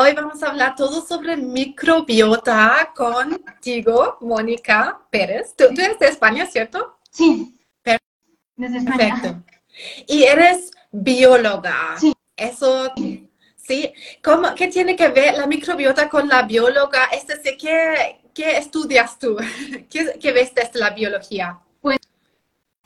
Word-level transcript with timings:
Hoy 0.00 0.12
vamos 0.14 0.40
a 0.44 0.50
hablar 0.50 0.76
todo 0.76 1.04
sobre 1.04 1.36
microbiota 1.36 2.92
contigo, 2.94 4.16
Mónica 4.20 5.00
Pérez. 5.10 5.56
¿Tú, 5.56 5.64
eres 5.64 5.98
de 5.98 6.06
España, 6.06 6.46
cierto? 6.46 7.00
Sí. 7.10 7.58
Desde 8.54 8.78
España. 8.78 8.96
Perfecto. 8.96 9.42
Y 10.06 10.22
eres 10.22 10.70
bióloga. 10.92 11.96
Sí. 11.98 12.14
Eso, 12.36 12.92
sí. 13.56 13.92
¿Cómo, 14.22 14.54
¿Qué 14.54 14.68
tiene 14.68 14.94
que 14.94 15.08
ver 15.08 15.36
la 15.36 15.48
microbiota 15.48 16.08
con 16.08 16.28
la 16.28 16.42
bióloga? 16.42 17.06
Es 17.06 17.26
decir, 17.26 17.56
¿qué, 17.60 18.20
qué 18.32 18.56
estudias 18.56 19.18
tú? 19.18 19.36
¿Qué, 19.90 20.16
¿Qué 20.20 20.30
ves 20.30 20.54
desde 20.54 20.78
la 20.78 20.90
biología? 20.90 21.58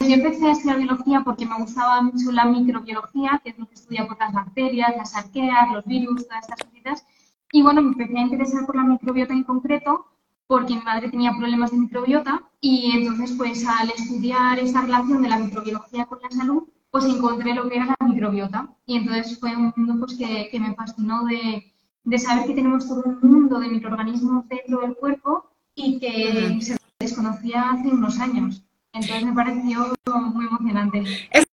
Yo 0.09 0.15
empecé 0.15 0.47
a 0.47 0.53
estudiar 0.53 0.79
biología 0.79 1.23
porque 1.25 1.47
me 1.47 1.57
gustaba 1.59 2.03
mucho 2.03 2.33
la 2.33 2.45
microbiología, 2.45 3.41
que 3.43 3.51
es 3.51 3.59
lo 3.59 3.67
que 3.67 3.75
estudia 3.75 4.07
por 4.07 4.19
las 4.19 4.33
bacterias, 4.33 4.97
las 4.97 5.15
arqueas, 5.15 5.71
los 5.73 5.85
virus, 5.85 6.27
todas 6.27 6.43
estas 6.43 6.67
cositas. 6.67 7.07
Y 7.53 7.63
bueno, 7.63 7.83
me 7.83 7.93
empecé 7.93 8.19
a 8.19 8.23
interesar 8.23 8.67
por 8.67 8.77
la 8.77 8.83
microbiota 8.83 9.33
en 9.33 9.45
concreto 9.45 10.07
porque 10.47 10.75
mi 10.75 10.83
madre 10.83 11.09
tenía 11.09 11.33
problemas 11.33 11.71
de 11.71 11.79
microbiota 11.79 12.43
y 12.61 12.91
entonces 12.95 13.33
pues 13.39 13.67
al 13.67 13.91
estudiar 13.91 14.59
esta 14.59 14.83
relación 14.83 15.23
de 15.23 15.29
la 15.29 15.39
microbiología 15.39 16.07
con 16.07 16.19
la 16.21 16.31
salud, 16.31 16.65
pues 16.91 17.05
encontré 17.05 17.55
lo 17.55 17.69
que 17.69 17.77
era 17.77 17.87
la 17.87 18.07
microbiota. 18.07 18.69
Y 18.85 18.97
entonces 18.97 19.39
fue 19.39 19.55
un 19.57 19.73
mundo 19.77 20.05
pues 20.05 20.19
que, 20.19 20.49
que 20.51 20.61
me 20.61 20.75
fascinó 20.75 21.25
de, 21.25 21.73
de, 22.05 22.19
saber 22.19 22.47
que 22.47 22.55
tenemos 22.55 22.89
todo 22.89 23.03
un 23.05 23.31
mundo 23.31 23.61
de 23.61 23.69
microorganismos 23.69 24.49
dentro 24.49 24.81
del 24.81 24.97
cuerpo 24.97 25.51
y 25.75 25.99
que 26.01 26.59
se 26.61 26.77
desconocía 26.99 27.71
hace 27.71 27.89
unos 27.89 28.19
años. 28.19 28.63
Entonces 28.93 29.25
me 29.25 29.33
pareció 29.33 29.95
muy 30.07 30.47
emocionante. 30.47 31.03
Es 31.31 31.47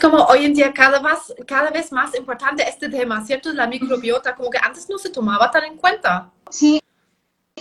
como 0.00 0.24
hoy 0.24 0.46
en 0.46 0.54
día 0.54 0.72
cada 0.72 1.00
vez, 1.00 1.32
cada 1.46 1.70
vez 1.70 1.92
más 1.92 2.16
importante 2.18 2.68
este 2.68 2.88
tema, 2.88 3.24
¿cierto? 3.24 3.52
La 3.52 3.68
microbiota, 3.68 4.34
como 4.34 4.50
que 4.50 4.58
antes 4.58 4.88
no 4.90 4.98
se 4.98 5.10
tomaba 5.10 5.50
tan 5.50 5.64
en 5.64 5.76
cuenta. 5.76 6.30
Sí, 6.50 6.80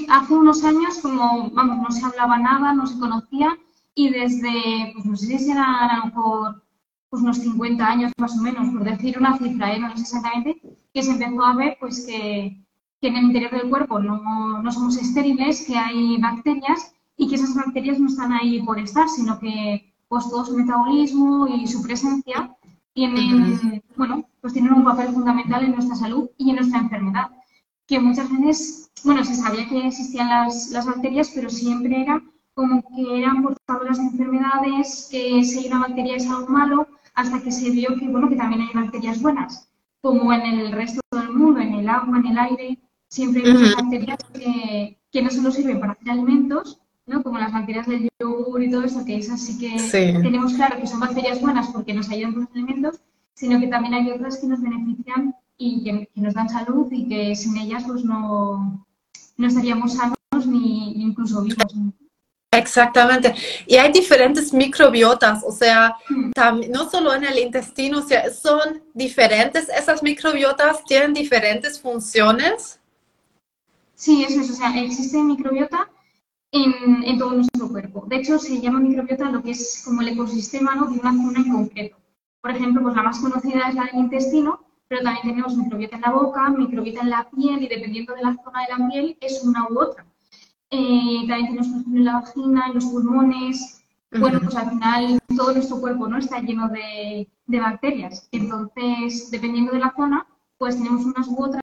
hace 0.09 0.33
unos 0.33 0.63
años 0.63 0.97
como, 1.01 1.51
vamos, 1.51 1.77
no 1.77 1.91
se 1.91 2.05
hablaba 2.05 2.37
nada, 2.37 2.73
no 2.73 2.87
se 2.87 2.99
conocía 2.99 3.57
y 3.93 4.09
desde, 4.09 4.91
pues 4.93 5.05
no 5.05 5.15
sé 5.15 5.37
si 5.37 5.53
lo 5.53 6.05
mejor 6.05 6.63
pues 7.09 7.23
unos 7.23 7.37
50 7.39 7.85
años 7.85 8.11
más 8.17 8.37
o 8.37 8.41
menos, 8.41 8.69
por 8.69 8.85
decir 8.85 9.17
una 9.17 9.37
cifra, 9.37 9.73
¿eh? 9.73 9.79
no 9.79 9.93
sé 9.97 10.01
exactamente, 10.01 10.61
que 10.93 11.03
se 11.03 11.11
empezó 11.11 11.43
a 11.43 11.55
ver 11.55 11.75
pues 11.77 12.05
que, 12.05 12.57
que 13.01 13.07
en 13.09 13.17
el 13.17 13.25
interior 13.25 13.51
del 13.51 13.69
cuerpo 13.69 13.99
no, 13.99 14.61
no 14.61 14.71
somos 14.71 14.95
estériles, 14.95 15.65
que 15.67 15.77
hay 15.77 16.17
bacterias 16.19 16.93
y 17.21 17.27
que 17.27 17.35
esas 17.35 17.53
bacterias 17.53 17.99
no 17.99 18.07
están 18.07 18.33
ahí 18.33 18.63
por 18.63 18.79
estar, 18.79 19.07
sino 19.07 19.37
que 19.37 19.93
pues 20.07 20.27
todo 20.27 20.43
su 20.43 20.57
metabolismo 20.57 21.47
y 21.47 21.67
su 21.67 21.83
presencia 21.83 22.57
tienen, 22.93 23.83
bueno, 23.95 24.25
pues 24.41 24.53
tienen 24.53 24.73
un 24.73 24.83
papel 24.83 25.13
fundamental 25.13 25.63
en 25.63 25.73
nuestra 25.73 25.95
salud 25.95 26.31
y 26.39 26.49
en 26.49 26.55
nuestra 26.55 26.79
enfermedad. 26.79 27.29
Que 27.85 27.99
muchas 27.99 28.27
veces, 28.31 28.89
bueno, 29.03 29.23
se 29.23 29.35
sabía 29.35 29.69
que 29.69 29.85
existían 29.85 30.29
las, 30.29 30.71
las 30.71 30.87
bacterias, 30.87 31.31
pero 31.35 31.47
siempre 31.51 32.01
era 32.01 32.23
como 32.55 32.81
que 32.81 33.19
eran 33.19 33.43
portadoras 33.43 33.99
de 33.99 34.03
enfermedades, 34.05 35.07
que 35.11 35.43
si 35.43 35.59
hay 35.59 35.67
una 35.67 35.81
bacteria 35.81 36.15
es 36.15 36.27
algo 36.27 36.47
malo, 36.47 36.87
hasta 37.13 37.39
que 37.43 37.51
se 37.51 37.69
vio 37.69 37.95
que, 37.99 38.07
bueno, 38.07 38.29
que 38.29 38.35
también 38.35 38.63
hay 38.63 38.73
bacterias 38.73 39.21
buenas, 39.21 39.69
como 40.01 40.33
en 40.33 40.41
el 40.41 40.71
resto 40.71 41.01
del 41.11 41.31
mundo, 41.33 41.59
en 41.59 41.75
el 41.75 41.87
agua, 41.87 42.17
en 42.17 42.25
el 42.25 42.39
aire, 42.39 42.79
siempre 43.09 43.43
hay 43.45 43.53
muchas 43.53 43.75
bacterias 43.75 44.17
que, 44.33 44.99
que 45.11 45.21
no 45.21 45.29
solo 45.29 45.51
sirven 45.51 45.79
para 45.79 45.93
hacer 45.93 46.09
alimentos, 46.09 46.81
como 47.19 47.37
las 47.37 47.51
bacterias 47.51 47.87
del 47.87 48.09
yogur 48.19 48.63
y 48.63 48.71
todo 48.71 48.83
eso, 48.83 49.03
que 49.05 49.17
esas 49.17 49.41
sí 49.41 49.57
que 49.57 49.75
tenemos 49.91 50.53
claro 50.53 50.79
que 50.79 50.87
son 50.87 50.99
bacterias 50.99 51.41
buenas 51.41 51.67
porque 51.69 51.93
nos 51.93 52.09
ayudan 52.09 52.33
con 52.33 52.41
los 52.43 52.51
alimentos, 52.51 53.01
sino 53.33 53.59
que 53.59 53.67
también 53.67 53.93
hay 53.93 54.11
otras 54.11 54.37
que 54.37 54.47
nos 54.47 54.61
benefician 54.61 55.35
y 55.57 55.83
que, 55.83 56.09
nos 56.15 56.33
dan 56.33 56.49
salud 56.49 56.87
y 56.91 57.07
que 57.07 57.35
sin 57.35 57.57
ellas 57.57 57.83
pues 57.85 58.03
no, 58.03 58.85
no 59.37 59.47
estaríamos 59.47 59.93
sanos 59.93 60.47
ni, 60.47 61.01
incluso 61.01 61.41
vivos. 61.41 61.73
Exactamente. 62.53 63.33
Y 63.65 63.75
hay 63.77 63.91
diferentes 63.93 64.53
microbiotas, 64.53 65.41
o 65.45 65.51
sea, 65.51 65.95
hmm. 66.09 66.31
no 66.69 66.89
solo 66.89 67.13
en 67.13 67.23
el 67.23 67.39
intestino, 67.39 67.99
o 67.99 68.01
sea, 68.01 68.29
son 68.31 68.83
diferentes, 68.93 69.69
esas 69.69 70.03
microbiotas 70.03 70.83
tienen 70.85 71.13
diferentes 71.13 71.79
funciones. 71.79 72.79
Sí, 73.95 74.25
eso 74.27 74.41
es, 74.41 74.49
o 74.49 74.53
sea, 74.53 74.77
existe 74.81 75.17
microbiota 75.17 75.89
en, 76.51 77.03
en, 77.03 77.17
todo 77.17 77.31
nuestro 77.31 77.69
cuerpo. 77.69 78.05
De 78.07 78.17
hecho, 78.17 78.37
se 78.37 78.59
llama 78.59 78.79
microbiota 78.79 79.31
lo 79.31 79.41
que 79.41 79.51
es 79.51 79.81
como 79.85 80.01
el 80.01 80.09
ecosistema 80.09 80.75
¿no? 80.75 80.87
de 80.87 80.99
una 80.99 81.11
zona 81.11 81.39
en 81.39 81.51
concreto. 81.51 81.97
Por 82.41 82.51
ejemplo, 82.51 82.81
pues 82.81 82.95
la 82.95 83.03
más 83.03 83.19
conocida 83.19 83.69
es 83.69 83.75
la 83.75 83.85
del 83.85 83.95
intestino, 83.95 84.65
pero 84.87 85.03
también 85.03 85.27
tenemos 85.27 85.55
microbiota 85.55 85.95
en 85.95 86.01
la 86.01 86.11
boca, 86.11 86.49
microbiota 86.49 87.01
en 87.01 87.09
la 87.09 87.29
piel 87.29 87.63
y 87.63 87.67
dependiendo 87.67 88.13
de 88.13 88.23
la 88.23 88.35
zona 88.43 88.61
de 88.61 88.77
la 88.77 88.89
piel 88.89 89.17
es 89.21 89.43
una 89.43 89.67
u 89.69 89.79
otra. 89.79 90.05
Eh, 90.69 91.25
también 91.27 91.47
tenemos 91.47 91.67
por 91.67 91.79
ejemplo, 91.79 91.99
en 91.99 92.05
la 92.05 92.13
vagina, 92.13 92.67
en 92.67 92.73
los 92.73 92.85
pulmones. 92.85 93.83
Bueno, 94.19 94.39
pues 94.41 94.55
al 94.55 94.69
final 94.71 95.19
todo 95.37 95.53
nuestro 95.53 95.79
cuerpo 95.79 96.07
no 96.07 96.17
está 96.17 96.39
lleno 96.41 96.67
de, 96.67 97.29
de 97.45 97.59
bacterias. 97.59 98.27
Entonces, 98.31 99.31
dependiendo 99.31 99.71
de 99.71 99.79
la 99.79 99.93
zona, 99.95 100.27
pues 100.57 100.75
tenemos 100.75 101.05
unas 101.05 101.27
u 101.27 101.43
otras 101.43 101.61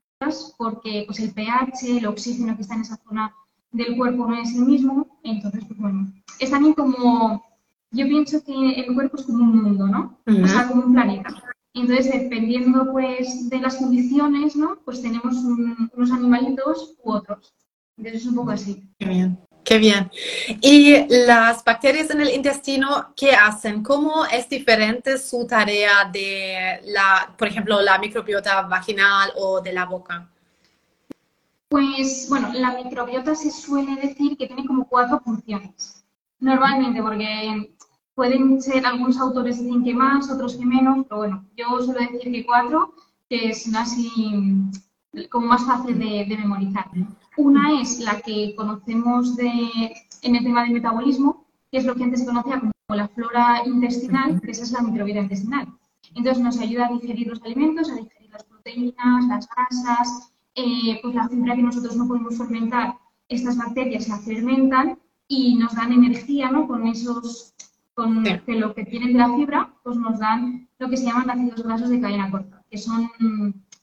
porque 0.56 1.04
pues 1.06 1.20
el 1.20 1.32
pH, 1.32 1.98
el 1.98 2.06
oxígeno 2.06 2.56
que 2.56 2.62
está 2.62 2.74
en 2.74 2.80
esa 2.80 2.96
zona 2.96 3.34
del 3.70 3.96
cuerpo 3.96 4.26
no 4.26 4.40
es 4.40 4.54
el 4.54 4.64
mismo, 4.64 5.18
entonces, 5.22 5.64
pues 5.66 5.78
bueno, 5.78 6.12
es 6.38 6.50
también 6.50 6.74
como, 6.74 7.44
yo 7.90 8.06
pienso 8.06 8.42
que 8.44 8.72
el 8.80 8.94
cuerpo 8.94 9.16
es 9.18 9.24
como 9.24 9.44
un 9.44 9.62
mundo, 9.62 9.86
¿no? 9.86 10.18
O 10.26 10.46
sea, 10.46 10.68
como 10.68 10.84
un 10.84 10.92
planeta. 10.92 11.30
Entonces, 11.74 12.12
dependiendo, 12.12 12.90
pues, 12.90 13.48
de 13.48 13.60
las 13.60 13.76
condiciones, 13.76 14.56
¿no? 14.56 14.78
Pues 14.84 15.02
tenemos 15.02 15.36
unos 15.36 16.10
animalitos 16.10 16.96
u 17.02 17.12
otros. 17.12 17.54
Entonces, 17.96 18.22
es 18.22 18.28
un 18.28 18.34
poco 18.36 18.50
así. 18.52 18.90
Qué 18.98 19.06
bien. 19.06 19.38
Qué 19.64 19.78
bien. 19.78 20.10
¿Y 20.62 21.06
las 21.26 21.62
bacterias 21.62 22.08
en 22.10 22.22
el 22.22 22.30
intestino 22.30 23.12
qué 23.14 23.32
hacen? 23.32 23.82
¿Cómo 23.82 24.24
es 24.24 24.48
diferente 24.48 25.18
su 25.18 25.46
tarea 25.46 26.08
de 26.10 26.80
la, 26.86 27.34
por 27.36 27.48
ejemplo, 27.48 27.82
la 27.82 27.98
microbiota 27.98 28.62
vaginal 28.62 29.30
o 29.36 29.60
de 29.60 29.74
la 29.74 29.84
boca? 29.84 30.30
Pues 31.68 32.26
bueno, 32.30 32.50
la 32.54 32.74
microbiota 32.82 33.34
se 33.34 33.50
suele 33.50 33.96
decir 33.96 34.36
que 34.36 34.46
tiene 34.46 34.66
como 34.66 34.88
cuatro 34.88 35.20
funciones. 35.20 36.04
Normalmente, 36.40 37.02
porque 37.02 37.74
pueden 38.14 38.60
ser 38.62 38.86
algunos 38.86 39.18
autores 39.18 39.62
dicen 39.62 39.84
que 39.84 39.94
más, 39.94 40.30
otros 40.30 40.56
que 40.56 40.64
menos, 40.64 41.06
pero 41.08 41.18
bueno, 41.18 41.44
yo 41.56 41.80
suelo 41.80 42.00
decir 42.00 42.32
que 42.32 42.46
cuatro, 42.46 42.94
que 43.28 43.50
es 43.50 43.74
así 43.74 44.10
como 45.30 45.48
más 45.48 45.64
fácil 45.66 45.98
de, 45.98 46.26
memorizar. 46.26 46.86
Una 47.36 47.80
es 47.80 48.00
la 48.00 48.20
que 48.20 48.54
conocemos 48.56 49.36
de, 49.36 49.94
en 50.22 50.36
el 50.36 50.42
tema 50.42 50.62
del 50.62 50.72
metabolismo, 50.72 51.46
que 51.70 51.78
es 51.78 51.84
lo 51.84 51.94
que 51.94 52.04
antes 52.04 52.20
se 52.20 52.26
conocía 52.26 52.60
como 52.60 52.72
la 52.88 53.08
flora 53.08 53.62
intestinal, 53.66 54.40
que 54.40 54.50
esa 54.52 54.62
es 54.64 54.72
la 54.72 54.80
microbiota 54.80 55.20
intestinal. 55.20 55.68
Entonces 56.14 56.42
nos 56.42 56.58
ayuda 56.58 56.86
a 56.86 56.92
digerir 56.92 57.26
los 57.28 57.42
alimentos, 57.42 57.90
a 57.90 57.96
digerir 57.96 58.30
las 58.30 58.44
proteínas, 58.44 59.26
las 59.28 59.48
grasas, 59.48 60.32
eh, 60.58 60.98
pues 61.00 61.14
la 61.14 61.28
fibra 61.28 61.54
que 61.54 61.62
nosotros 61.62 61.96
no 61.96 62.08
podemos 62.08 62.36
fermentar, 62.36 62.96
estas 63.28 63.56
bacterias 63.56 64.08
la 64.08 64.18
fermentan 64.18 64.98
y 65.28 65.54
nos 65.54 65.74
dan 65.76 65.92
energía, 65.92 66.50
¿no? 66.50 66.66
Con 66.66 66.86
esos, 66.88 67.54
con 67.94 68.24
lo 68.24 68.74
que 68.74 68.84
tienen 68.84 69.12
de 69.12 69.18
la 69.18 69.32
fibra, 69.36 69.72
pues 69.84 69.96
nos 69.96 70.18
dan 70.18 70.68
lo 70.78 70.90
que 70.90 70.96
se 70.96 71.04
llaman 71.04 71.30
ácidos 71.30 71.62
grasos 71.62 71.90
de 71.90 72.00
cadena 72.00 72.30
corta, 72.30 72.64
que 72.68 72.78
son, 72.78 73.08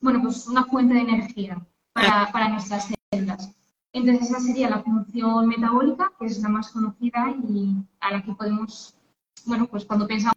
bueno, 0.02 0.22
pues 0.22 0.48
una 0.48 0.66
fuente 0.66 0.96
de 0.96 1.02
energía 1.02 1.66
para, 1.94 2.30
para 2.34 2.50
nuestras 2.50 2.92
células. 3.12 3.56
Entonces 3.94 4.30
esa 4.30 4.42
sería 4.42 4.70
la 4.70 4.84
función 4.84 5.48
metabólica, 5.48 6.12
que 6.20 6.26
es 6.26 6.42
la 6.42 6.50
más 6.50 6.72
conocida 6.72 7.34
y 7.48 7.74
a 8.02 8.12
la 8.12 8.22
que 8.22 8.34
podemos, 8.34 8.96
bueno, 9.46 9.68
pues 9.68 9.86
cuando 9.86 10.08
pensamos 10.08 10.36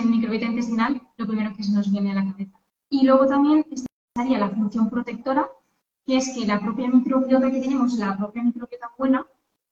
en 0.00 0.10
microbiota 0.10 0.46
intestinal, 0.46 1.02
lo 1.16 1.26
primero 1.26 1.52
que 1.56 1.64
se 1.64 1.72
nos 1.72 1.90
viene 1.90 2.12
a 2.12 2.14
la 2.14 2.30
cabeza. 2.30 2.60
Y 2.88 3.04
luego 3.04 3.26
también 3.26 3.66
estaría 3.72 4.38
la 4.38 4.50
función 4.50 4.88
protectora, 4.90 5.48
que 6.10 6.16
es 6.16 6.30
que 6.30 6.44
la 6.44 6.58
propia 6.58 6.88
microbiota 6.88 7.52
que 7.52 7.60
tenemos, 7.60 7.92
la 7.92 8.16
propia 8.16 8.42
microbiota 8.42 8.90
buena, 8.98 9.24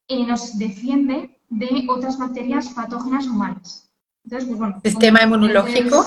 eh, 0.07 0.25
nos 0.25 0.57
defiende 0.57 1.37
de 1.49 1.85
otras 1.89 2.17
bacterias 2.17 2.69
patógenas 2.69 3.27
o 3.27 3.33
malas. 3.33 3.91
Entonces, 4.23 4.49
pues, 4.49 4.61
bueno, 4.61 4.81
Sistema 4.85 5.25
inmunológico. 5.25 6.07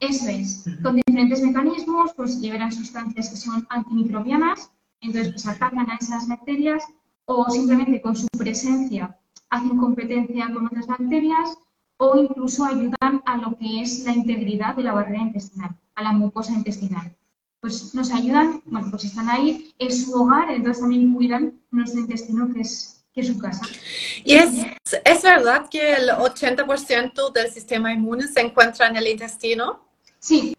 Eso 0.00 0.28
es. 0.30 0.64
Con 0.82 0.96
diferentes 0.96 1.42
mecanismos, 1.42 2.14
pues 2.16 2.36
liberan 2.36 2.72
sustancias 2.72 3.28
que 3.28 3.36
son 3.36 3.66
antimicrobianas, 3.68 4.70
entonces 5.02 5.34
pues 5.34 5.46
atacan 5.46 5.90
a 5.90 5.96
esas 6.00 6.26
bacterias 6.28 6.82
o 7.26 7.50
simplemente 7.50 8.00
con 8.00 8.16
su 8.16 8.28
presencia 8.28 9.18
hacen 9.50 9.76
competencia 9.76 10.50
con 10.50 10.64
otras 10.64 10.86
bacterias 10.86 11.58
o 11.98 12.16
incluso 12.16 12.64
ayudan 12.64 13.22
a 13.26 13.36
lo 13.36 13.58
que 13.58 13.82
es 13.82 14.02
la 14.06 14.12
integridad 14.12 14.76
de 14.76 14.84
la 14.84 14.94
barrera 14.94 15.20
intestinal, 15.20 15.76
a 15.94 16.02
la 16.02 16.12
mucosa 16.12 16.54
intestinal 16.54 17.14
pues 17.62 17.94
nos 17.94 18.10
ayudan, 18.10 18.60
bueno, 18.66 18.88
pues 18.90 19.04
están 19.04 19.30
ahí, 19.30 19.72
es 19.78 20.04
su 20.04 20.20
hogar, 20.20 20.50
entonces 20.50 20.80
también 20.80 21.14
cuidan 21.14 21.60
nuestro 21.70 22.00
intestino, 22.00 22.52
que 22.52 22.62
es, 22.62 23.04
que 23.14 23.20
es 23.20 23.28
su 23.28 23.38
casa. 23.38 23.64
¿Y 24.24 24.34
es, 24.34 24.50
es 25.04 25.22
verdad 25.22 25.68
que 25.70 25.94
el 25.94 26.08
80% 26.08 27.32
del 27.32 27.52
sistema 27.52 27.92
inmune 27.92 28.26
se 28.26 28.40
encuentra 28.40 28.88
en 28.88 28.96
el 28.96 29.06
intestino? 29.06 29.78
Sí, 30.18 30.56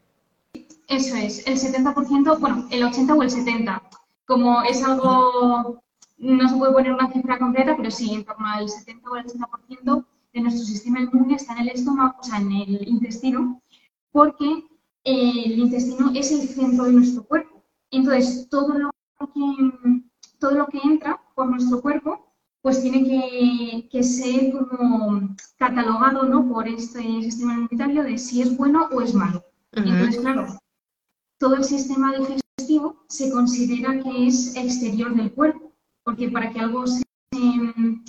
Eso 0.87 1.15
es, 1.17 1.45
el 1.45 1.59
70%, 1.59 2.39
bueno, 2.39 2.67
el 2.71 2.85
80 2.85 3.13
o 3.15 3.21
el 3.21 3.29
70. 3.29 3.83
Como 4.25 4.63
es 4.63 4.81
algo, 4.81 5.83
no 6.19 6.49
se 6.49 6.55
puede 6.55 6.71
poner 6.71 6.93
una 6.93 7.11
cifra 7.11 7.37
concreta, 7.37 7.75
pero 7.75 7.91
sí, 7.91 8.13
en 8.13 8.23
torno 8.23 8.47
al 8.47 8.69
70 8.69 9.09
o 9.09 9.17
el 9.17 9.25
80% 9.25 10.05
de 10.31 10.39
nuestro 10.39 10.63
sistema 10.63 11.01
inmune 11.01 11.35
está 11.35 11.51
en 11.51 11.63
el 11.63 11.69
estómago, 11.71 12.15
o 12.17 12.23
sea, 12.23 12.37
en 12.37 12.49
el 12.49 12.87
intestino, 12.87 13.61
porque 14.13 14.63
el 15.03 15.59
intestino 15.59 16.11
es 16.15 16.31
el 16.31 16.47
centro 16.47 16.85
de 16.85 16.93
nuestro 16.93 17.23
cuerpo. 17.23 17.63
Entonces, 17.91 18.47
todo 18.49 18.77
lo 18.77 18.89
que, 19.19 19.99
todo 20.39 20.51
lo 20.51 20.67
que 20.67 20.79
entra 20.83 21.21
por 21.35 21.49
nuestro 21.49 21.81
cuerpo, 21.81 22.33
pues 22.61 22.81
tiene 22.81 23.03
que, 23.03 23.89
que 23.89 24.03
ser 24.03 24.53
como 24.53 25.35
catalogado 25.57 26.23
¿no? 26.23 26.47
por 26.47 26.67
este 26.67 27.01
sistema 27.21 27.53
inmunitario 27.53 28.03
de 28.03 28.17
si 28.17 28.41
es 28.41 28.55
bueno 28.55 28.87
o 28.91 29.01
es 29.01 29.13
malo. 29.13 29.43
Entonces, 29.73 30.21
claro, 30.21 30.47
todo 31.37 31.55
el 31.55 31.63
sistema 31.63 32.13
digestivo 32.13 33.03
se 33.09 33.31
considera 33.31 34.01
que 34.01 34.27
es 34.27 34.55
exterior 34.55 35.13
del 35.15 35.33
cuerpo, 35.33 35.73
porque 36.03 36.29
para 36.29 36.51
que 36.51 36.59
algo 36.59 36.87
se, 36.87 37.03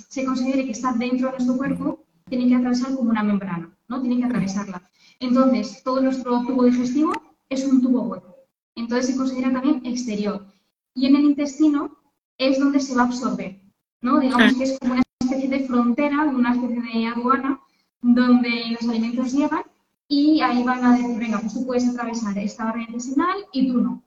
se 0.07 0.25
considere 0.25 0.65
que 0.65 0.71
está 0.71 0.93
dentro 0.93 1.27
de 1.27 1.33
nuestro 1.33 1.57
cuerpo, 1.57 2.05
tiene 2.29 2.47
que 2.47 2.55
atravesar 2.55 2.95
como 2.95 3.09
una 3.09 3.23
membrana, 3.23 3.77
¿no? 3.87 4.01
Tiene 4.01 4.17
que 4.17 4.25
atravesarla. 4.25 4.81
Entonces, 5.19 5.81
todo 5.83 6.01
nuestro 6.01 6.41
tubo 6.41 6.63
digestivo 6.63 7.13
es 7.49 7.65
un 7.65 7.81
tubo 7.81 8.01
hueco. 8.01 8.35
Entonces 8.75 9.11
se 9.11 9.17
considera 9.17 9.51
también 9.51 9.85
exterior. 9.85 10.45
Y 10.93 11.07
en 11.07 11.15
el 11.15 11.25
intestino 11.25 11.97
es 12.37 12.59
donde 12.59 12.79
se 12.79 12.95
va 12.95 13.03
a 13.03 13.05
absorber, 13.05 13.61
¿no? 14.01 14.19
Digamos 14.19 14.53
que 14.55 14.63
es 14.63 14.79
como 14.79 14.93
una 14.93 15.03
especie 15.21 15.49
de 15.49 15.65
frontera, 15.65 16.23
una 16.23 16.53
especie 16.53 16.81
de 16.81 17.07
aduana, 17.07 17.59
donde 18.01 18.77
los 18.79 18.89
alimentos 18.89 19.33
llegan 19.33 19.63
y 20.07 20.41
ahí 20.41 20.63
van 20.63 20.83
a 20.85 20.97
decir, 20.97 21.17
venga, 21.17 21.39
pues 21.39 21.53
tú 21.53 21.65
puedes 21.65 21.87
atravesar 21.87 22.37
esta 22.37 22.65
barrera 22.65 22.87
intestinal 22.87 23.37
y 23.51 23.71
tú 23.71 23.81
no. 23.81 24.03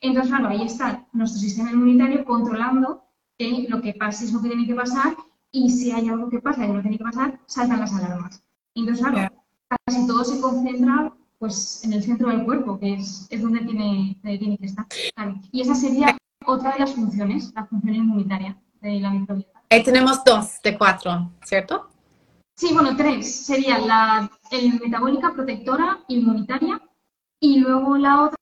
Entonces, 0.00 0.32
claro, 0.32 0.48
ahí 0.48 0.62
está 0.62 1.06
nuestro 1.12 1.40
sistema 1.40 1.70
inmunitario 1.72 2.24
controlando 2.24 3.04
que 3.38 3.66
lo 3.68 3.82
que 3.82 3.94
pase 3.94 4.24
es 4.24 4.32
lo 4.32 4.40
que 4.40 4.48
tiene 4.48 4.66
que 4.66 4.74
pasar 4.74 5.16
y 5.50 5.68
si 5.70 5.90
hay 5.90 6.08
algo 6.08 6.30
que 6.30 6.40
pasa 6.40 6.66
que 6.66 6.72
no 6.72 6.80
tiene 6.80 6.98
que 6.98 7.04
pasar, 7.04 7.40
saltan 7.46 7.80
las 7.80 7.92
alarmas. 7.92 8.42
Entonces, 8.74 9.04
claro, 9.04 9.34
casi 9.86 10.06
todo 10.06 10.24
se 10.24 10.40
concentra 10.40 11.12
pues, 11.38 11.82
en 11.84 11.92
el 11.92 12.02
centro 12.02 12.28
del 12.28 12.44
cuerpo, 12.44 12.78
que 12.78 12.94
es, 12.94 13.26
es 13.30 13.42
donde, 13.42 13.60
tiene, 13.60 14.18
tiene 14.22 14.58
que 14.58 14.66
estar. 14.66 14.86
Y 15.50 15.60
esa 15.60 15.74
sería 15.74 16.16
otra 16.46 16.72
de 16.72 16.80
las 16.80 16.94
funciones, 16.94 17.52
la 17.54 17.66
función 17.66 17.94
inmunitaria 17.94 18.56
de 18.80 19.00
la 19.00 19.10
microbiota. 19.10 19.62
Ahí 19.70 19.82
tenemos 19.82 20.22
dos 20.24 20.60
de 20.62 20.76
cuatro, 20.76 21.30
¿cierto? 21.44 21.88
Sí, 22.56 22.72
bueno, 22.72 22.96
tres. 22.96 23.44
Sería 23.44 23.78
la 23.78 24.30
el 24.50 24.78
metabólica, 24.80 25.32
protectora, 25.32 25.98
inmunitaria. 26.08 26.80
Y 27.40 27.58
luego 27.58 27.96
la 27.96 28.22
otra 28.22 28.36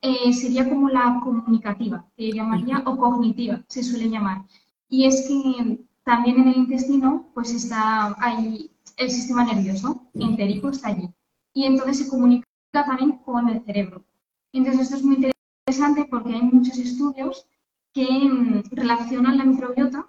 eh, 0.00 0.32
sería 0.32 0.68
como 0.68 0.88
la 0.88 1.20
comunicativa, 1.22 2.04
que 2.16 2.32
llamaría, 2.32 2.82
o 2.84 2.96
cognitiva, 2.96 3.62
se 3.68 3.84
suele 3.84 4.10
llamar. 4.10 4.42
Y 4.88 5.04
es 5.04 5.28
que 5.28 5.78
también 6.02 6.40
en 6.40 6.48
el 6.48 6.56
intestino, 6.56 7.30
pues 7.34 7.52
está 7.52 8.16
ahí 8.18 8.71
el 8.96 9.10
sistema 9.10 9.44
nervioso 9.44 10.08
entérico 10.14 10.70
está 10.70 10.88
allí. 10.88 11.10
Y 11.52 11.64
entonces 11.64 11.98
se 11.98 12.08
comunica 12.08 12.46
también 12.70 13.18
con 13.18 13.48
el 13.48 13.64
cerebro. 13.64 14.04
Entonces 14.52 14.82
esto 14.82 14.96
es 14.96 15.02
muy 15.02 15.16
interesante 15.16 16.06
porque 16.10 16.34
hay 16.34 16.42
muchos 16.42 16.78
estudios 16.78 17.46
que 17.92 18.06
mm, 18.06 18.62
relacionan 18.72 19.38
la 19.38 19.44
microbiota 19.44 20.06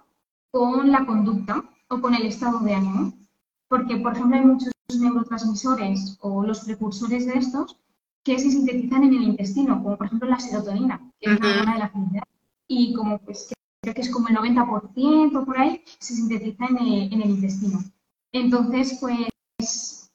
con 0.50 0.90
la 0.90 1.04
conducta 1.04 1.64
o 1.88 2.00
con 2.00 2.14
el 2.14 2.26
estado 2.26 2.60
de 2.60 2.74
ánimo. 2.74 3.12
Porque, 3.68 3.96
por 3.96 4.12
ejemplo, 4.12 4.36
hay 4.36 4.44
muchos 4.44 4.72
neurotransmisores 4.98 6.18
o 6.20 6.44
los 6.44 6.60
precursores 6.60 7.26
de 7.26 7.34
estos 7.34 7.76
que 8.22 8.38
se 8.38 8.50
sintetizan 8.50 9.04
en 9.04 9.14
el 9.14 9.22
intestino, 9.22 9.82
como 9.82 9.98
por 9.98 10.06
ejemplo 10.06 10.28
la 10.28 10.38
serotonina, 10.38 11.10
que 11.20 11.30
es 11.30 11.40
la 11.40 11.50
hormona 11.50 11.72
de 11.74 11.78
la 11.78 11.88
felicidad. 11.90 12.22
Y 12.66 12.94
como 12.94 13.18
pues 13.18 13.52
creo 13.82 13.94
que 13.94 14.00
es 14.00 14.10
como 14.10 14.28
el 14.28 14.36
90% 14.36 15.44
por 15.44 15.58
ahí, 15.58 15.82
se 15.98 16.14
sintetiza 16.14 16.66
en 16.66 16.78
el, 16.78 17.12
en 17.12 17.22
el 17.22 17.30
intestino. 17.30 17.80
Entonces, 18.34 18.98
pues 19.00 20.10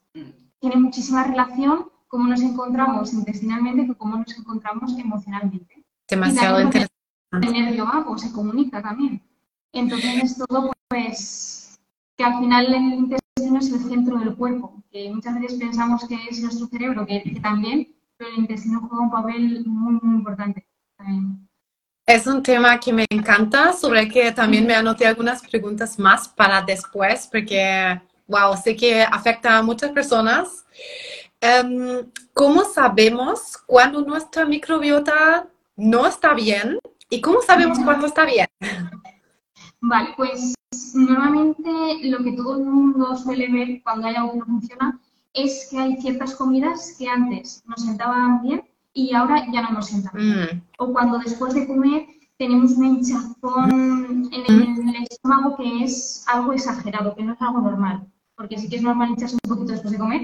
tiene 0.60 0.76
muchísima 0.76 1.24
relación 1.24 1.90
cómo 2.10 2.28
nos 2.28 2.42
encontramos 2.42 3.14
intestinalmente 3.14 3.88
con 3.88 3.96
cómo 3.96 4.18
nos 4.18 4.38
encontramos 4.38 4.98
emocionalmente. 4.98 5.86
Demasiado 6.06 6.60
interesante. 6.60 6.94
El 7.32 7.54
nervio 7.54 7.86
vago 7.86 8.18
se 8.18 8.32
comunica 8.34 8.82
también. 8.82 9.24
Entonces 9.72 10.24
es 10.24 10.38
todo, 10.38 10.74
pues, 10.90 11.80
que 12.18 12.26
al 12.26 12.40
final 12.40 12.74
el 12.74 12.94
intestino 12.94 13.60
es 13.60 13.72
el 13.72 13.80
centro 13.88 14.18
del 14.18 14.36
cuerpo, 14.36 14.84
que 14.92 15.10
muchas 15.14 15.40
veces 15.40 15.58
pensamos 15.58 16.06
que 16.06 16.18
es 16.30 16.42
nuestro 16.42 16.68
cerebro, 16.68 17.06
que, 17.06 17.40
también, 17.42 17.96
pero 18.18 18.32
el 18.32 18.40
intestino 18.40 18.82
juega 18.82 19.04
un 19.04 19.12
papel 19.12 19.64
muy, 19.66 19.98
muy 20.02 20.16
importante 20.18 20.68
también. 20.98 21.48
Es 22.06 22.28
un 22.28 22.42
tema 22.42 22.80
que 22.80 22.92
me 22.92 23.06
encanta, 23.12 23.72
sobre 23.72 24.02
el 24.02 24.12
que 24.12 24.32
también 24.34 24.66
me 24.66 24.74
anoté 24.74 25.06
algunas 25.06 25.42
preguntas 25.48 26.00
más 26.00 26.28
para 26.28 26.64
después, 26.64 27.30
porque 27.32 28.02
wow, 28.30 28.56
sé 28.56 28.76
que 28.76 29.02
afecta 29.02 29.58
a 29.58 29.64
muchas 29.64 29.92
personas. 29.92 30.66
Um, 31.42 32.10
¿Cómo 32.34 32.64
sabemos 32.64 33.58
cuando 33.66 34.02
nuestra 34.02 34.46
microbiota 34.46 35.48
no 35.76 36.06
está 36.06 36.34
bien 36.34 36.80
y 37.10 37.20
cómo 37.22 37.42
sabemos 37.42 37.80
cuándo 37.80 38.08
está 38.08 38.26
bien? 38.26 38.48
Vale, 39.82 40.14
pues 40.16 40.54
normalmente 40.94 41.72
lo 42.04 42.24
que 42.24 42.34
todo 42.34 42.58
el 42.58 42.66
mundo 42.66 43.18
suele 43.18 43.52
ver 43.52 43.82
cuando 43.84 44.08
hay 44.08 44.16
algo 44.16 44.34
que 44.34 44.40
no 44.40 44.46
funciona 44.46 45.00
es 45.34 45.68
que 45.70 45.80
hay 45.80 45.98
ciertas 46.02 46.36
comidas 46.36 46.96
que 46.98 47.08
antes 47.08 47.64
nos 47.66 47.84
sentaban 47.84 48.42
bien 48.44 48.64
y 48.94 49.14
ahora 49.14 49.46
ya 49.52 49.62
no 49.62 49.72
nos 49.72 49.88
sientan 49.88 50.14
bien. 50.16 50.58
Mm. 50.58 50.62
O 50.78 50.94
cuando 50.94 51.20
después 51.20 51.54
de 51.54 51.68
comer 51.68 52.06
tenemos 52.38 52.72
una 52.74 52.88
hinchazón 52.88 54.30
en 54.32 54.46
el, 54.48 54.62
en 54.62 54.90
el 54.90 55.08
estómago 55.10 55.58
que 55.58 55.84
es 55.84 56.24
algo 56.28 56.54
exagerado, 56.54 57.16
que 57.16 57.24
no 57.24 57.34
es 57.34 57.42
algo 57.42 57.62
normal 57.62 58.06
porque 58.40 58.58
sí 58.58 58.70
que 58.70 58.78
es 58.78 58.82
normal 58.82 59.10
hincharse 59.10 59.36
un 59.36 59.50
poquito 59.50 59.74
después 59.74 59.92
de 59.92 60.00
comer, 60.00 60.22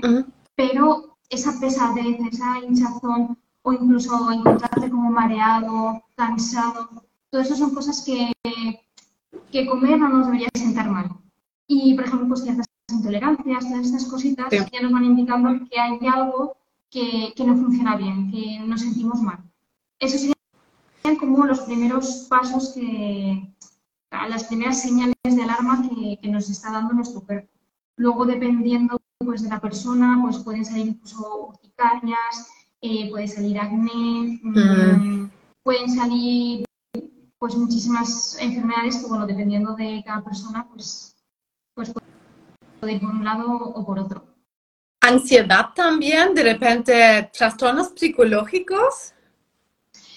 pero 0.55 1.17
esa 1.29 1.59
pesadez, 1.59 2.17
esa 2.31 2.59
hinchazón 2.59 3.37
o 3.61 3.73
incluso 3.73 4.31
encontrarte 4.31 4.89
como 4.89 5.11
mareado, 5.11 6.01
cansado, 6.15 7.03
todo 7.29 7.41
eso 7.41 7.57
son 7.57 7.75
cosas 7.75 8.05
que, 8.05 8.31
que 9.51 9.65
comer 9.65 9.99
no 9.99 10.07
nos 10.07 10.27
debería 10.27 10.47
sentar 10.55 10.89
mal. 10.89 11.09
Y, 11.67 11.93
por 11.95 12.05
ejemplo, 12.05 12.29
pues 12.29 12.43
ciertas 12.43 12.67
intolerancias, 12.89 13.67
todas 13.67 13.85
estas 13.85 14.05
cositas 14.05 14.49
ya 14.49 14.81
nos 14.81 14.93
van 14.93 15.03
indicando 15.03 15.49
que 15.69 15.77
hay 15.77 15.99
algo 16.07 16.55
que, 16.89 17.33
que, 17.35 17.43
no 17.43 17.57
funciona 17.57 17.97
bien, 17.97 18.31
que 18.31 18.59
nos 18.59 18.79
sentimos 18.79 19.21
mal. 19.21 19.39
Eso 19.99 20.17
serían 20.17 21.19
como 21.19 21.45
los 21.45 21.59
primeros 21.61 22.27
pasos 22.29 22.71
que, 22.73 23.53
las 24.29 24.45
primeras 24.45 24.81
señales 24.81 25.15
de 25.21 25.43
alarma 25.43 25.81
que, 25.89 26.17
que 26.21 26.29
nos 26.29 26.49
está 26.49 26.71
dando 26.71 26.93
nuestro 26.93 27.19
cuerpo. 27.19 27.54
Luego, 27.97 28.25
dependiendo 28.25 28.99
pues, 29.19 29.43
de 29.43 29.49
la 29.49 29.59
persona, 29.59 30.19
pues 30.21 30.39
pueden 30.39 30.65
salir 30.65 30.87
incluso 30.87 31.47
urticarias, 31.47 32.49
eh, 32.81 33.09
puede 33.09 33.27
salir 33.27 33.59
acné, 33.59 34.39
mm, 34.43 35.29
pueden 35.63 35.89
salir 35.89 36.65
pues 37.37 37.55
muchísimas 37.55 38.37
enfermedades 38.39 38.97
que, 38.97 39.07
bueno, 39.07 39.27
dependiendo 39.27 39.75
de 39.75 40.03
cada 40.05 40.23
persona, 40.23 40.67
pues, 40.67 41.15
pues 41.73 41.93
puede 42.79 42.93
ir 42.93 43.01
por 43.01 43.09
un 43.09 43.23
lado 43.23 43.51
o 43.51 43.85
por 43.85 43.99
otro. 43.99 44.25
¿Ansiedad 45.01 45.69
también? 45.75 46.33
¿De 46.33 46.43
repente 46.43 47.29
trastornos 47.31 47.93
psicológicos? 47.95 49.13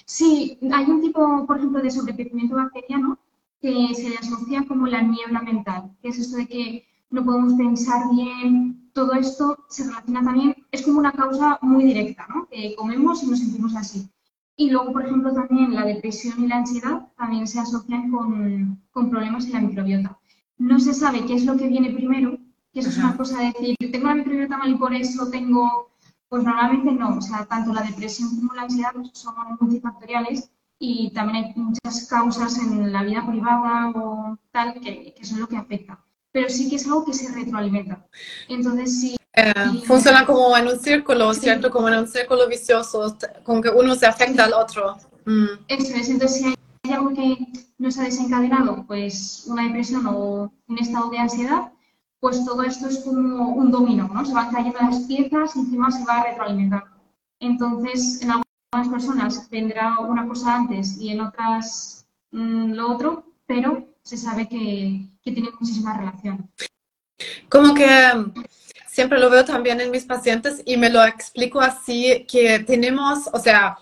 Sí, 0.05 0.57
hay 0.73 0.85
un 0.85 1.01
tipo, 1.01 1.45
por 1.45 1.57
ejemplo, 1.57 1.81
de 1.81 1.91
sobrepeimiento 1.91 2.55
bacteriano 2.55 3.19
que 3.61 3.93
se 3.93 4.17
asocia 4.17 4.65
como 4.67 4.87
la 4.87 5.01
niebla 5.01 5.41
mental, 5.41 5.91
que 6.01 6.09
es 6.09 6.17
esto 6.17 6.37
de 6.37 6.47
que 6.47 6.88
no 7.09 7.25
podemos 7.25 7.53
pensar 7.53 8.03
bien, 8.11 8.91
todo 8.93 9.13
esto 9.13 9.65
se 9.69 9.83
relaciona 9.85 10.23
también, 10.23 10.55
es 10.71 10.83
como 10.83 10.99
una 10.99 11.11
causa 11.11 11.57
muy 11.61 11.83
directa, 11.85 12.27
¿no? 12.29 12.47
Que 12.47 12.75
comemos 12.75 13.23
y 13.23 13.27
nos 13.27 13.39
sentimos 13.39 13.75
así. 13.75 14.09
Y 14.55 14.69
luego, 14.69 14.91
por 14.91 15.05
ejemplo, 15.05 15.33
también 15.33 15.73
la 15.73 15.85
depresión 15.85 16.43
y 16.43 16.47
la 16.47 16.57
ansiedad 16.57 17.07
también 17.17 17.47
se 17.47 17.59
asocian 17.59 18.11
con, 18.11 18.81
con 18.91 19.09
problemas 19.09 19.45
en 19.45 19.53
la 19.53 19.61
microbiota. 19.61 20.19
No 20.57 20.79
se 20.79 20.93
sabe 20.93 21.25
qué 21.25 21.35
es 21.35 21.45
lo 21.45 21.55
que 21.55 21.67
viene 21.67 21.91
primero, 21.91 22.37
que 22.73 22.81
eso 22.81 22.89
es 22.89 22.97
una 22.97 23.15
cosa 23.15 23.39
de 23.39 23.53
decir, 23.53 23.75
tengo 23.91 24.07
la 24.07 24.15
microbiota 24.15 24.57
mal 24.57 24.69
y 24.69 24.75
por 24.75 24.93
eso 24.93 25.29
tengo, 25.29 25.91
pues 26.27 26.43
normalmente 26.43 26.91
no, 26.91 27.17
o 27.17 27.21
sea, 27.21 27.45
tanto 27.45 27.73
la 27.73 27.83
depresión 27.83 28.35
como 28.35 28.53
la 28.53 28.63
ansiedad 28.63 28.91
son 29.13 29.35
multifactoriales 29.59 30.51
y 30.77 31.11
también 31.13 31.45
hay 31.45 31.53
muchas 31.55 32.07
causas 32.07 32.57
en 32.59 32.91
la 32.91 33.03
vida 33.03 33.25
privada 33.25 33.91
o 33.95 34.37
tal 34.51 34.73
que, 34.81 35.13
que 35.17 35.25
son 35.25 35.39
lo 35.39 35.47
que 35.47 35.57
afecta 35.57 36.03
pero 36.31 36.49
sí 36.49 36.69
que 36.69 36.75
es 36.75 36.85
algo 36.85 37.05
que 37.05 37.13
se 37.13 37.33
retroalimenta. 37.33 38.05
Entonces, 38.47 38.99
sí. 38.99 39.15
Eh, 39.33 39.53
funciona 39.85 40.25
como 40.25 40.55
en 40.57 40.67
un 40.67 40.79
círculo, 40.79 41.33
¿cierto? 41.33 41.69
Como 41.69 41.87
en 41.89 41.99
un 41.99 42.07
círculo 42.07 42.47
vicioso, 42.47 43.17
con 43.43 43.61
que 43.61 43.69
uno 43.69 43.95
se 43.95 44.05
afecta 44.05 44.45
al 44.45 44.53
otro. 44.53 44.97
Mm. 45.25 45.47
Eso 45.67 45.95
es, 45.95 46.09
entonces 46.09 46.41
si 46.41 46.45
hay 46.45 46.93
algo 46.93 47.13
que 47.13 47.37
no 47.77 47.91
se 47.91 48.01
ha 48.01 48.05
desencadenado, 48.05 48.83
pues 48.87 49.45
una 49.47 49.63
depresión 49.63 50.05
o 50.07 50.51
un 50.67 50.77
estado 50.77 51.09
de 51.09 51.19
ansiedad, 51.19 51.71
pues 52.19 52.43
todo 52.43 52.63
esto 52.63 52.87
es 52.87 52.99
como 52.99 53.49
un 53.49 53.71
dominó, 53.71 54.09
¿no? 54.09 54.25
Se 54.25 54.33
van 54.33 54.51
cayendo 54.51 54.79
las 54.79 55.01
piezas 55.01 55.55
y 55.55 55.59
encima 55.59 55.91
se 55.91 56.03
va 56.03 56.23
retroalimentando. 56.23 56.89
Entonces, 57.39 58.21
en 58.21 58.31
algunas 58.31 58.91
personas 58.91 59.49
tendrá 59.49 59.99
una 59.99 60.27
cosa 60.27 60.55
antes 60.55 60.99
y 60.99 61.09
en 61.09 61.21
otras 61.21 62.05
mm, 62.31 62.73
lo 62.73 62.91
otro, 62.91 63.23
pero 63.45 63.87
se 64.09 64.17
sabe 64.17 64.47
que, 64.49 65.01
que 65.21 65.31
tiene 65.31 65.51
muchísima 65.59 65.95
relación. 65.95 66.49
Como 67.47 67.75
que 67.75 67.85
siempre 68.87 69.19
lo 69.19 69.29
veo 69.29 69.45
también 69.45 69.79
en 69.81 69.91
mis 69.91 70.03
pacientes 70.03 70.63
y 70.65 70.77
me 70.77 70.89
lo 70.89 71.03
explico 71.03 71.61
así, 71.61 72.25
que 72.27 72.57
tenemos, 72.59 73.29
o 73.31 73.39
sea, 73.39 73.77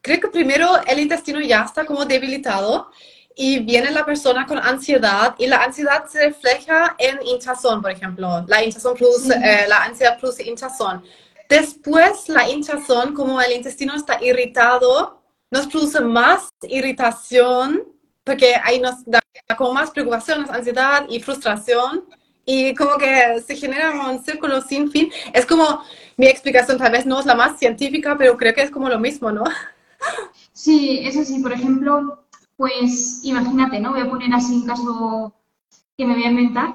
creo 0.00 0.20
que 0.20 0.28
primero 0.28 0.68
el 0.86 1.00
intestino 1.00 1.40
ya 1.40 1.64
está 1.64 1.84
como 1.84 2.04
debilitado 2.04 2.88
y 3.34 3.58
viene 3.58 3.90
la 3.90 4.06
persona 4.06 4.46
con 4.46 4.58
ansiedad 4.58 5.34
y 5.38 5.48
la 5.48 5.64
ansiedad 5.64 6.06
se 6.06 6.26
refleja 6.26 6.94
en 6.96 7.18
hinchazón, 7.26 7.82
por 7.82 7.90
ejemplo. 7.90 8.44
La 8.46 8.62
hinchazón 8.62 8.96
produce, 8.96 9.34
eh, 9.34 9.66
la 9.66 9.82
ansiedad 9.82 10.20
produce 10.20 10.48
hinchazón. 10.48 11.02
Después 11.48 12.28
la 12.28 12.48
hinchazón, 12.48 13.12
como 13.12 13.40
el 13.40 13.50
intestino 13.50 13.96
está 13.96 14.22
irritado, 14.22 15.20
nos 15.50 15.66
produce 15.66 16.00
más 16.00 16.48
irritación 16.62 17.82
porque 18.22 18.54
ahí 18.62 18.80
nos 18.80 19.04
da 19.04 19.20
como 19.56 19.74
más 19.74 19.90
preocupación, 19.90 20.46
ansiedad 20.50 21.06
y 21.08 21.20
frustración 21.20 22.04
y 22.46 22.74
como 22.74 22.96
que 22.96 23.42
se 23.46 23.56
genera 23.56 23.90
un 23.90 24.22
círculo 24.22 24.60
sin 24.60 24.90
fin. 24.90 25.10
Es 25.32 25.46
como 25.46 25.82
mi 26.16 26.26
explicación, 26.26 26.78
tal 26.78 26.92
vez 26.92 27.06
no 27.06 27.20
es 27.20 27.26
la 27.26 27.34
más 27.34 27.58
científica, 27.58 28.16
pero 28.16 28.36
creo 28.36 28.54
que 28.54 28.62
es 28.62 28.70
como 28.70 28.88
lo 28.88 28.98
mismo, 28.98 29.30
¿no? 29.30 29.44
Sí, 30.52 31.00
es 31.02 31.16
así. 31.16 31.40
Por 31.40 31.52
ejemplo, 31.52 32.24
pues 32.56 33.20
imagínate, 33.24 33.80
¿no? 33.80 33.92
Voy 33.92 34.00
a 34.00 34.10
poner 34.10 34.32
así 34.32 34.54
un 34.54 34.66
caso 34.66 35.34
que 35.96 36.06
me 36.06 36.14
voy 36.14 36.24
a 36.24 36.30
inventar. 36.30 36.74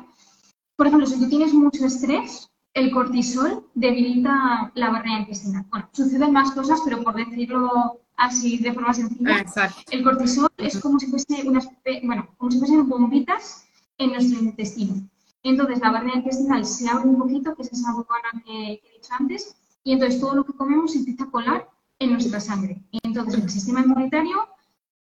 Por 0.75 0.87
ejemplo, 0.87 1.07
si 1.07 1.19
tú 1.19 1.29
tienes 1.29 1.53
mucho 1.53 1.85
estrés, 1.85 2.49
el 2.73 2.91
cortisol 2.91 3.65
debilita 3.73 4.71
la 4.75 4.89
barrera 4.89 5.19
intestinal. 5.19 5.65
Bueno, 5.69 5.89
suceden 5.91 6.31
más 6.31 6.51
cosas, 6.51 6.79
pero 6.85 7.03
por 7.03 7.15
decirlo 7.15 7.99
así 8.19 8.57
de 8.57 8.73
forma 8.73 8.93
sencilla, 8.93 9.45
el 9.91 10.03
cortisol 10.03 10.49
es 10.57 10.79
como 10.79 10.99
si 10.99 11.07
fuese 11.07 11.47
una, 11.47 11.61
bueno, 12.03 12.29
como 12.37 12.51
si 12.51 12.59
fuesen 12.59 12.87
bombitas 12.87 13.65
en 13.97 14.11
nuestro 14.11 14.39
intestino. 14.39 15.09
Entonces 15.43 15.79
la 15.79 15.91
barrera 15.91 16.17
intestinal 16.17 16.65
se 16.65 16.89
abre 16.89 17.07
un 17.07 17.17
poquito, 17.17 17.55
que 17.55 17.61
es 17.61 17.71
esa 17.71 17.93
bobana 17.93 18.29
que, 18.45 18.73
he 18.73 18.93
dicho 18.93 19.13
antes, 19.17 19.55
y 19.83 19.93
entonces 19.93 20.19
todo 20.19 20.35
lo 20.35 20.43
que 20.43 20.53
comemos 20.53 20.91
se 20.91 20.99
empieza 20.99 21.23
a 21.23 21.31
colar 21.31 21.69
en 21.99 22.11
nuestra 22.11 22.39
sangre. 22.39 22.83
Y 22.91 22.99
entonces 23.03 23.41
el 23.41 23.49
sistema 23.49 23.81
inmunitario 23.81 24.47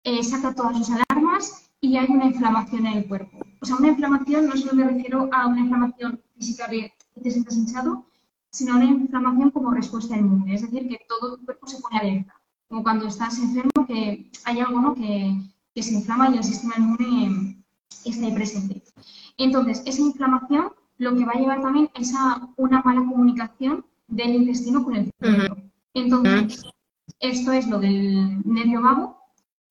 eh, 0.04 0.22
saca 0.22 0.54
todas 0.54 0.78
sus 0.78 0.90
alarmas 0.90 1.70
y 1.80 1.96
hay 1.96 2.06
una 2.08 2.26
inflamación 2.26 2.86
en 2.86 2.98
el 2.98 3.08
cuerpo. 3.08 3.38
O 3.60 3.66
sea, 3.66 3.76
una 3.76 3.88
inflamación 3.88 4.46
no 4.46 4.56
solo 4.56 4.74
me 4.74 4.84
refiero 4.84 5.28
a 5.32 5.46
una 5.48 5.60
inflamación 5.60 6.20
física 6.36 6.68
de 6.68 6.92
que 7.14 7.20
te 7.20 7.30
sientas 7.30 7.56
hinchado, 7.56 8.06
sino 8.50 8.74
a 8.74 8.76
una 8.76 8.84
inflamación 8.84 9.50
como 9.50 9.72
respuesta 9.72 10.16
inmune. 10.16 10.54
Es 10.54 10.62
decir, 10.62 10.88
que 10.88 11.00
todo 11.08 11.36
tu 11.36 11.44
cuerpo 11.44 11.66
se 11.66 11.80
pone 11.80 11.98
alerta. 11.98 12.37
Como 12.68 12.82
cuando 12.82 13.06
estás 13.06 13.38
enfermo, 13.38 13.86
que 13.86 14.30
hay 14.44 14.60
algo 14.60 14.80
¿no? 14.80 14.94
que, 14.94 15.34
que 15.74 15.82
se 15.82 15.94
inflama 15.94 16.30
y 16.30 16.36
el 16.36 16.44
sistema 16.44 16.74
inmune 16.76 17.64
está 18.04 18.26
ahí 18.26 18.32
presente. 18.32 18.82
Entonces, 19.36 19.82
esa 19.86 20.00
inflamación 20.00 20.72
lo 20.98 21.14
que 21.14 21.24
va 21.24 21.32
a 21.32 21.38
llevar 21.38 21.62
también 21.62 21.88
es 21.94 22.14
a 22.14 22.48
una 22.56 22.82
mala 22.82 23.00
comunicación 23.00 23.86
del 24.08 24.34
intestino 24.34 24.84
con 24.84 24.96
el 24.96 25.12
cerebro. 25.20 25.56
Entonces, 25.94 26.64
esto 27.20 27.52
es 27.52 27.68
lo 27.68 27.78
del 27.78 28.42
nervio 28.44 28.82
vago, 28.82 29.18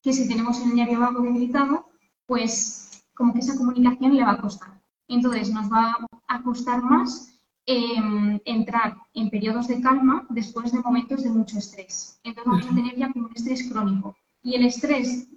que 0.02 0.14
si 0.14 0.28
tenemos 0.28 0.62
el 0.62 0.76
nervio 0.76 1.00
vago 1.00 1.22
debilitado, 1.22 1.90
pues 2.26 3.04
como 3.14 3.34
que 3.34 3.40
esa 3.40 3.58
comunicación 3.58 4.16
le 4.16 4.24
va 4.24 4.32
a 4.32 4.42
costar. 4.42 4.82
Entonces, 5.08 5.52
nos 5.52 5.72
va 5.72 5.98
a 6.28 6.44
costar 6.44 6.82
más 6.84 7.37
em, 7.68 8.40
entrar 8.46 8.98
en 9.14 9.30
periodos 9.30 9.68
de 9.68 9.82
calma 9.82 10.26
después 10.30 10.72
de 10.72 10.80
momentos 10.80 11.24
de 11.24 11.30
mucho 11.30 11.60
estrés. 11.60 12.20
Entonces, 12.24 12.52
vamos 12.52 12.66
a 12.66 12.76
tener 12.76 12.96
ya 12.96 13.12
como 13.12 13.28
un 13.28 13.34
estrés 13.36 13.70
crónico. 13.70 14.16
Y 14.42 14.56
el 14.56 14.66
estrés 14.66 15.28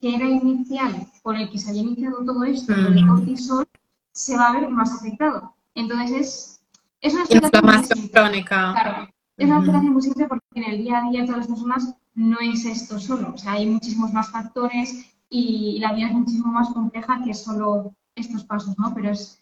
que 0.00 0.14
era 0.14 0.28
inicial, 0.28 1.06
por 1.22 1.36
el 1.36 1.48
que 1.50 1.58
se 1.58 1.70
había 1.70 1.82
iniciado 1.82 2.24
todo 2.24 2.44
esto, 2.44 2.74
el 2.74 3.06
cortisol, 3.06 3.66
se 4.12 4.36
va 4.36 4.48
a 4.48 4.60
ver 4.60 4.68
más 4.68 4.92
afectado. 4.92 5.54
Entonces 5.74 6.10
es, 6.20 6.60
es 7.00 7.14
una 7.14 7.24
inflamación 7.30 8.08
crónica. 8.08 8.72
Claro, 8.72 9.08
es 9.36 9.46
una 9.46 9.56
alteración 9.56 9.92
muy 9.92 10.02
simple 10.02 10.26
porque 10.26 10.44
en 10.54 10.64
el 10.64 10.78
día 10.78 10.98
a 10.98 11.10
día 11.10 11.20
de 11.20 11.26
todas 11.26 11.38
las 11.38 11.48
personas 11.48 11.94
no 12.14 12.38
es 12.40 12.64
esto 12.64 12.98
solo. 12.98 13.32
O 13.34 13.38
sea, 13.38 13.52
hay 13.52 13.66
muchísimos 13.66 14.12
más 14.12 14.30
factores 14.30 15.06
y 15.28 15.78
la 15.80 15.92
vida 15.92 16.08
es 16.08 16.12
muchísimo 16.12 16.52
más 16.52 16.68
compleja 16.68 17.22
que 17.24 17.34
solo 17.34 17.92
estos 18.14 18.44
pasos, 18.44 18.78
¿no? 18.78 18.94
Pero 18.94 19.10
es 19.10 19.40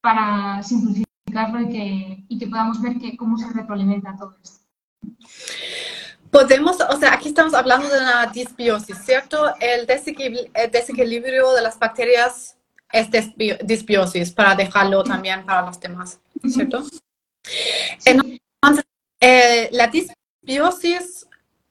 para 0.00 0.62
simplificarlo 1.32 1.60
y 1.60 1.68
que, 1.68 2.24
y 2.28 2.38
que 2.38 2.46
podamos 2.46 2.80
ver 2.80 2.98
que, 2.98 3.16
cómo 3.16 3.36
se 3.36 3.52
retroalimenta 3.52 4.16
todo 4.16 4.36
esto. 4.42 4.60
Podemos, 6.30 6.78
o 6.80 6.96
sea, 6.96 7.12
aquí 7.14 7.28
estamos 7.28 7.52
hablando 7.54 7.88
de 7.88 7.98
una 7.98 8.26
disbiosis, 8.26 8.96
¿cierto? 9.04 9.52
El 9.60 9.86
desequilibrio 9.86 11.52
de 11.52 11.62
las 11.62 11.78
bacterias 11.78 12.56
es 12.90 13.08
disbiosis, 13.64 14.32
para 14.32 14.54
dejarlo 14.54 15.02
también 15.02 15.44
para 15.44 15.66
los 15.66 15.78
demás, 15.78 16.20
¿cierto? 16.46 16.84
Entonces, 18.04 18.84
eh, 19.20 19.68
la 19.72 19.88
disbiosis, 19.88 21.26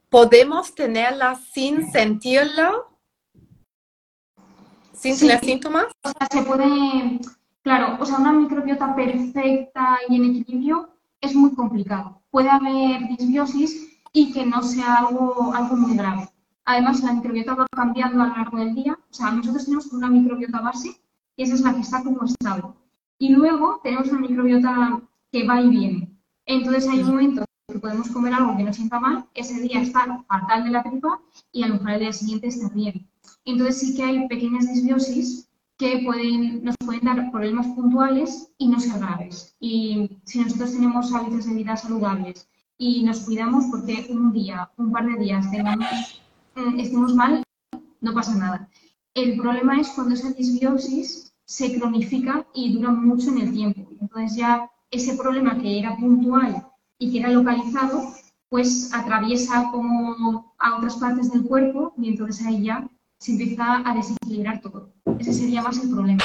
¿podemos 0.10 0.76
tenerla 0.76 1.40
sin 1.54 1.92
sentirla? 1.92 2.74
¿Sin 4.94 5.18
tener 5.18 5.40
síntomas? 5.40 5.88
O 6.04 6.10
sea, 6.10 6.28
se 6.32 6.44
puede, 6.44 7.20
claro, 7.64 7.98
o 8.00 8.06
sea, 8.06 8.18
una 8.18 8.32
microbiota 8.34 8.96
perfecta 8.96 10.00
y 10.10 10.16
en 10.16 10.26
equilibrio 10.26 10.90
es 11.22 11.36
muy 11.36 11.54
complicado. 11.54 12.22
Puede 12.32 12.50
haber 12.50 13.08
disbiosis 13.18 14.00
y 14.14 14.34
que 14.34 14.46
no 14.46 14.62
sea 14.64 14.96
algo, 14.96 15.54
algo 15.54 15.76
muy 15.78 15.96
grave. 15.96 16.30
Además, 16.66 17.02
la 17.02 17.14
microbiota 17.14 17.56
va 17.56 17.66
cambiando 17.72 18.22
a 18.22 18.28
lo 18.28 18.36
largo 18.36 18.58
del 18.58 18.76
día. 18.76 18.94
O 18.94 19.14
sea, 19.14 19.32
nosotros 19.32 19.66
tenemos 19.66 19.88
una 19.88 20.10
microbiota 20.10 20.62
base 20.62 21.02
y 21.36 21.44
esa 21.44 21.56
es 21.56 21.62
la 21.62 21.74
que 21.74 21.82
está 21.82 22.04
como 22.04 22.24
estable. 22.24 22.74
Y 23.18 23.30
luego 23.30 23.80
tenemos 23.84 24.08
una 24.10 24.22
microbiota 24.22 25.02
que 25.32 25.46
va 25.46 25.62
y 25.62 25.70
viene. 25.70 26.18
Entonces 26.46 26.88
hay 26.88 27.04
momentos 27.04 27.46
que 27.68 27.80
podemos 27.80 28.10
comer 28.10 28.34
algo 28.34 28.58
que 28.58 28.64
no 28.64 28.74
sienta 28.74 29.00
mal, 29.00 29.26
ese 29.34 29.62
día 29.62 29.82
está 29.82 30.24
fatal 30.28 30.64
de 30.64 30.72
la 30.72 30.84
tripa 30.84 31.22
y 31.52 31.64
a 31.64 31.68
lo 31.68 31.76
mejor 31.76 31.92
el 31.92 32.00
día 32.02 32.14
siguiente 32.14 32.48
está 32.48 32.70
bien. 32.70 33.08
Entonces 33.46 33.80
sí 33.80 33.96
que 33.96 34.04
hay 34.04 34.28
pequeñas 34.28 34.68
disbiosis 34.68 35.50
que 35.82 36.04
pueden, 36.06 36.64
nos 36.64 36.76
pueden 36.86 37.06
dar 37.06 37.32
problemas 37.32 37.66
puntuales 37.70 38.54
y 38.60 38.68
no 38.68 38.80
ser 38.80 39.00
graves. 39.00 39.56
Y 39.60 40.22
si 40.26 40.40
nosotros 40.40 40.74
tenemos 40.74 41.12
hábitos 41.12 41.48
de 41.48 41.56
vida 41.56 41.76
saludables 41.76 42.48
y 42.78 43.02
nos 43.02 43.22
cuidamos 43.22 43.66
porque 43.72 44.06
un 44.12 44.32
día, 44.32 44.70
un 44.78 44.92
par 44.92 45.08
de 45.08 45.18
días 45.18 45.48
mm, 45.48 46.80
estemos 46.80 47.16
mal, 47.16 47.44
no 48.00 48.14
pasa 48.14 48.36
nada. 48.36 48.70
El 49.16 49.38
problema 49.38 49.82
es 49.82 49.90
cuando 49.90 50.14
esa 50.14 50.30
disbiosis 50.34 51.34
se 51.46 51.76
cronifica 51.76 52.46
y 52.54 52.74
dura 52.74 52.92
mucho 52.92 53.32
en 53.32 53.40
el 53.40 53.52
tiempo. 53.52 53.82
Entonces 54.00 54.38
ya 54.38 54.70
ese 54.92 55.16
problema 55.16 55.60
que 55.60 55.80
era 55.80 55.98
puntual 55.98 56.64
y 57.00 57.12
que 57.12 57.20
era 57.22 57.30
localizado, 57.32 58.14
pues 58.50 58.94
atraviesa 58.94 59.72
como 59.72 60.54
a 60.60 60.78
otras 60.78 60.98
partes 60.98 61.32
del 61.32 61.44
cuerpo 61.44 61.96
y 61.98 62.10
entonces 62.10 62.46
ahí 62.46 62.66
ya 62.66 62.88
se 63.22 63.34
empieza 63.34 63.84
a 63.86 63.94
desequilibrar 63.94 64.62
todo. 64.62 64.90
Ese 65.20 65.32
sería 65.32 65.62
más 65.62 65.78
el 65.78 65.92
problema. 65.92 66.24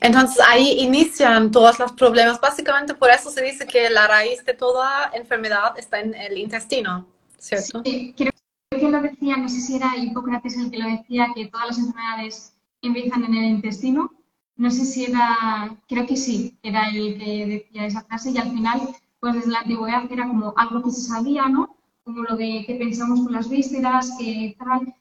Entonces 0.00 0.38
ahí 0.48 0.76
inician 0.78 1.50
todos 1.50 1.80
los 1.80 1.90
problemas. 1.92 2.40
Básicamente 2.40 2.94
por 2.94 3.10
eso 3.10 3.30
se 3.30 3.42
dice 3.42 3.66
que 3.66 3.90
la 3.90 4.06
raíz 4.06 4.44
de 4.44 4.54
toda 4.54 5.10
enfermedad 5.12 5.76
está 5.76 5.98
en 5.98 6.14
el 6.14 6.38
intestino, 6.38 7.04
¿cierto? 7.36 7.82
Sí, 7.84 8.14
creo 8.16 8.30
que 8.70 8.88
lo 8.90 9.02
decía, 9.02 9.36
no 9.36 9.48
sé 9.48 9.60
si 9.60 9.74
era 9.74 9.96
Hipócrates 9.96 10.56
el 10.56 10.70
que 10.70 10.78
lo 10.78 10.88
decía, 10.88 11.26
que 11.34 11.46
todas 11.46 11.66
las 11.66 11.78
enfermedades 11.78 12.54
empiezan 12.80 13.24
en 13.24 13.34
el 13.34 13.44
intestino. 13.46 14.12
No 14.54 14.70
sé 14.70 14.84
si 14.84 15.06
era, 15.06 15.76
creo 15.88 16.06
que 16.06 16.16
sí, 16.16 16.56
era 16.62 16.90
el 16.90 17.18
que 17.18 17.46
decía 17.46 17.86
esa 17.86 18.02
frase 18.02 18.30
y 18.30 18.38
al 18.38 18.52
final, 18.52 18.82
pues 19.18 19.34
desde 19.34 19.50
la 19.50 19.60
antigüedad 19.60 20.04
era 20.12 20.28
como 20.28 20.54
algo 20.56 20.80
que 20.80 20.90
se 20.92 21.00
sabía, 21.00 21.48
¿no? 21.48 21.76
Como 22.04 22.22
lo 22.22 22.36
de 22.36 22.62
que 22.68 22.76
pensamos 22.76 23.20
con 23.22 23.32
las 23.32 23.48
vísceras, 23.48 24.12
que 24.16 24.54
tal. 24.56 24.94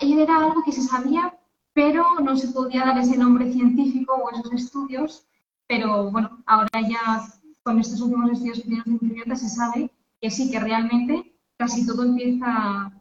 Era 0.00 0.36
algo 0.36 0.62
que 0.64 0.72
se 0.72 0.82
sabía, 0.82 1.36
pero 1.72 2.04
no 2.20 2.36
se 2.36 2.48
podía 2.48 2.84
dar 2.84 2.98
ese 2.98 3.16
nombre 3.16 3.52
científico 3.52 4.14
o 4.14 4.30
esos 4.30 4.52
estudios. 4.52 5.26
Pero 5.66 6.10
bueno, 6.10 6.42
ahora 6.46 6.80
ya 6.88 7.26
con 7.62 7.80
estos 7.80 8.00
últimos 8.00 8.30
estudios 8.30 8.58
que 8.58 8.68
tienen 8.68 8.82
microbiota 8.86 9.36
se 9.36 9.48
sabe 9.48 9.90
que 10.20 10.30
sí, 10.30 10.50
que 10.50 10.60
realmente 10.60 11.34
casi 11.56 11.86
todo 11.86 12.04
empieza, 12.04 12.92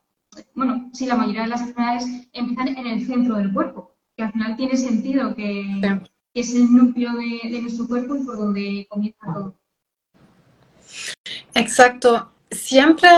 bueno, 0.55 0.89
sí, 0.93 1.05
la 1.05 1.15
mayoría 1.15 1.43
de 1.43 1.49
las 1.49 1.61
enfermedades 1.61 2.05
empiezan 2.31 2.69
en 2.69 2.87
el 2.87 3.05
centro 3.05 3.35
del 3.35 3.53
cuerpo, 3.53 3.95
que 4.15 4.23
al 4.23 4.31
final 4.31 4.55
tiene 4.55 4.77
sentido 4.77 5.35
que, 5.35 6.01
es 6.33 6.55
el 6.55 6.73
núcleo 6.73 7.13
de, 7.13 7.49
de, 7.49 7.61
nuestro 7.61 7.87
cuerpo 7.87 8.15
y 8.15 8.23
por 8.23 8.37
donde 8.37 8.87
comienza 8.89 9.33
todo. 9.33 9.55
Exacto. 11.53 12.31
Siempre 12.49 13.09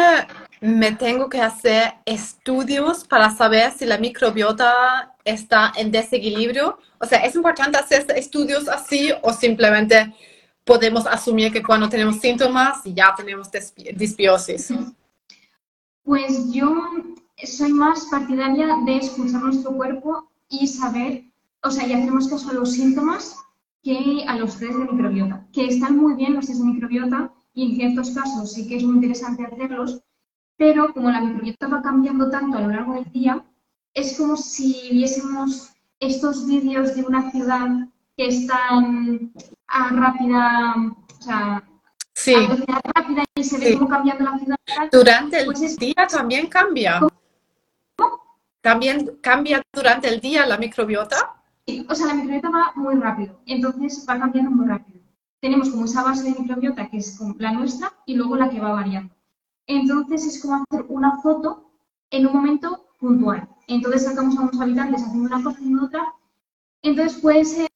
me 0.65 0.91
tengo 0.93 1.29
que 1.29 1.39
hacer 1.41 1.93
estudios 2.05 3.05
para 3.05 3.29
saber 3.29 3.71
si 3.71 3.85
la 3.85 3.99
microbiota 3.99 5.15
está 5.23 5.71
en 5.75 5.91
desequilibrio. 5.91 6.79
O 6.99 7.05
sea, 7.05 7.19
¿es 7.19 7.35
importante 7.35 7.77
hacer 7.77 8.05
estudios 8.15 8.67
así 8.67 9.11
o 9.21 9.31
simplemente 9.31 10.13
podemos 10.63 11.05
asumir 11.05 11.53
que 11.53 11.61
cuando 11.61 11.87
tenemos 11.87 12.15
síntomas 12.19 12.81
ya 12.85 13.13
tenemos 13.15 13.49
disbiosis? 13.95 14.73
Pues 16.03 16.51
yo 16.51 16.73
soy 17.43 17.71
más 17.71 18.05
partidaria 18.09 18.67
de 18.85 18.97
escuchar 18.97 19.43
nuestro 19.43 19.71
cuerpo 19.71 20.31
y 20.49 20.67
saber, 20.67 21.25
o 21.61 21.69
sea, 21.69 21.85
y 21.87 21.93
hacemos 21.93 22.27
caso 22.27 22.49
a 22.49 22.53
los 22.53 22.71
síntomas 22.71 23.35
que 23.83 24.25
a 24.27 24.35
los 24.35 24.57
test 24.57 24.73
de 24.73 24.91
microbiota, 24.91 25.45
que 25.53 25.67
están 25.67 25.97
muy 25.97 26.15
bien 26.15 26.33
los 26.33 26.47
test 26.47 26.59
de 26.59 26.65
microbiota 26.65 27.31
y 27.53 27.69
en 27.69 27.75
ciertos 27.75 28.11
casos 28.11 28.53
sí 28.53 28.67
que 28.67 28.77
es 28.77 28.83
muy 28.83 28.95
interesante 28.95 29.45
hacerlos, 29.45 30.01
pero 30.57 30.93
como 30.93 31.09
la 31.11 31.21
microbiota 31.21 31.67
va 31.67 31.81
cambiando 31.81 32.29
tanto 32.29 32.57
a 32.57 32.61
lo 32.61 32.67
largo 32.69 32.93
del 32.95 33.11
día, 33.11 33.43
es 33.93 34.17
como 34.17 34.35
si 34.37 34.89
viésemos 34.91 35.73
estos 35.99 36.45
vídeos 36.47 36.95
de 36.95 37.03
una 37.03 37.31
ciudad 37.31 37.67
que 38.17 38.27
están 38.27 39.31
a 39.67 39.89
rápida, 39.89 40.73
o 41.19 41.21
sea, 41.21 41.63
Sí, 42.13 42.33
a 42.33 42.39
velocidad 42.39 42.81
rápida 42.95 43.23
y 43.35 43.43
se 43.43 43.57
ve 43.57 43.65
Sí. 43.67 43.73
cómo 43.77 43.89
cambiando 43.89 44.23
la 44.23 44.37
ciudad. 44.39 44.55
durante 44.91 45.39
el 45.39 45.45
Pues 45.47 45.61
es- 45.61 45.77
día 45.77 46.07
también 46.09 46.47
cambia. 46.47 47.01
También 48.61 49.17
cambia 49.21 49.61
durante 49.73 50.07
el 50.07 50.19
día 50.21 50.45
la 50.45 50.57
microbiota. 50.57 51.33
Sí, 51.67 51.85
O 51.89 51.93
sea, 51.95 52.07
la 52.07 52.13
microbiota 52.15 52.49
va 52.49 52.71
muy 52.75 52.95
rápido, 52.95 53.39
entonces 53.45 54.05
va 54.09 54.17
cambiando 54.19 54.51
muy 54.51 54.67
rápido. 54.67 55.01
Tenemos 55.41 55.69
como 55.69 55.85
esa 55.85 56.03
base 56.03 56.23
de 56.31 56.39
microbiota 56.39 56.89
que 56.89 56.97
es 56.97 57.17
como 57.17 57.35
la 57.37 57.51
nuestra 57.51 57.91
y 58.05 58.15
luego 58.15 58.35
la 58.37 58.49
que 58.49 58.59
va 58.59 58.71
variando. 58.71 59.13
Entonces 59.67 60.25
es 60.25 60.41
como 60.41 60.55
hacer 60.55 60.85
una 60.89 61.17
foto 61.21 61.71
en 62.11 62.27
un 62.27 62.33
momento 62.33 62.87
puntual. 62.99 63.47
Entonces 63.67 64.03
sacamos 64.03 64.37
a 64.37 64.41
unos 64.41 64.61
habitantes 64.61 65.03
haciendo 65.03 65.27
una 65.27 65.43
cosa 65.43 65.59
y 65.61 65.75
otra. 65.75 66.03
Entonces 66.81 67.19
puede 67.19 67.45
ser 67.45 67.67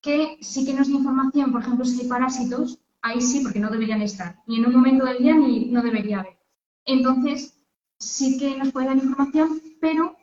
que 0.00 0.36
sí 0.40 0.66
que 0.66 0.74
nos 0.74 0.88
dé 0.88 0.94
información, 0.94 1.50
por 1.50 1.62
ejemplo, 1.62 1.84
si 1.84 2.02
hay 2.02 2.08
parásitos, 2.08 2.78
ahí 3.00 3.20
sí, 3.20 3.40
porque 3.40 3.58
no 3.58 3.70
deberían 3.70 4.02
estar, 4.02 4.42
ni 4.46 4.56
en 4.56 4.66
un 4.66 4.74
momento 4.74 5.06
del 5.06 5.18
día 5.18 5.34
ni 5.34 5.66
no 5.70 5.82
debería 5.82 6.20
haber. 6.20 6.38
Entonces 6.84 7.58
sí 7.98 8.38
que 8.38 8.56
nos 8.58 8.70
puede 8.72 8.88
dar 8.88 8.96
información, 8.96 9.62
pero 9.80 10.14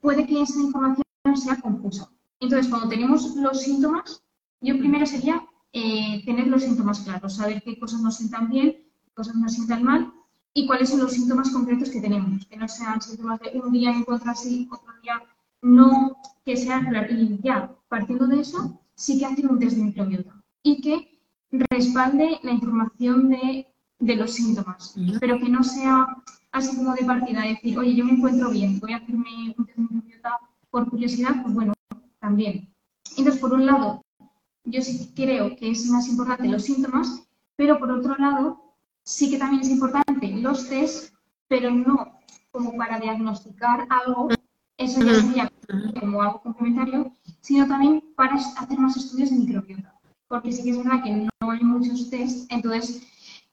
puede 0.00 0.26
que 0.26 0.42
esa 0.42 0.60
información 0.60 1.04
sea 1.34 1.60
confusa. 1.60 2.10
Entonces, 2.40 2.68
cuando 2.68 2.88
tenemos 2.88 3.36
los 3.36 3.62
síntomas, 3.62 4.22
yo 4.60 4.76
primero 4.78 5.06
sería 5.06 5.46
eh, 5.72 6.22
tener 6.24 6.48
los 6.48 6.62
síntomas 6.62 7.00
claros, 7.00 7.36
saber 7.36 7.62
qué 7.62 7.78
cosas 7.78 8.00
nos 8.00 8.16
sientan 8.16 8.50
bien, 8.50 8.72
qué 8.72 9.10
cosas 9.14 9.36
nos 9.36 9.52
sientan 9.52 9.82
mal 9.82 10.12
y 10.54 10.66
cuáles 10.66 10.88
son 10.88 11.00
los 11.00 11.12
síntomas 11.12 11.50
concretos 11.50 11.90
que 11.90 12.00
tenemos, 12.00 12.46
que 12.46 12.56
no 12.56 12.68
sean 12.68 13.02
síntomas 13.02 13.40
de 13.40 13.60
un 13.60 13.72
día 13.72 13.90
encuentro 13.90 14.30
así, 14.30 14.68
otro 14.70 14.92
día 15.02 15.20
no, 15.62 16.16
que 16.44 16.56
sean 16.56 16.86
claros. 16.86 17.10
Y 17.10 17.40
ya, 17.42 17.74
partiendo 17.88 18.28
de 18.28 18.40
eso, 18.40 18.80
sí 18.94 19.18
que 19.18 19.26
hacer 19.26 19.46
un 19.50 19.58
test 19.58 19.76
de 19.76 19.82
microbiota 19.82 20.32
y 20.62 20.80
que 20.80 21.20
respalde 21.70 22.38
la 22.42 22.52
información 22.52 23.28
de, 23.30 23.66
de 23.98 24.16
los 24.16 24.32
síntomas, 24.32 24.94
pero 25.20 25.38
que 25.38 25.48
no 25.48 25.64
sea 25.64 26.06
así 26.52 26.76
como 26.76 26.94
de 26.94 27.04
partida, 27.04 27.42
decir, 27.42 27.76
oye, 27.76 27.96
yo 27.96 28.04
me 28.04 28.12
encuentro 28.12 28.50
bien, 28.50 28.78
voy 28.78 28.92
a 28.92 28.98
hacerme 28.98 29.54
un 29.58 29.66
test 29.66 29.76
de 29.76 29.82
microbiota 29.82 30.38
por 30.70 30.88
curiosidad, 30.88 31.42
pues 31.42 31.52
bueno, 31.52 31.72
también. 32.20 32.72
Entonces, 33.16 33.40
por 33.40 33.52
un 33.52 33.66
lado, 33.66 34.02
yo 34.64 34.80
sí 34.82 35.12
creo 35.16 35.56
que 35.56 35.70
es 35.70 35.86
más 35.90 36.08
importante 36.08 36.48
los 36.48 36.62
síntomas, 36.62 37.26
pero 37.56 37.78
por 37.78 37.90
otro 37.90 38.16
lado, 38.16 38.63
sí 39.04 39.30
que 39.30 39.38
también 39.38 39.62
es 39.62 39.68
importante 39.68 40.28
los 40.28 40.68
test, 40.68 41.14
pero 41.48 41.70
no 41.70 42.18
como 42.50 42.76
para 42.76 43.00
diagnosticar 43.00 43.86
algo, 43.90 44.28
eso 44.76 45.04
ya 45.04 45.14
sería 45.14 45.52
como 46.00 46.22
algo 46.22 46.40
complementario, 46.40 47.12
sino 47.40 47.66
también 47.66 48.02
para 48.16 48.34
hacer 48.34 48.78
más 48.78 48.96
estudios 48.96 49.30
de 49.30 49.36
microbiota. 49.36 49.94
Porque 50.28 50.52
sí 50.52 50.62
que 50.62 50.70
es 50.70 50.78
verdad 50.78 51.02
que 51.02 51.10
no 51.10 51.50
hay 51.50 51.60
muchos 51.60 52.10
test, 52.10 52.50
entonces 52.50 53.02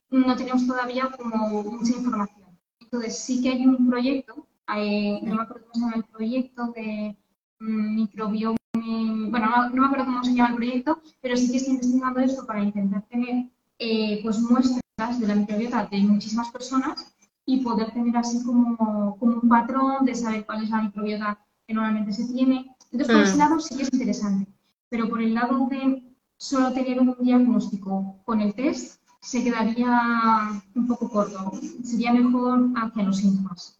no 0.10 0.36
tenemos 0.36 0.66
todavía 0.68 1.10
como 1.18 1.64
mucha 1.64 1.94
información. 1.98 2.58
Entonces 2.80 3.18
sí 3.18 3.42
que 3.42 3.50
hay 3.50 3.66
un 3.66 3.90
proyecto, 3.90 4.48
eh, 4.76 5.20
no 5.24 5.36
me 5.36 5.42
acuerdo 5.42 5.66
cómo 5.66 5.74
se 5.74 5.80
llama 5.80 5.96
el 5.98 6.04
proyecto 6.04 6.68
de 6.74 7.18
mm, 7.60 7.96
microbioma, 7.96 8.58
bueno, 8.74 9.50
no, 9.50 9.70
no 9.70 9.82
me 9.82 9.86
acuerdo 9.86 10.06
cómo 10.06 10.24
se 10.24 10.34
llama 10.34 10.50
el 10.50 10.56
proyecto, 10.56 11.02
pero 11.22 11.36
sí 11.36 11.52
que 11.52 11.58
estoy 11.58 11.74
investigando 11.74 12.20
esto 12.20 12.46
para 12.46 12.64
intentar 12.64 13.04
tener 13.08 13.50
eh, 13.80 14.20
pues 14.24 14.40
muestras 14.40 14.82
de 15.10 15.28
la 15.28 15.36
microbiota 15.36 15.86
de 15.88 15.98
muchísimas 16.00 16.50
personas 16.52 17.12
y 17.46 17.62
poder 17.64 17.92
tener 17.92 18.16
así 18.18 18.44
como, 18.44 19.18
como 19.18 19.40
un 19.42 19.50
patrón 19.50 20.06
de 20.06 20.14
saber 20.16 20.46
cuál 20.46 20.64
es 20.64 20.70
la 20.70 20.82
microbiota 20.84 21.40
que 21.68 21.74
normalmente 21.74 22.14
se 22.14 22.26
tiene. 22.32 22.76
Entonces, 22.92 23.08
por 23.08 23.22
Mm. 23.22 23.24
ese 23.24 23.38
lado 23.38 23.60
sí 23.60 23.76
que 23.78 23.84
es 23.84 23.90
interesante, 23.94 24.52
pero 24.90 25.10
por 25.10 25.22
el 25.22 25.34
lado 25.34 25.68
de 25.70 26.04
solo 26.38 26.72
tener 26.74 27.00
un 27.00 27.16
diagnóstico 27.20 28.20
con 28.26 28.42
el 28.42 28.54
test, 28.54 29.02
se 29.22 29.44
quedaría 29.44 30.62
un 30.76 30.88
poco 30.88 31.10
corto. 31.10 31.52
Sería 31.84 32.14
mejor 32.14 32.70
hacia 32.76 33.04
los 33.04 33.18
síntomas. 33.18 33.80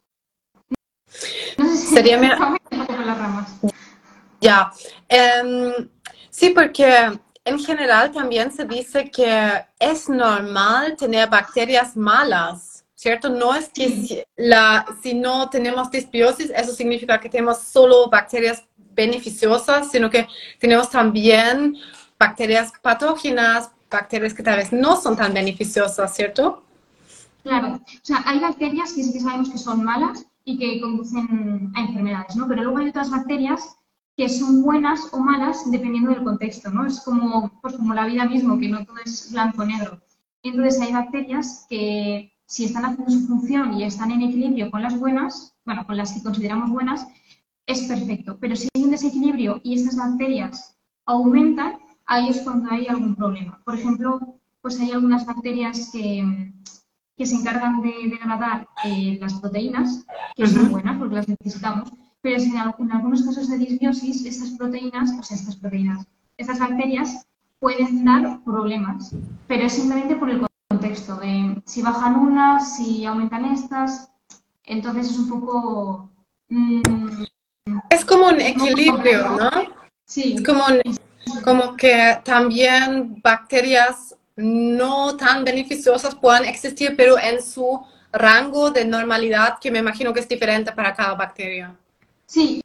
No 1.58 1.66
sé 1.70 1.78
si 1.78 1.88
Sería 1.94 2.18
me- 2.18 2.30
me 2.30 2.34
un 2.36 2.58
poco 2.70 2.86
por 2.88 3.06
las 3.06 3.18
ramas. 3.18 3.60
Ya, 4.40 4.72
Em, 5.08 5.88
sí, 6.32 6.50
porque 6.52 7.20
en 7.44 7.60
general 7.60 8.12
también 8.12 8.52
se 8.52 8.66
dice 8.66 9.10
que 9.10 9.66
es 9.80 10.10
normal 10.10 10.96
tener 10.96 11.30
bacterias 11.30 11.98
malas, 11.98 12.86
¿cierto? 12.94 13.30
No 13.30 13.56
es 13.56 13.70
que 13.70 13.90
si, 13.90 14.24
la, 14.36 14.86
si 15.02 15.14
no 15.14 15.50
tenemos 15.50 15.90
disbiosis, 15.90 16.52
eso 16.56 16.74
significa 16.74 17.20
que 17.20 17.30
tenemos 17.30 17.60
solo 17.60 18.10
bacterias 18.10 18.64
beneficiosas, 18.94 19.90
sino 19.92 20.10
que 20.10 20.28
tenemos 20.60 20.90
también 20.90 21.76
bacterias 22.20 22.72
patógenas, 22.82 23.72
bacterias 23.90 24.34
que 24.34 24.44
tal 24.44 24.58
vez 24.58 24.72
no 24.72 24.96
son 25.02 25.16
tan 25.16 25.34
beneficiosas, 25.34 26.14
¿cierto? 26.14 26.64
Claro, 27.44 27.76
o 27.76 28.06
sea, 28.06 28.22
hay 28.26 28.40
bacterias 28.40 28.94
que 28.94 29.04
sí 29.04 29.14
que 29.14 29.20
sabemos 29.20 29.50
que 29.50 29.58
son 29.58 29.84
malas 29.84 30.26
y 30.46 30.60
que 30.60 30.80
conducen 30.80 31.72
a 31.76 31.82
enfermedades, 31.82 32.36
¿no? 32.36 32.48
Pero 32.48 32.64
luego 32.64 32.78
hay 32.78 32.90
otras 32.90 33.10
bacterias 33.10 33.78
que 34.22 34.30
son 34.30 34.62
buenas 34.62 35.12
o 35.14 35.20
malas 35.20 35.64
dependiendo 35.72 36.12
del 36.12 36.24
contexto, 36.24 36.70
¿no? 36.70 36.86
Es 36.86 37.00
como, 37.00 37.60
pues 37.60 37.74
como 37.74 37.96
la 37.96 38.06
vida 38.06 38.26
mismo, 38.26 38.60
que 38.60 38.70
no 38.70 38.86
todo 38.86 38.98
es 39.04 39.32
blanco 39.32 39.64
o 39.64 39.66
negro. 39.66 40.00
Entonces 40.44 40.80
hay 40.80 40.94
bacterias 40.94 41.66
que 41.68 42.32
si 42.46 42.66
están 42.66 42.86
haciendo 42.86 43.12
su 43.12 43.26
función 43.26 43.74
y 43.74 43.84
están 43.84 44.12
en 44.12 44.22
equilibrio 44.22 44.70
con 44.70 44.84
las 44.84 45.00
buenas, 45.00 45.56
bueno, 45.66 45.88
con 45.88 45.98
las 45.98 46.14
que 46.14 46.22
consideramos 46.22 46.70
buenas, 46.70 47.08
es 47.66 47.82
perfecto. 47.88 48.38
Pero 48.40 48.56
si 48.56 48.68
hay 48.76 48.84
un 48.84 48.92
desequilibrio 48.92 49.60
y 49.64 49.74
estas 49.74 49.96
bacterias 49.96 50.78
aumentan, 51.08 51.80
ahí 52.06 52.30
es 52.30 52.42
cuando 52.42 52.70
hay 52.70 52.86
algún 52.86 53.16
problema. 53.16 53.60
Por 53.66 53.74
ejemplo, 53.74 54.20
pues 54.62 54.80
hay 54.80 54.92
algunas 54.92 55.26
bacterias 55.26 55.90
que, 55.92 56.54
que 57.18 57.26
se 57.26 57.38
encargan 57.38 57.82
de 57.82 57.94
degradar 58.12 58.68
eh, 58.84 59.18
las 59.20 59.34
proteínas, 59.34 60.06
que 60.36 60.46
son 60.46 60.70
buenas 60.70 61.00
porque 61.00 61.16
las 61.16 61.28
necesitamos, 61.28 61.92
pero 62.22 62.40
si 62.40 62.50
en, 62.52 62.58
al- 62.58 62.76
en 62.80 62.92
algunos 62.92 63.24
casos 63.24 63.50
de 63.50 63.58
disbiosis, 63.58 64.26
estas 64.26 64.50
proteínas, 64.52 65.12
o 65.20 65.24
sea, 65.24 65.38
estas 65.38 65.56
proteínas, 65.56 66.06
estas 66.38 66.60
bacterias 66.60 67.26
pueden 67.60 68.04
dar 68.06 68.44
problemas, 68.44 69.14
pero 69.48 69.64
es 69.66 69.74
simplemente 69.74 70.16
por 70.16 70.30
el 70.30 70.46
contexto 70.70 71.16
de 71.18 71.62
si 71.66 71.82
bajan 71.82 72.16
unas, 72.16 72.76
si 72.78 73.06
aumentan 73.06 73.46
estas, 73.46 74.12
entonces 74.66 75.12
es 75.12 75.18
un 75.18 75.30
poco... 75.30 76.10
mm, 76.50 76.82
Es 77.90 78.06
como 78.06 78.28
un 78.28 78.42
equilibrio, 78.42 79.30
¿no? 79.38 79.50
sí, 80.06 80.36
Es 80.38 80.44
como, 80.44 80.64
un- 80.66 80.82
como 81.44 81.76
que 81.76 82.20
también 82.24 83.22
bacterias 83.22 84.16
no 84.36 85.16
tan 85.18 85.44
beneficiosas 85.44 86.16
puedan 86.16 86.46
existir, 86.46 86.96
pero 86.98 87.20
en 87.20 87.42
su 87.44 87.82
rango 88.12 88.72
de 88.72 88.86
normalidad, 88.86 89.60
que 89.60 89.70
me 89.72 89.80
imagino 89.80 90.14
que 90.14 90.20
es 90.22 90.28
diferente 90.28 90.72
para 90.72 90.94
cada 90.94 91.14
bacteria. 91.14 91.76
Sí, 92.32 92.62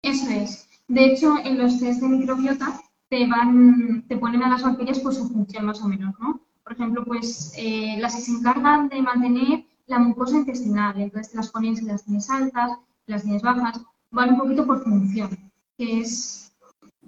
eso 0.00 0.30
es. 0.30 0.68
De 0.86 1.06
hecho, 1.06 1.34
en 1.44 1.58
los 1.58 1.80
test 1.80 2.00
de 2.00 2.08
microbiota 2.08 2.80
te 3.08 3.26
van, 3.26 4.04
te 4.06 4.16
ponen 4.16 4.44
a 4.44 4.50
las 4.50 4.62
bacterias 4.62 5.00
por 5.00 5.12
su 5.12 5.28
función 5.28 5.66
más 5.66 5.82
o 5.82 5.88
menos, 5.88 6.14
¿no? 6.20 6.40
Por 6.62 6.74
ejemplo, 6.74 7.04
pues 7.04 7.52
eh, 7.56 7.96
las 7.98 8.14
que 8.14 8.20
se 8.22 8.30
encargan 8.30 8.88
de 8.88 9.02
mantener 9.02 9.64
la 9.86 9.98
mucosa 9.98 10.36
intestinal, 10.36 11.00
entonces 11.00 11.32
te 11.32 11.36
las 11.36 11.50
ponen 11.50 11.74
si 11.74 11.84
las 11.84 12.04
tienes 12.04 12.30
altas, 12.30 12.78
las 13.06 13.24
tienes 13.24 13.42
bajas, 13.42 13.82
van 14.12 14.34
un 14.34 14.38
poquito 14.38 14.64
por 14.64 14.84
función, 14.84 15.30
que 15.76 15.98
es 15.98 16.52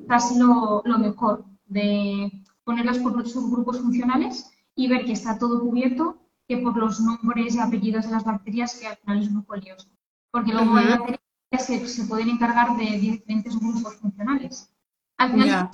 casi 0.08 0.36
lo, 0.36 0.82
lo 0.84 0.98
mejor 0.98 1.44
de 1.66 2.28
ponerlas 2.64 2.98
por 2.98 3.24
subgrupos 3.28 3.78
funcionales 3.78 4.50
y 4.74 4.88
ver 4.88 5.04
que 5.04 5.12
está 5.12 5.38
todo 5.38 5.60
cubierto 5.60 6.18
que 6.48 6.56
por 6.56 6.76
los 6.76 6.98
nombres 7.00 7.54
y 7.54 7.60
apellidos 7.60 8.06
de 8.06 8.10
las 8.10 8.24
bacterias 8.24 8.76
que 8.80 8.88
al 8.88 8.96
final 8.96 9.22
es 9.22 9.28
un 9.28 9.42
poco 9.42 9.56
lioso. 9.56 9.88
Porque 10.32 10.52
luego 10.52 10.74
hay 10.74 10.88
bacterias 10.88 11.23
que 11.58 11.86
se 11.86 12.04
pueden 12.04 12.30
encargar 12.30 12.76
de 12.76 12.98
diferentes 12.98 13.58
grupos 13.58 13.96
funcionales. 13.96 14.70
Al 15.18 15.30
final, 15.32 15.48
Ya. 15.48 15.70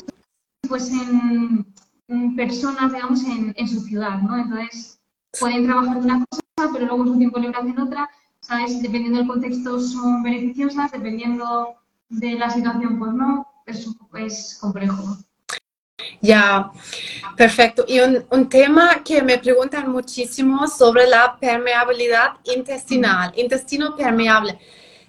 pues 0.69 0.91
en, 0.91 1.67
en 2.09 2.37
personas, 2.37 2.93
digamos, 2.93 3.23
en, 3.25 3.55
en 3.57 3.69
su 3.69 3.81
ciudad, 3.81 4.21
¿no? 4.23 4.37
Entonces, 4.37 5.01
pueden 5.39 5.65
trabajar 5.65 6.01
de 6.01 6.07
una 6.07 6.25
cosa, 6.27 6.73
pero 6.73 6.87
luego 6.87 7.05
en 7.05 7.13
su 7.13 7.19
tiempo 7.19 7.39
libre 7.39 7.59
hacen 7.59 7.79
otra, 7.79 8.11
¿sabes? 8.41 8.83
Dependiendo 8.83 9.19
del 9.19 9.29
contexto 9.29 9.81
son 9.81 10.23
beneficiosas, 10.23 10.91
dependiendo 10.93 11.77
de 12.09 12.33
la 12.33 12.51
situación, 12.51 12.99
pues 12.99 13.13
no, 13.13 13.47
es, 13.67 13.87
es 14.15 14.59
complejo. 14.61 15.19
Ya, 16.21 16.71
perfecto. 17.37 17.85
Y 17.87 18.01
un, 18.01 18.25
un, 18.31 18.49
tema 18.49 19.03
que 19.05 19.23
me 19.23 19.39
preguntan 19.39 19.91
muchísimo 19.91 20.67
sobre 20.67 21.07
la 21.07 21.37
permeabilidad 21.39 22.33
intestinal, 22.45 23.33
intestino 23.37 23.97
permeable. 23.97 24.59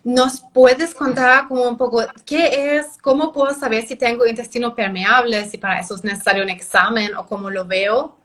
¿Nos 0.03 0.41
puedes 0.53 0.95
contar 0.95 1.47
como 1.47 1.67
un 1.67 1.77
poco 1.77 2.01
qué 2.25 2.77
es, 2.77 2.97
cómo 3.01 3.31
puedo 3.31 3.53
saber 3.53 3.85
si 3.85 3.95
tengo 3.95 4.25
intestino 4.25 4.73
permeable, 4.73 5.47
si 5.47 5.57
para 5.57 5.79
eso 5.79 5.95
es 5.95 6.03
necesario 6.03 6.43
un 6.43 6.49
examen 6.49 7.13
o 7.15 7.27
cómo 7.27 7.49
lo 7.49 7.65
veo? 7.65 8.17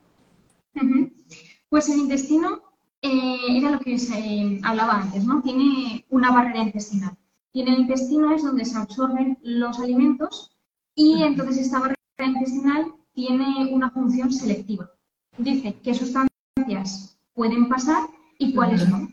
Pues 1.69 1.89
el 1.89 1.99
intestino 1.99 2.61
eh, 3.01 3.57
era 3.57 3.71
lo 3.71 3.79
que 3.79 3.99
se 3.99 4.59
hablaba 4.63 5.01
antes, 5.01 5.23
¿no? 5.23 5.41
Tiene 5.41 6.05
una 6.09 6.31
barrera 6.31 6.63
intestinal. 6.63 7.15
Y 7.53 7.61
en 7.61 7.67
el 7.67 7.79
intestino 7.81 8.33
es 8.33 8.43
donde 8.43 8.65
se 8.65 8.77
absorben 8.77 9.37
los 9.41 9.79
alimentos 9.79 10.57
y 10.95 11.21
entonces 11.23 11.65
esta 11.65 11.79
barrera 11.79 11.97
intestinal 12.19 12.93
tiene 13.13 13.69
una 13.71 13.91
función 13.91 14.31
selectiva. 14.31 14.91
Dice 15.37 15.75
qué 15.83 15.93
sustancias 15.93 17.19
pueden 17.33 17.69
pasar 17.69 18.03
y 18.39 18.53
cuáles 18.53 18.89
no. 18.89 19.09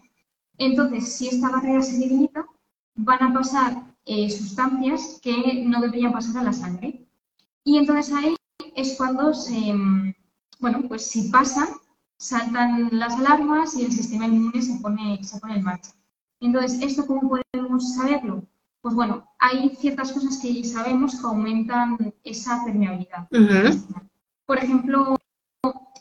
Entonces, 0.59 1.13
si 1.13 1.29
esta 1.29 1.51
barrera 1.51 1.83
se 1.83 1.99
debilita, 1.99 2.47
van 2.95 3.23
a 3.23 3.33
pasar 3.33 3.83
eh, 4.05 4.31
sustancias 4.31 5.19
que 5.23 5.65
no 5.65 5.81
deberían 5.81 6.13
pasar 6.13 6.39
a 6.39 6.45
la 6.45 6.53
sangre. 6.53 7.07
Y 7.65 7.79
entonces 7.79 8.15
ahí 8.15 8.37
es 8.77 8.97
cuando 8.97 9.33
se, 9.35 9.75
bueno, 10.61 10.83
pues 10.89 11.07
si 11.07 11.31
pasan, 11.31 11.69
saltan 12.19 12.89
las 12.93 13.15
alarmas 13.15 13.75
y 13.77 13.85
el 13.85 13.93
sistema 13.93 14.27
inmune 14.27 14.63
se 14.63 14.79
pone, 14.81 15.23
se 15.25 15.41
pone 15.41 15.57
en 15.57 15.65
marcha. 15.65 15.91
Entonces, 16.41 16.81
¿esto 16.83 17.07
cómo 17.07 17.31
podemos 17.53 17.95
saberlo? 17.95 18.45
Pues 18.83 18.95
bueno, 18.95 19.27
hay 19.39 19.75
ciertas 19.77 20.13
cosas 20.13 20.37
que 20.39 20.63
sabemos 20.65 21.19
que 21.19 21.27
aumentan 21.27 21.97
esa 22.23 22.63
permeabilidad. 22.65 23.29
Por 24.45 24.59
ejemplo, 24.59 25.17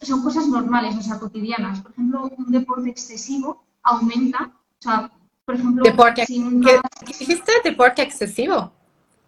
son 0.02 0.22
cosas 0.22 0.48
normales, 0.48 0.98
o 0.98 1.02
sea, 1.02 1.18
cotidianas. 1.18 1.80
Por 1.82 1.92
ejemplo, 1.92 2.30
un 2.38 2.52
deporte 2.52 2.90
excesivo 2.90 3.64
aumenta, 3.84 4.52
o 4.80 4.82
sea, 4.82 5.12
por 5.46 5.56
ejemplo, 5.56 5.84
¿Deporte, 5.84 6.26
¿qué, 6.26 6.80
dijiste? 7.06 7.52
¿Deporte 7.64 8.02
excesivo? 8.02 8.72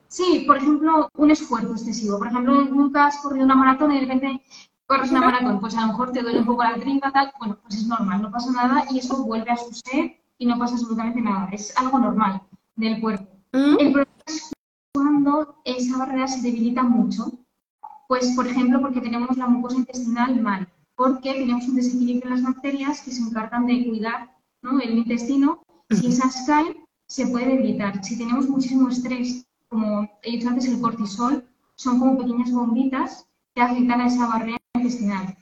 Sí, 0.08 0.44
por 0.48 0.58
ejemplo, 0.58 1.10
un 1.18 1.32
esfuerzo 1.32 1.74
excesivo. 1.74 2.18
Por 2.18 2.28
ejemplo, 2.28 2.62
nunca 2.62 3.08
has 3.08 3.18
corrido 3.18 3.46
una 3.46 3.56
maratón 3.56 3.91
y 3.91 3.96
de 3.96 4.02
repente 4.02 4.41
corres 4.88 5.12
una 5.12 5.22
maratón, 5.22 5.60
pues 5.60 5.76
a 5.76 5.82
lo 5.82 5.88
mejor 5.88 6.12
te 6.12 6.22
duele 6.22 6.39
un 6.39 6.46
poco 6.46 6.63
la 6.63 6.76
trinca, 6.76 7.12
tal, 7.12 7.34
bueno, 7.39 7.58
pues 7.62 7.76
es 7.76 7.88
normal, 7.88 8.22
no 8.22 8.32
pasa 8.32 8.52
nada 8.52 8.86
y 8.91 9.00
eso 9.00 9.24
vuelve 9.24 9.52
a 9.52 9.58
su 9.58 9.74
ser 9.74 10.18
y 10.38 10.46
no 10.46 10.58
pasa 10.60 10.76
absolutamente 10.76 11.22
nada, 11.22 11.50
es 11.52 11.76
algo 11.78 12.00
normal 12.00 12.41
del 12.76 13.02
cuerpo. 13.02 13.28
¿Mm? 13.54 13.78
El 13.80 13.91
problema 13.91 14.24
es 14.28 14.52
cuando 14.94 15.56
esa 15.65 15.98
barrera 15.98 16.28
se 16.28 16.41
debilita 16.41 16.84
mucho, 16.84 17.32
pues 18.08 18.34
por 18.36 18.48
ejemplo 18.48 18.80
porque 18.80 19.02
tenemos 19.02 19.36
la 19.38 19.48
mucosa 19.48 19.78
intestinal 19.78 20.39
mal, 20.39 20.68
porque 20.96 21.34
tenemos 21.34 21.68
un 21.68 21.76
desequilibrio 21.76 22.32
en 22.32 22.36
las 22.36 22.44
bacterias 22.44 23.02
que 23.02 23.12
se 23.12 23.22
encargan 23.22 23.65
de 23.65 23.86
cuidar 23.86 24.35
¿no? 24.65 24.80
el 24.80 24.97
intestino, 24.97 25.63
si 25.89 26.08
esas 26.08 26.43
caen, 26.47 26.75
se 27.08 27.28
puede 27.28 27.47
debilitar. 27.47 28.04
Si 28.04 28.17
tenemos 28.17 28.49
muchísimo 28.49 28.89
estrés, 28.89 29.45
como 29.69 30.10
he 30.23 30.32
dicho 30.32 30.49
antes, 30.49 30.67
el 30.67 30.82
cortisol, 30.82 31.47
son 31.75 31.99
como 31.99 32.17
pequeñas 32.17 32.51
bombitas 32.51 33.28
que 33.54 33.62
afectan 33.62 34.01
a 34.01 34.08
esa 34.08 34.28
barrera 34.28 34.58
intestinal. 34.73 35.38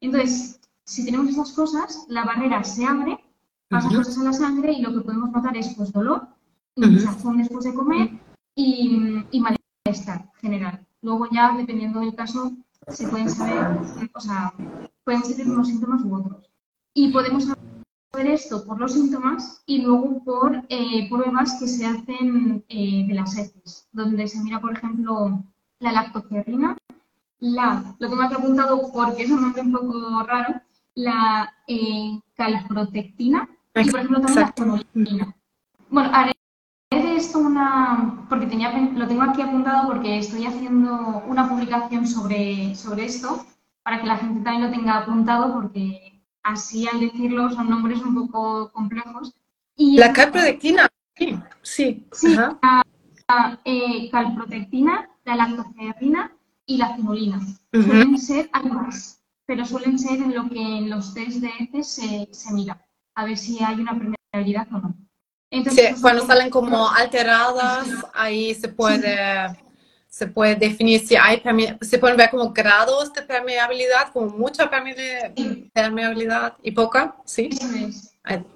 Entonces, 0.00 0.60
si 0.84 1.04
tenemos 1.04 1.28
esas 1.28 1.52
cosas, 1.52 2.06
la 2.08 2.24
barrera 2.24 2.62
se 2.62 2.84
abre, 2.84 3.18
pasa 3.68 3.88
cosas 3.88 4.16
a 4.18 4.24
la 4.24 4.32
sangre 4.32 4.72
y 4.72 4.82
lo 4.82 4.94
que 4.94 5.00
podemos 5.00 5.30
notar 5.32 5.56
es 5.56 5.74
pues, 5.74 5.92
dolor, 5.92 6.28
hinchazón 6.76 7.38
después 7.38 7.64
de 7.64 7.74
comer 7.74 8.10
y, 8.54 9.24
y 9.32 9.40
malestar 9.40 10.30
general. 10.40 10.86
Luego 11.02 11.26
ya, 11.32 11.56
dependiendo 11.56 12.00
del 12.00 12.14
caso, 12.14 12.52
se 12.86 13.08
pueden 13.08 13.28
saber, 13.28 13.78
o 14.14 14.20
sea, 14.20 14.54
pueden 15.04 15.24
ser 15.24 15.46
unos 15.48 15.68
síntomas 15.68 16.02
u 16.04 16.14
otros. 16.14 16.50
Y 16.94 17.12
podemos 17.12 17.48
saber 18.18 18.32
esto 18.32 18.64
por 18.64 18.80
los 18.80 18.94
síntomas 18.94 19.62
y 19.66 19.82
luego 19.82 20.22
por 20.24 20.64
eh, 20.68 21.08
pruebas 21.08 21.56
que 21.60 21.68
se 21.68 21.86
hacen 21.86 22.64
eh, 22.68 23.04
de 23.06 23.14
las 23.14 23.36
heces, 23.36 23.88
donde 23.92 24.26
se 24.26 24.42
mira, 24.42 24.60
por 24.60 24.72
ejemplo, 24.72 25.44
la 25.78 25.92
lactoferrina, 25.92 26.76
la, 27.38 27.94
lo 27.98 28.08
tengo 28.08 28.22
aquí 28.22 28.34
apuntado 28.34 28.90
porque 28.92 29.22
es 29.22 29.30
un 29.30 29.42
nombre 29.42 29.62
un 29.62 29.72
poco 29.72 30.22
raro, 30.24 30.60
la 30.96 31.52
eh, 31.68 32.18
calprotectina 32.34 33.48
y, 33.76 33.90
por 33.90 34.00
ejemplo, 34.00 34.20
también 34.20 34.40
la 34.40 34.52
fenolina. 34.52 35.36
Bueno, 35.88 36.10
haré 36.12 36.32
de 36.90 37.16
esto 37.16 37.38
una, 37.38 38.26
porque 38.28 38.46
tenía, 38.46 38.72
lo 38.72 39.06
tengo 39.06 39.22
aquí 39.22 39.42
apuntado 39.42 39.86
porque 39.86 40.18
estoy 40.18 40.44
haciendo 40.44 41.22
una 41.28 41.48
publicación 41.48 42.04
sobre, 42.04 42.74
sobre 42.74 43.04
esto 43.04 43.46
para 43.84 44.00
que 44.00 44.06
la 44.08 44.16
gente 44.16 44.42
también 44.42 44.64
lo 44.64 44.76
tenga 44.76 44.98
apuntado 44.98 45.54
porque 45.54 46.17
así 46.48 46.88
al 46.88 47.00
decirlo 47.00 47.50
son 47.50 47.70
nombres 47.70 48.00
un 48.00 48.14
poco 48.14 48.72
complejos. 48.72 49.34
Y 49.76 49.96
la 49.96 50.12
calprotectina, 50.12 50.88
sí, 51.14 51.38
sí. 51.62 52.06
sí 52.12 52.36
la, 53.28 53.60
eh, 53.64 54.10
calprotectina, 54.10 55.08
la 55.24 55.36
lactoferrina 55.36 56.32
y 56.66 56.78
la 56.78 56.96
fenolina. 56.96 57.40
Suelen 57.72 58.18
ser 58.18 58.48
ambas, 58.52 59.22
pero 59.46 59.64
suelen 59.64 59.98
ser 59.98 60.20
en 60.20 60.34
lo 60.34 60.48
que 60.48 60.60
en 60.60 60.90
los 60.90 61.14
test 61.14 61.40
de 61.40 61.50
heces 61.58 61.86
se, 61.86 62.28
se 62.32 62.52
mira, 62.52 62.84
a 63.14 63.24
ver 63.24 63.36
si 63.36 63.62
hay 63.62 63.80
una 63.80 63.96
permeabilidad 63.98 64.66
o 64.72 64.78
no. 64.78 64.94
Entonces, 65.50 65.84
sí, 65.84 65.90
pues, 65.90 66.02
cuando 66.02 66.26
salen 66.26 66.50
como 66.50 66.88
alteradas, 66.90 67.88
ahí 68.14 68.54
se 68.54 68.68
puede, 68.68 69.16
se 70.18 70.26
puede 70.26 70.56
definir 70.56 71.06
si 71.06 71.14
hay 71.14 71.40
se 71.80 71.98
pueden 71.98 72.16
ver 72.16 72.28
como 72.30 72.52
grados 72.52 73.12
de 73.12 73.22
permeabilidad, 73.22 74.12
como 74.12 74.26
mucha 74.36 74.68
permeabilidad 74.68 76.54
y 76.60 76.72
poca, 76.72 77.14
¿sí? 77.24 77.48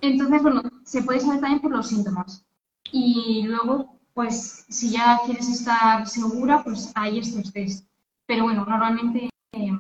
Entonces, 0.00 0.42
bueno, 0.42 0.62
se 0.84 1.02
puede 1.02 1.20
saber 1.20 1.40
también 1.40 1.60
por 1.60 1.70
los 1.70 1.86
síntomas. 1.86 2.44
Y 2.90 3.44
luego, 3.46 3.96
pues, 4.12 4.64
si 4.68 4.90
ya 4.90 5.20
quieres 5.24 5.48
estar 5.48 6.04
segura, 6.08 6.64
pues 6.64 6.90
hay 6.96 7.20
estos 7.20 7.52
test. 7.52 7.86
Pero 8.26 8.42
bueno, 8.42 8.66
normalmente 8.66 9.30
eh, 9.52 9.70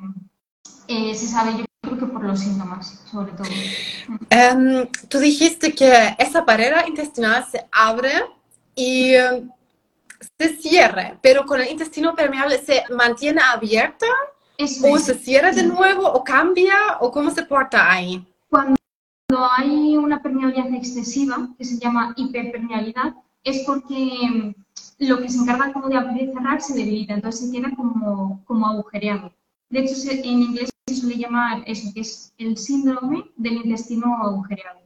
eh, 0.86 1.14
se 1.16 1.26
sabe, 1.26 1.58
yo 1.58 1.64
creo 1.82 1.98
que 1.98 2.06
por 2.06 2.22
los 2.22 2.38
síntomas, 2.38 3.02
sobre 3.10 3.32
todo. 3.32 3.48
Em, 4.30 4.86
tú 5.08 5.18
dijiste 5.18 5.74
que 5.74 6.14
esa 6.16 6.42
barrera 6.42 6.86
intestinal 6.86 7.44
se 7.50 7.66
abre 7.72 8.12
y 8.76 9.14
em, 9.14 9.50
se 10.38 10.56
cierra, 10.56 11.18
pero 11.22 11.44
con 11.46 11.60
el 11.60 11.70
intestino 11.70 12.14
permeable 12.14 12.58
se 12.58 12.82
mantiene 12.90 13.40
abierta 13.40 14.06
o 14.84 14.98
se 14.98 15.14
cierra 15.14 15.52
de 15.52 15.64
nuevo 15.64 16.06
o 16.06 16.22
cambia 16.22 16.74
o 17.00 17.10
cómo 17.10 17.30
se 17.30 17.44
porta 17.44 17.90
ahí. 17.90 18.24
Cuando 18.48 18.76
hay 19.56 19.96
una 19.96 20.22
permeabilidad 20.22 20.72
excesiva, 20.74 21.48
que 21.56 21.64
se 21.64 21.78
llama 21.78 22.12
hiperpermeabilidad, 22.16 23.14
es 23.44 23.64
porque 23.66 23.94
em, 24.22 24.54
lo 24.98 25.20
que 25.20 25.28
se 25.28 25.38
encarga 25.38 25.72
como 25.72 25.88
de 25.88 25.96
abrir 25.96 26.28
y 26.28 26.32
cerrar 26.32 26.60
se 26.60 26.74
debilita, 26.74 27.14
entonces 27.14 27.46
se 27.46 27.52
queda 27.52 27.74
como, 27.74 28.42
como 28.44 28.66
agujereado. 28.66 29.32
De 29.70 29.80
hecho, 29.80 29.94
en 30.10 30.42
inglés 30.42 30.70
se 30.86 30.94
suele 30.94 31.16
llamar 31.16 31.62
eso, 31.66 31.90
que 31.94 32.00
es 32.00 32.34
el 32.38 32.58
síndrome 32.58 33.24
del 33.36 33.54
intestino 33.64 34.16
agujereado. 34.22 34.81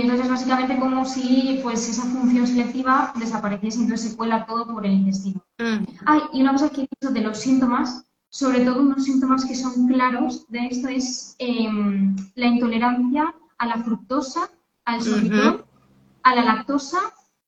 Entonces 0.00 0.28
básicamente 0.28 0.78
como 0.78 1.04
si 1.04 1.60
pues 1.62 1.88
esa 1.88 2.02
función 2.02 2.46
selectiva 2.46 3.12
desapareciese, 3.16 3.80
entonces 3.80 4.10
se 4.10 4.16
cuela 4.16 4.46
todo 4.46 4.66
por 4.66 4.86
el 4.86 4.92
intestino. 4.92 5.44
Mm. 5.58 5.84
Ah, 6.06 6.28
y 6.32 6.42
una 6.42 6.52
cosa 6.52 6.70
que 6.70 6.82
he 6.82 6.88
dicho 6.88 7.12
de 7.12 7.20
los 7.20 7.38
síntomas, 7.38 8.04
sobre 8.30 8.64
todo 8.64 8.80
unos 8.80 9.04
síntomas 9.04 9.44
que 9.44 9.54
son 9.54 9.88
claros 9.88 10.46
de 10.48 10.66
esto 10.66 10.88
es 10.88 11.34
em, 11.38 12.16
la 12.36 12.46
intolerancia 12.46 13.34
a 13.58 13.66
la 13.66 13.82
fructosa, 13.82 14.50
al 14.84 15.02
sorbitol, 15.02 15.64
a 16.22 16.34
la 16.34 16.44
lactosa 16.44 16.98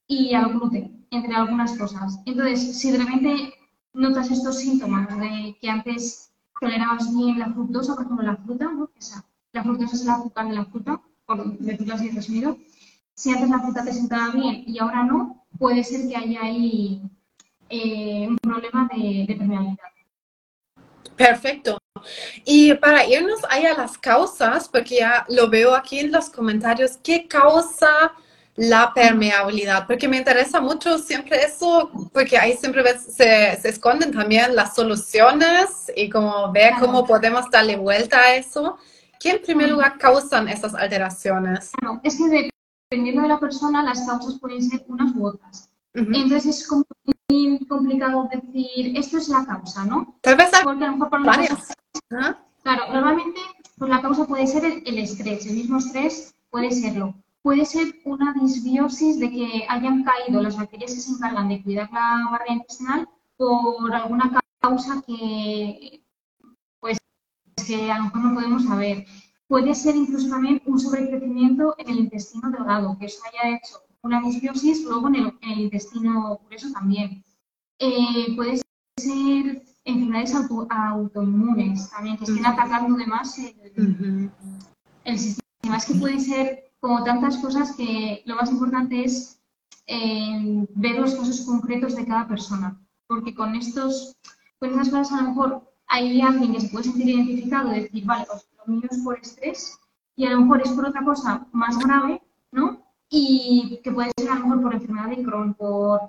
y 0.07 0.35
al 0.35 0.53
gluten, 0.53 1.07
entre 1.11 1.35
algunas 1.35 1.77
cosas. 1.79 2.21
Entonces, 2.27 2.79
si 2.79 2.91
de 2.91 2.99
repente 2.99 3.55
notas 3.95 4.31
estos 4.31 4.59
síntomas 4.59 5.09
de 5.19 5.57
que 5.61 5.71
antes 5.71 6.33
tolerabas 6.61 7.15
bien 7.15 7.39
la 7.39 7.53
fructosa, 7.53 7.95
por 7.95 8.05
ejemplo, 8.05 8.27
la 8.27 8.37
fruta, 8.37 8.71
¿no? 8.73 8.91
Esa, 8.97 9.25
la 9.53 9.63
fructosa 9.63 9.95
es 9.95 10.03
el 10.03 10.11
azúcar 10.11 10.49
de 10.49 10.55
la 10.55 10.65
fruta, 10.65 11.01
por 11.27 11.59
decirlo 11.59 11.95
así 11.95 12.11
resumido. 12.11 12.59
Si 13.15 13.31
antes 13.31 13.49
la 13.49 13.61
fruta 13.61 13.85
te 13.85 13.93
sentaba 13.93 14.33
bien 14.33 14.65
y 14.67 14.79
ahora 14.79 15.05
no, 15.05 15.45
puede 15.59 15.85
ser 15.85 16.09
que 16.09 16.17
haya 16.17 16.43
ahí 16.43 17.03
eh, 17.69 18.27
un 18.29 18.39
problema 18.39 18.89
de, 18.95 19.27
de 19.29 19.35
permeabilidad. 19.35 19.79
Perfecto. 21.17 21.79
Y 22.45 22.75
para 22.75 23.07
irnos 23.07 23.41
ahí 23.49 23.67
a 23.67 23.77
las 23.77 23.97
causas, 23.99 24.69
porque 24.69 24.97
ya 24.97 25.25
lo 25.29 25.49
veo 25.49 25.75
aquí 25.75 26.01
en 26.01 26.11
los 26.11 26.31
comentarios, 26.31 26.97
¿qué 27.03 27.29
causa 27.29 28.13
la 28.55 28.93
permeabilidad, 28.95 29.87
porque 29.87 30.09
me 30.09 30.19
interesa 30.19 30.61
mucho 30.61 30.99
siempre 30.99 31.43
eso, 31.43 31.91
porque 32.13 32.37
ahí 32.37 32.55
siempre 32.57 32.85
se, 32.99 33.59
se, 33.61 33.69
esconden 33.69 34.13
también 34.13 34.55
las 34.55 34.75
soluciones 34.75 35.91
y 35.97 36.11
como 36.11 36.53
ver 36.53 36.75
cómo 36.79 37.07
podemos 37.07 37.51
darle 37.51 37.77
vuelta 37.77 38.19
a 38.19 38.35
eso. 38.35 38.77
¿Qué 39.23 39.31
en 39.31 39.43
primer 39.43 39.71
lugar 39.71 39.99
causan 39.99 40.49
esas 40.49 40.75
alteraciones? 40.75 41.71
es 42.03 42.19
que 42.19 42.51
dependiendo 42.91 43.23
de 43.23 43.29
la 43.29 43.39
persona, 43.39 43.81
las 43.85 44.05
causas 44.05 44.41
pueden 44.41 44.61
ser 44.61 44.85
unas 44.89 45.15
u 45.15 45.27
otras. 45.27 45.71
Entonces 45.95 46.47
es 46.47 46.67
como 46.67 46.85
muy 47.29 47.65
complicado 47.67 48.29
decir 48.33 48.99
esto 48.99 49.19
es 49.19 49.29
la 49.29 49.47
causa, 49.47 49.85
¿no? 49.85 50.17
Tal 50.23 50.37
vez 50.37 50.53
hay 50.53 50.65
Porque 50.65 50.85
a 50.85 50.89
lo 50.89 50.95
mejor 50.95 51.11
por 51.11 51.25
varias. 51.25 51.73
Claro, 52.09 52.93
normalmente 52.93 53.41
pues 53.79 53.91
la 53.91 54.03
causa 54.03 54.25
puede 54.27 54.47
ser 54.49 54.65
el, 54.65 54.83
el 54.87 54.99
estrés, 54.99 55.47
el 55.47 55.55
mismo 55.55 55.79
estrés 55.79 56.35
puede 56.51 56.73
serlo. 56.73 57.15
Puede 57.43 57.65
ser 57.65 57.95
una 58.05 58.33
disbiosis 58.33 59.21
de 59.21 59.31
que 59.31 59.67
hayan 59.69 60.03
caído 60.03 60.43
las 60.43 60.57
bacterias 60.57 60.95
que 60.95 61.01
se 61.01 61.13
encargan 61.13 61.49
de 61.49 61.63
cuidar 61.63 61.89
la 61.93 62.29
barrera 62.31 62.55
intestinal 62.55 63.09
por 63.37 63.95
alguna 63.95 64.41
causa 64.61 65.03
que, 65.07 66.02
que 67.65 67.91
a 67.91 67.99
lo 67.99 68.05
mejor 68.05 68.21
no 68.25 68.35
podemos 68.35 68.65
saber. 68.65 69.07
Puede 69.47 69.75
ser 69.75 69.97
incluso 69.97 70.29
también 70.29 70.63
un 70.67 70.81
sobrecrecimiento 70.81 71.75
en 71.79 71.91
el 71.91 71.99
intestino 72.01 72.51
delgado, 72.51 72.97
que 72.99 73.07
eso 73.07 73.23
haya 73.27 73.57
hecho 73.57 73.83
una 74.03 74.21
disbiosis 74.21 74.85
luego 74.85 75.09
en 75.09 75.17
el, 75.17 75.39
en 75.43 75.51
el 75.51 75.61
intestino 75.61 76.41
grueso 76.47 76.73
también. 76.73 77.25
Eh, 77.79 78.35
puede 78.37 78.63
ser 78.99 79.63
enfermedades 79.85 80.35
auto, 80.35 80.67
autoinmunes 80.71 81.91
también, 81.91 82.17
que 82.17 82.25
estén 82.25 82.47
atacando 82.47 82.97
de 82.97 83.07
más 83.07 83.39
el, 83.39 84.31
el 85.05 85.19
sistema. 85.19 85.77
Es 85.77 85.87
que 85.87 85.95
puede 85.95 86.19
ser 86.21 86.73
como 86.81 87.05
tantas 87.05 87.39
cosas 87.39 87.77
que 87.77 88.23
lo 88.27 88.37
más 88.37 88.51
importante 88.51 89.05
es 89.05 89.41
eh, 89.87 90.67
ver 90.75 90.99
los 90.99 91.15
casos 91.15 91.43
concretos 91.43 91.97
de 91.97 92.07
cada 92.07 92.27
persona. 92.27 92.81
Porque 93.07 93.35
con 93.35 93.55
estos, 93.55 94.17
con 94.59 94.71
estas 94.71 94.89
cosas 94.89 95.13
a 95.13 95.23
lo 95.23 95.29
mejor 95.31 95.72
hay 95.93 96.23
alguien 96.23 96.55
que 96.55 96.61
se 96.63 96.69
puede 96.69 96.85
sentir 96.85 97.11
identificado 97.11 97.71
y 97.71 97.81
decir, 97.81 98.05
vale, 98.07 98.25
pues 98.27 98.49
lo 98.57 98.75
mío 98.75 98.89
es 98.91 98.99
por 99.05 99.19
estrés 99.19 99.79
y 100.17 100.25
a 100.25 100.31
lo 100.31 100.41
mejor 100.41 100.63
es 100.63 100.71
por 100.71 100.87
otra 100.87 101.05
cosa 101.05 101.47
más 101.53 101.79
grave, 101.79 102.23
¿no? 102.51 102.83
Y 103.11 103.79
que 103.85 103.93
puede 103.93 104.11
ser 104.17 104.31
a 104.31 104.37
lo 104.37 104.47
mejor 104.47 104.63
por 104.63 104.75
enfermedad 104.75 105.11
de 105.11 105.23
Crohn, 105.23 105.53
por 105.53 106.01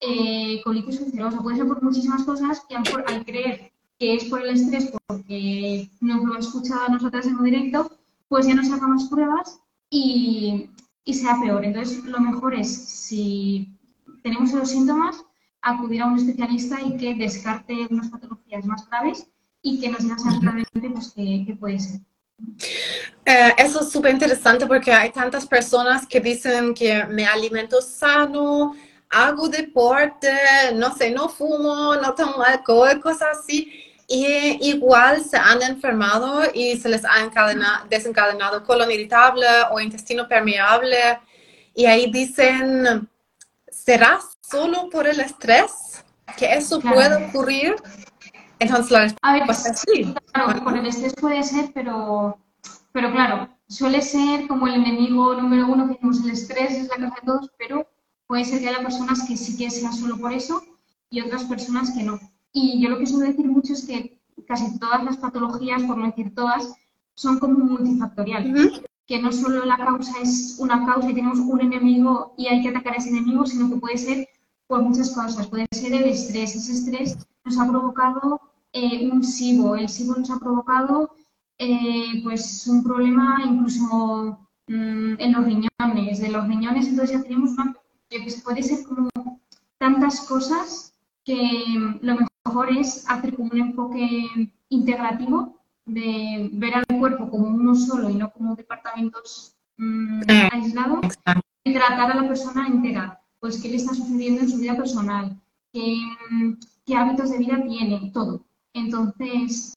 eh, 0.00 0.60
colitis 0.62 1.00
ulcerosa, 1.00 1.40
puede 1.40 1.56
ser 1.56 1.66
por 1.66 1.82
muchísimas 1.82 2.24
cosas 2.24 2.62
y 2.68 2.74
a 2.74 2.80
lo 2.80 2.84
mejor 2.84 3.04
al 3.08 3.24
creer 3.24 3.72
que 3.98 4.14
es 4.16 4.24
por 4.26 4.42
el 4.42 4.50
estrés 4.50 4.92
porque 5.06 5.90
nos 6.02 6.22
lo 6.22 6.34
han 6.34 6.40
escuchado 6.40 6.84
a 6.84 6.88
nosotras 6.90 7.26
en 7.26 7.42
directo, 7.42 7.90
pues 8.28 8.46
ya 8.46 8.54
nos 8.54 8.68
sacamos 8.68 9.08
pruebas 9.08 9.58
y, 9.88 10.68
y 11.04 11.14
sea 11.14 11.40
peor. 11.40 11.64
Entonces, 11.64 12.04
lo 12.04 12.20
mejor 12.20 12.54
es, 12.54 12.68
si 12.70 13.74
tenemos 14.22 14.50
esos 14.50 14.68
síntomas, 14.68 15.24
acudir 15.62 16.02
a 16.02 16.06
un 16.06 16.18
especialista 16.18 16.80
y 16.80 16.96
que 16.96 17.14
descarte 17.14 17.86
unas 17.90 18.08
patologías 18.08 18.64
más 18.64 18.88
graves 18.88 19.26
y 19.62 19.80
que 19.80 19.88
nos 19.90 20.02
diga 20.02 20.14
exactamente 20.14 20.90
pues, 20.90 21.12
qué, 21.14 21.44
qué 21.46 21.54
puede 21.54 21.78
ser. 21.78 22.00
Eh, 23.26 23.52
eso 23.58 23.82
es 23.82 23.90
súper 23.90 24.12
interesante 24.12 24.66
porque 24.66 24.92
hay 24.92 25.10
tantas 25.10 25.46
personas 25.46 26.06
que 26.06 26.20
dicen 26.20 26.74
que 26.74 27.04
me 27.04 27.26
alimento 27.26 27.82
sano, 27.82 28.74
hago 29.10 29.48
deporte, 29.48 30.32
no 30.74 30.94
sé, 30.94 31.10
no 31.10 31.28
fumo, 31.28 31.94
no 31.96 32.14
tomo 32.14 32.42
alcohol, 32.42 33.00
cosas 33.00 33.38
así. 33.38 33.84
Y 34.08 34.58
igual 34.68 35.22
se 35.22 35.36
han 35.36 35.62
enfermado 35.62 36.42
y 36.52 36.76
se 36.78 36.88
les 36.88 37.04
ha 37.04 37.20
encadena- 37.20 37.86
desencadenado 37.88 38.64
colon 38.64 38.90
irritable 38.90 39.46
o 39.70 39.78
intestino 39.78 40.26
permeable. 40.26 41.20
Y 41.74 41.86
ahí 41.86 42.10
dicen, 42.10 43.08
¿será 43.84 44.20
solo 44.40 44.88
por 44.90 45.06
el 45.06 45.20
estrés 45.20 46.04
que 46.36 46.52
eso 46.54 46.80
Claro. 46.80 46.96
puede 46.96 47.26
ocurrir? 47.26 47.74
Entonces 48.58 48.90
la 48.90 49.14
A 49.22 49.32
ver, 49.32 49.46
respuesta 49.46 49.70
es 49.70 49.80
sí. 49.80 50.14
claro, 50.32 50.62
por 50.64 50.76
el 50.76 50.86
estrés 50.86 51.14
puede 51.14 51.42
ser, 51.42 51.70
pero, 51.72 52.38
pero 52.92 53.10
claro, 53.12 53.48
suele 53.68 54.02
ser 54.02 54.46
como 54.46 54.66
el 54.66 54.74
enemigo 54.74 55.34
número 55.34 55.66
uno 55.66 55.88
que 55.88 55.94
tenemos 55.94 56.22
el 56.24 56.30
estrés, 56.30 56.72
es 56.72 56.88
la 56.88 56.96
causa 56.96 57.14
de 57.20 57.26
todos, 57.26 57.50
pero 57.58 57.86
puede 58.26 58.44
ser 58.44 58.60
que 58.60 58.68
haya 58.68 58.82
personas 58.82 59.26
que 59.26 59.36
sí 59.36 59.56
que 59.56 59.70
sea 59.70 59.92
solo 59.92 60.18
por 60.18 60.32
eso 60.32 60.62
y 61.08 61.20
otras 61.20 61.44
personas 61.44 61.90
que 61.92 62.02
no. 62.02 62.20
Y 62.52 62.82
yo 62.82 62.90
lo 62.90 62.98
que 62.98 63.06
suelo 63.06 63.26
decir 63.26 63.46
mucho 63.46 63.72
es 63.72 63.86
que 63.86 64.20
casi 64.46 64.78
todas 64.78 65.02
las 65.04 65.16
patologías, 65.16 65.82
por 65.84 65.96
no 65.96 66.06
decir 66.06 66.34
todas, 66.34 66.72
son 67.14 67.38
como 67.38 67.58
multifactoriales. 67.58 68.82
Que 69.10 69.20
no 69.20 69.32
solo 69.32 69.64
la 69.64 69.76
causa 69.76 70.20
es 70.22 70.54
una 70.60 70.86
causa 70.86 71.10
y 71.10 71.14
tenemos 71.14 71.40
un 71.40 71.60
enemigo 71.60 72.32
y 72.38 72.46
hay 72.46 72.62
que 72.62 72.68
atacar 72.68 72.92
a 72.92 72.98
ese 72.98 73.08
enemigo, 73.08 73.44
sino 73.44 73.68
que 73.68 73.74
puede 73.74 73.98
ser 73.98 74.28
por 74.68 74.82
muchas 74.82 75.10
cosas. 75.10 75.48
Puede 75.48 75.66
ser 75.72 75.94
el 75.94 76.04
estrés. 76.04 76.54
Ese 76.54 76.72
estrés 76.74 77.18
nos 77.44 77.58
ha 77.58 77.66
provocado 77.66 78.40
eh, 78.72 79.10
un 79.10 79.24
SIBO. 79.24 79.74
El 79.74 79.88
SIBO 79.88 80.14
nos 80.14 80.30
ha 80.30 80.38
provocado 80.38 81.10
eh, 81.58 82.22
pues 82.22 82.68
un 82.68 82.84
problema 82.84 83.42
incluso 83.44 84.38
mm, 84.68 85.14
en 85.18 85.32
los 85.32 85.44
riñones. 85.44 86.20
De 86.20 86.28
los 86.28 86.46
riñones 86.46 86.86
entonces 86.86 87.16
ya 87.16 87.22
tenemos 87.24 87.50
una... 87.50 87.74
puede 88.44 88.62
ser 88.62 88.86
como 88.86 89.08
tantas 89.78 90.20
cosas 90.20 90.94
que 91.24 91.98
lo 92.00 92.16
mejor 92.46 92.68
es 92.78 93.04
hacer 93.10 93.34
como 93.34 93.50
un 93.50 93.58
enfoque 93.58 94.28
integrativo 94.68 95.59
de 95.86 96.50
ver 96.52 96.74
al 96.74 96.98
cuerpo 96.98 97.30
como 97.30 97.48
uno 97.48 97.74
solo 97.74 98.10
y 98.10 98.14
no 98.14 98.30
como 98.30 98.54
departamentos 98.54 99.56
mm, 99.76 100.22
aislados 100.52 101.00
y 101.64 101.72
tratar 101.72 102.12
a 102.12 102.22
la 102.22 102.28
persona 102.28 102.66
entera. 102.66 103.20
Pues 103.40 103.60
qué 103.60 103.68
le 103.68 103.76
está 103.76 103.94
sucediendo 103.94 104.42
en 104.42 104.50
su 104.50 104.58
vida 104.58 104.76
personal, 104.76 105.40
qué, 105.72 105.96
mm, 106.30 106.52
qué 106.84 106.96
hábitos 106.96 107.30
de 107.30 107.38
vida 107.38 107.62
tiene, 107.66 108.10
todo. 108.12 108.44
Entonces, 108.74 109.74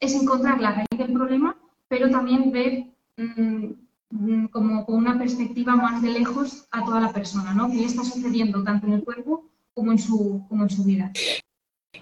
es 0.00 0.14
encontrar 0.14 0.60
la 0.60 0.72
raíz 0.72 0.88
del 0.96 1.12
problema, 1.12 1.56
pero 1.88 2.10
también 2.10 2.52
ver 2.52 2.86
mm, 3.16 4.46
como 4.46 4.86
con 4.86 4.94
una 4.96 5.18
perspectiva 5.18 5.76
más 5.76 6.00
de 6.02 6.10
lejos 6.10 6.66
a 6.70 6.84
toda 6.84 7.00
la 7.00 7.12
persona, 7.12 7.52
¿no? 7.52 7.68
¿Qué 7.68 7.76
le 7.76 7.86
está 7.86 8.04
sucediendo 8.04 8.62
tanto 8.62 8.86
en 8.86 8.94
el 8.94 9.04
cuerpo 9.04 9.44
como 9.74 9.92
en 9.92 9.98
su, 9.98 10.46
como 10.48 10.62
en 10.62 10.70
su 10.70 10.84
vida? 10.84 11.12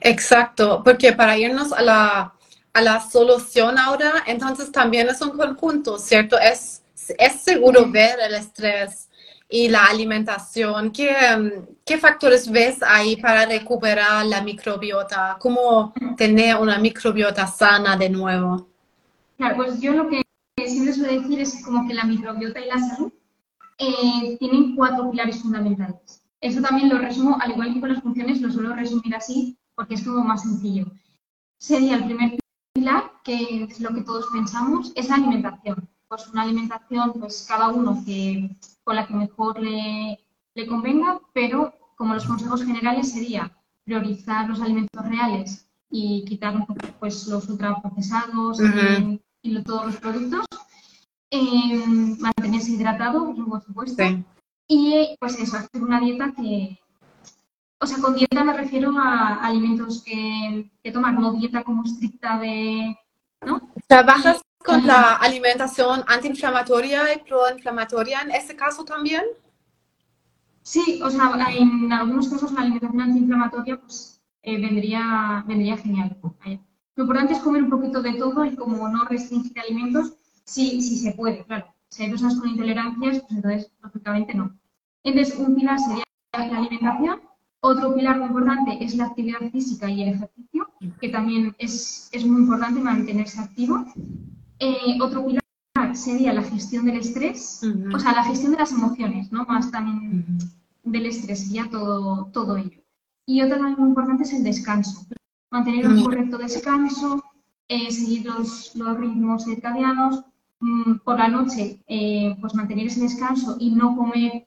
Exacto, 0.00 0.82
porque 0.84 1.12
para 1.12 1.38
irnos 1.38 1.72
a 1.72 1.82
la, 1.82 2.34
a 2.76 2.82
la 2.82 3.00
solución 3.00 3.78
ahora, 3.78 4.22
entonces 4.26 4.70
también 4.70 5.08
es 5.08 5.22
un 5.22 5.30
conjunto, 5.30 5.98
¿cierto? 5.98 6.38
Es, 6.38 6.82
es 7.16 7.40
seguro 7.40 7.90
ver 7.90 8.18
el 8.20 8.34
estrés 8.34 9.08
y 9.48 9.68
la 9.68 9.86
alimentación. 9.86 10.90
¿Qué, 10.90 11.10
mm, 11.10 11.74
¿Qué 11.86 11.96
factores 11.96 12.50
ves 12.50 12.82
ahí 12.82 13.16
para 13.16 13.46
recuperar 13.46 14.26
la 14.26 14.42
microbiota? 14.42 15.38
¿Cómo 15.40 15.94
tener 16.18 16.56
una 16.56 16.78
microbiota 16.78 17.46
sana 17.46 17.96
de 17.96 18.10
nuevo? 18.10 18.68
Claro, 19.38 19.56
pues 19.56 19.80
yo 19.80 19.92
lo 19.92 20.10
que 20.10 20.20
siempre 20.66 20.92
suelo 20.92 21.22
decir 21.22 21.40
es 21.40 21.64
como 21.64 21.88
que 21.88 21.94
la 21.94 22.04
microbiota 22.04 22.60
y 22.60 22.66
la 22.66 22.78
salud 22.78 23.10
eh, 23.78 24.36
tienen 24.38 24.76
cuatro 24.76 25.10
pilares 25.10 25.40
fundamentales. 25.40 26.22
Eso 26.42 26.60
también 26.60 26.90
lo 26.90 26.98
resumo, 26.98 27.38
al 27.40 27.52
igual 27.52 27.72
que 27.72 27.80
con 27.80 27.94
las 27.94 28.02
funciones, 28.02 28.42
lo 28.42 28.50
suelo 28.50 28.74
resumir 28.74 29.14
así 29.14 29.56
porque 29.74 29.94
es 29.94 30.04
como 30.04 30.22
más 30.22 30.42
sencillo. 30.42 30.92
Sería 31.58 31.96
el 31.96 32.04
primer 32.04 32.38
pilar, 32.76 33.10
que 33.24 33.64
es 33.64 33.80
lo 33.80 33.94
que 33.94 34.02
todos 34.02 34.26
pensamos, 34.32 34.92
es 34.94 35.08
la 35.08 35.16
alimentación. 35.16 35.88
Pues 36.08 36.28
una 36.28 36.42
alimentación, 36.42 37.14
pues 37.18 37.46
cada 37.48 37.68
uno 37.68 38.02
que, 38.04 38.56
con 38.84 38.96
la 38.96 39.06
que 39.06 39.14
mejor 39.14 39.58
le, 39.58 40.20
le 40.54 40.66
convenga, 40.66 41.20
pero 41.32 41.74
como 41.96 42.14
los 42.14 42.26
consejos 42.26 42.64
generales 42.64 43.12
sería 43.12 43.50
priorizar 43.84 44.48
los 44.48 44.60
alimentos 44.60 45.08
reales 45.08 45.66
y 45.90 46.24
quitar 46.26 46.54
un 46.54 46.66
poco 46.66 46.86
pues, 47.00 47.26
los 47.26 47.48
ultraprocesados 47.48 48.60
y, 49.42 49.62
todos 49.62 49.86
los 49.86 49.96
productos. 49.96 50.44
Eh, 51.30 51.84
mantenerse 52.18 52.72
hidratado, 52.72 53.34
por 53.34 53.62
supuesto. 53.62 54.02
Sí. 54.02 54.24
Y 54.68 55.16
pues 55.18 55.38
eso, 55.38 55.56
hacer 55.56 55.82
una 55.82 56.00
dieta 56.00 56.32
que, 56.36 56.78
o 57.86 57.88
sea, 57.88 58.02
con 58.02 58.16
dieta 58.16 58.42
me 58.42 58.52
refiero 58.52 58.92
a 58.98 59.36
alimentos 59.36 60.02
que, 60.02 60.68
que 60.82 60.90
tomar, 60.90 61.14
no 61.14 61.34
dieta 61.34 61.62
como 61.62 61.84
estricta 61.84 62.36
de, 62.40 62.98
¿no? 63.46 63.60
¿Trabajas 63.86 64.40
con 64.58 64.84
la 64.84 65.14
alimentación 65.14 66.02
antiinflamatoria 66.08 67.14
y 67.14 67.18
proinflamatoria 67.18 68.22
en 68.22 68.32
este 68.32 68.56
caso 68.56 68.84
también? 68.84 69.22
Sí, 70.62 71.00
o 71.00 71.08
sea, 71.10 71.30
en 71.54 71.92
algunos 71.92 72.28
casos 72.28 72.50
la 72.50 72.62
alimentación 72.62 73.00
antiinflamatoria 73.00 73.80
pues 73.80 74.20
eh, 74.42 74.60
vendría, 74.60 75.44
vendría 75.46 75.76
genial. 75.76 76.16
Lo 76.96 77.04
importante 77.04 77.34
es 77.34 77.38
comer 77.38 77.62
un 77.62 77.70
poquito 77.70 78.02
de 78.02 78.14
todo 78.14 78.44
y 78.44 78.56
como 78.56 78.88
no 78.88 79.04
restringir 79.04 79.56
alimentos, 79.60 80.14
sí, 80.44 80.82
sí 80.82 80.96
se 80.98 81.12
puede, 81.12 81.44
claro. 81.44 81.72
Si 81.88 82.02
hay 82.02 82.10
personas 82.10 82.34
con 82.40 82.48
intolerancias, 82.48 83.20
pues 83.20 83.30
entonces 83.30 83.70
lógicamente 83.80 84.34
no. 84.34 84.58
Entonces, 85.04 85.38
un 85.38 85.54
pilar 85.54 85.78
sería 85.78 86.02
la 86.32 86.58
alimentación. 86.58 87.20
Otro 87.60 87.94
pilar 87.94 88.18
muy 88.18 88.28
importante 88.28 88.84
es 88.84 88.94
la 88.94 89.06
actividad 89.06 89.50
física 89.50 89.90
y 89.90 90.02
el 90.02 90.08
ejercicio, 90.14 90.68
que 91.00 91.08
también 91.08 91.54
es, 91.58 92.08
es 92.12 92.24
muy 92.24 92.42
importante 92.42 92.80
mantenerse 92.80 93.40
activo. 93.40 93.84
Eh, 94.58 94.98
otro 95.00 95.26
pilar 95.26 95.42
sería 95.94 96.32
la 96.32 96.42
gestión 96.42 96.86
del 96.86 96.98
estrés, 96.98 97.62
o 97.94 97.98
sea, 97.98 98.12
la 98.12 98.24
gestión 98.24 98.52
de 98.52 98.58
las 98.58 98.72
emociones, 98.72 99.32
¿no? 99.32 99.44
Más 99.44 99.70
también 99.70 100.38
del 100.84 101.06
estrés, 101.06 101.50
ya 101.50 101.68
todo, 101.70 102.26
todo 102.32 102.56
ello. 102.56 102.80
Y 103.26 103.42
otra 103.42 103.56
también 103.56 103.80
muy 103.80 103.88
importante 103.88 104.22
es 104.22 104.32
el 104.32 104.44
descanso. 104.44 105.06
Mantener 105.50 105.88
un 105.88 106.02
correcto 106.02 106.38
descanso, 106.38 107.22
eh, 107.68 107.90
seguir 107.90 108.26
los, 108.26 108.74
los 108.76 108.96
ritmos 108.98 109.44
circadianos, 109.44 110.24
mm, 110.60 110.98
por 111.04 111.18
la 111.18 111.28
noche, 111.28 111.80
eh, 111.88 112.36
pues 112.40 112.54
mantener 112.54 112.86
ese 112.86 113.00
descanso 113.00 113.56
y 113.58 113.70
no 113.70 113.96
comer 113.96 114.46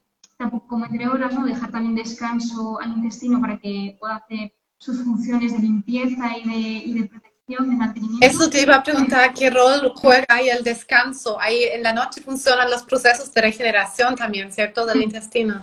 como 0.66 0.86
entre 0.86 1.08
horas, 1.08 1.34
¿no? 1.34 1.44
Dejar 1.44 1.70
también 1.70 1.94
descanso 1.94 2.80
al 2.80 2.92
intestino 2.92 3.40
para 3.40 3.58
que 3.58 3.96
pueda 3.98 4.16
hacer 4.16 4.54
sus 4.78 5.02
funciones 5.02 5.52
de 5.52 5.58
limpieza 5.58 6.38
y 6.38 6.48
de, 6.48 6.58
y 6.58 6.94
de 6.94 7.08
protección, 7.08 7.70
de 7.70 7.76
mantenimiento. 7.76 8.26
Eso 8.26 8.48
te 8.48 8.62
iba 8.62 8.76
a 8.76 8.82
preguntar, 8.82 9.34
¿qué 9.34 9.50
rol 9.50 9.92
juega 9.96 10.26
ahí 10.28 10.48
el 10.48 10.64
descanso? 10.64 11.38
Ahí 11.40 11.64
en 11.64 11.82
la 11.82 11.92
noche 11.92 12.22
funcionan 12.22 12.70
los 12.70 12.82
procesos 12.84 13.32
de 13.34 13.40
regeneración 13.42 14.14
también, 14.16 14.50
¿cierto? 14.52 14.86
Del 14.86 15.02
intestino. 15.02 15.62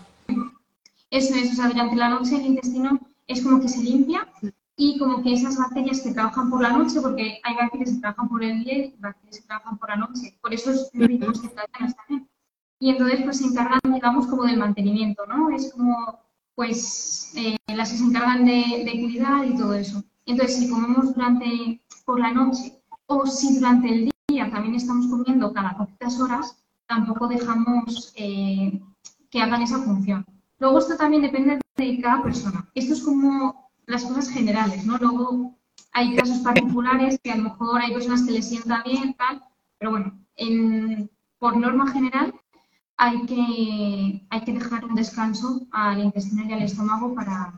Eso 1.09 1.35
es, 1.35 1.53
o 1.53 1.55
sea, 1.55 1.67
durante 1.69 1.95
la 1.95 2.09
noche 2.09 2.35
el 2.35 2.45
intestino 2.45 2.99
es 3.25 3.41
como 3.41 3.59
que 3.61 3.69
se 3.69 3.81
limpia 3.81 4.27
y 4.75 4.99
como 4.99 5.23
que 5.23 5.33
esas 5.33 5.57
bacterias 5.57 6.01
que 6.01 6.11
trabajan 6.11 6.49
por 6.49 6.61
la 6.61 6.69
noche, 6.69 7.01
porque 7.01 7.39
hay 7.43 7.55
bacterias 7.55 7.91
que 7.91 7.99
trabajan 7.99 8.29
por 8.29 8.43
el 8.43 8.63
día 8.63 8.77
y 8.77 8.95
bacterias 8.99 9.39
que 9.39 9.47
trabajan 9.47 9.77
por 9.79 9.89
la 9.89 9.95
noche, 9.95 10.37
por 10.41 10.53
eso 10.53 10.71
es 10.71 10.91
ritmos 10.93 11.41
circadianos 11.41 11.95
también. 11.95 12.29
Y 12.79 12.89
entonces 12.91 13.21
pues 13.23 13.37
se 13.37 13.45
encargan, 13.45 13.79
digamos, 13.91 14.27
como 14.27 14.43
del 14.43 14.57
mantenimiento, 14.57 15.25
¿no? 15.25 15.49
Es 15.49 15.73
como, 15.73 16.19
pues, 16.55 17.33
eh, 17.35 17.57
las 17.67 17.91
que 17.91 17.97
se 17.97 18.03
encargan 18.03 18.45
de, 18.45 18.83
de, 18.85 19.01
cuidar 19.01 19.45
y 19.45 19.55
todo 19.57 19.73
eso. 19.73 20.03
Entonces, 20.25 20.57
si 20.57 20.69
comemos 20.69 21.13
durante, 21.15 21.81
por 22.05 22.19
la 22.19 22.31
noche 22.31 22.81
o 23.07 23.25
si 23.25 23.55
durante 23.55 23.89
el 23.89 24.11
día 24.29 24.51
también 24.51 24.75
estamos 24.75 25.07
comiendo 25.07 25.53
cada 25.53 25.77
poquitas 25.77 26.19
horas, 26.19 26.57
tampoco 26.87 27.27
dejamos 27.27 28.13
eh, 28.15 28.79
que 29.29 29.41
hagan 29.41 29.61
esa 29.61 29.79
función. 29.79 30.25
Luego 30.59 30.79
esto 30.79 30.97
también 30.97 31.21
depende 31.21 31.59
de 31.75 32.01
cada 32.01 32.23
persona. 32.23 32.69
Esto 32.73 32.93
es 32.93 33.03
como 33.03 33.69
las 33.85 34.03
cosas 34.03 34.29
generales, 34.29 34.85
¿no? 34.85 34.97
Luego 34.97 35.55
hay 35.93 36.15
casos 36.15 36.39
particulares 36.39 37.19
que 37.23 37.31
a 37.31 37.37
lo 37.37 37.43
mejor 37.43 37.81
hay 37.81 37.93
personas 37.93 38.23
que 38.23 38.31
les 38.31 38.49
sienta 38.49 38.83
bien, 38.83 39.13
tal, 39.15 39.43
pero 39.77 39.91
bueno, 39.91 40.19
en, 40.35 41.09
por 41.39 41.57
norma 41.57 41.91
general 41.91 42.33
hay 42.97 43.25
que, 43.25 44.25
hay 44.29 44.41
que 44.41 44.53
dejar 44.53 44.83
un 44.85 44.95
descanso 44.95 45.61
al 45.71 45.99
intestino 45.99 46.43
y 46.45 46.53
al 46.53 46.63
estómago 46.63 47.13
para... 47.13 47.53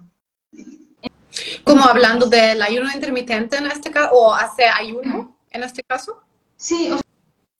Como 1.63 1.83
hablando 1.83 2.27
del 2.27 2.61
ayuno 2.61 2.91
intermitente 2.93 3.57
en 3.57 3.67
este 3.67 3.91
caso, 3.91 4.11
o 4.13 4.33
hace 4.33 4.65
ayuno 4.65 5.37
en 5.51 5.63
este 5.63 5.83
caso. 5.83 6.21
Sí, 6.57 6.91
o 6.91 6.99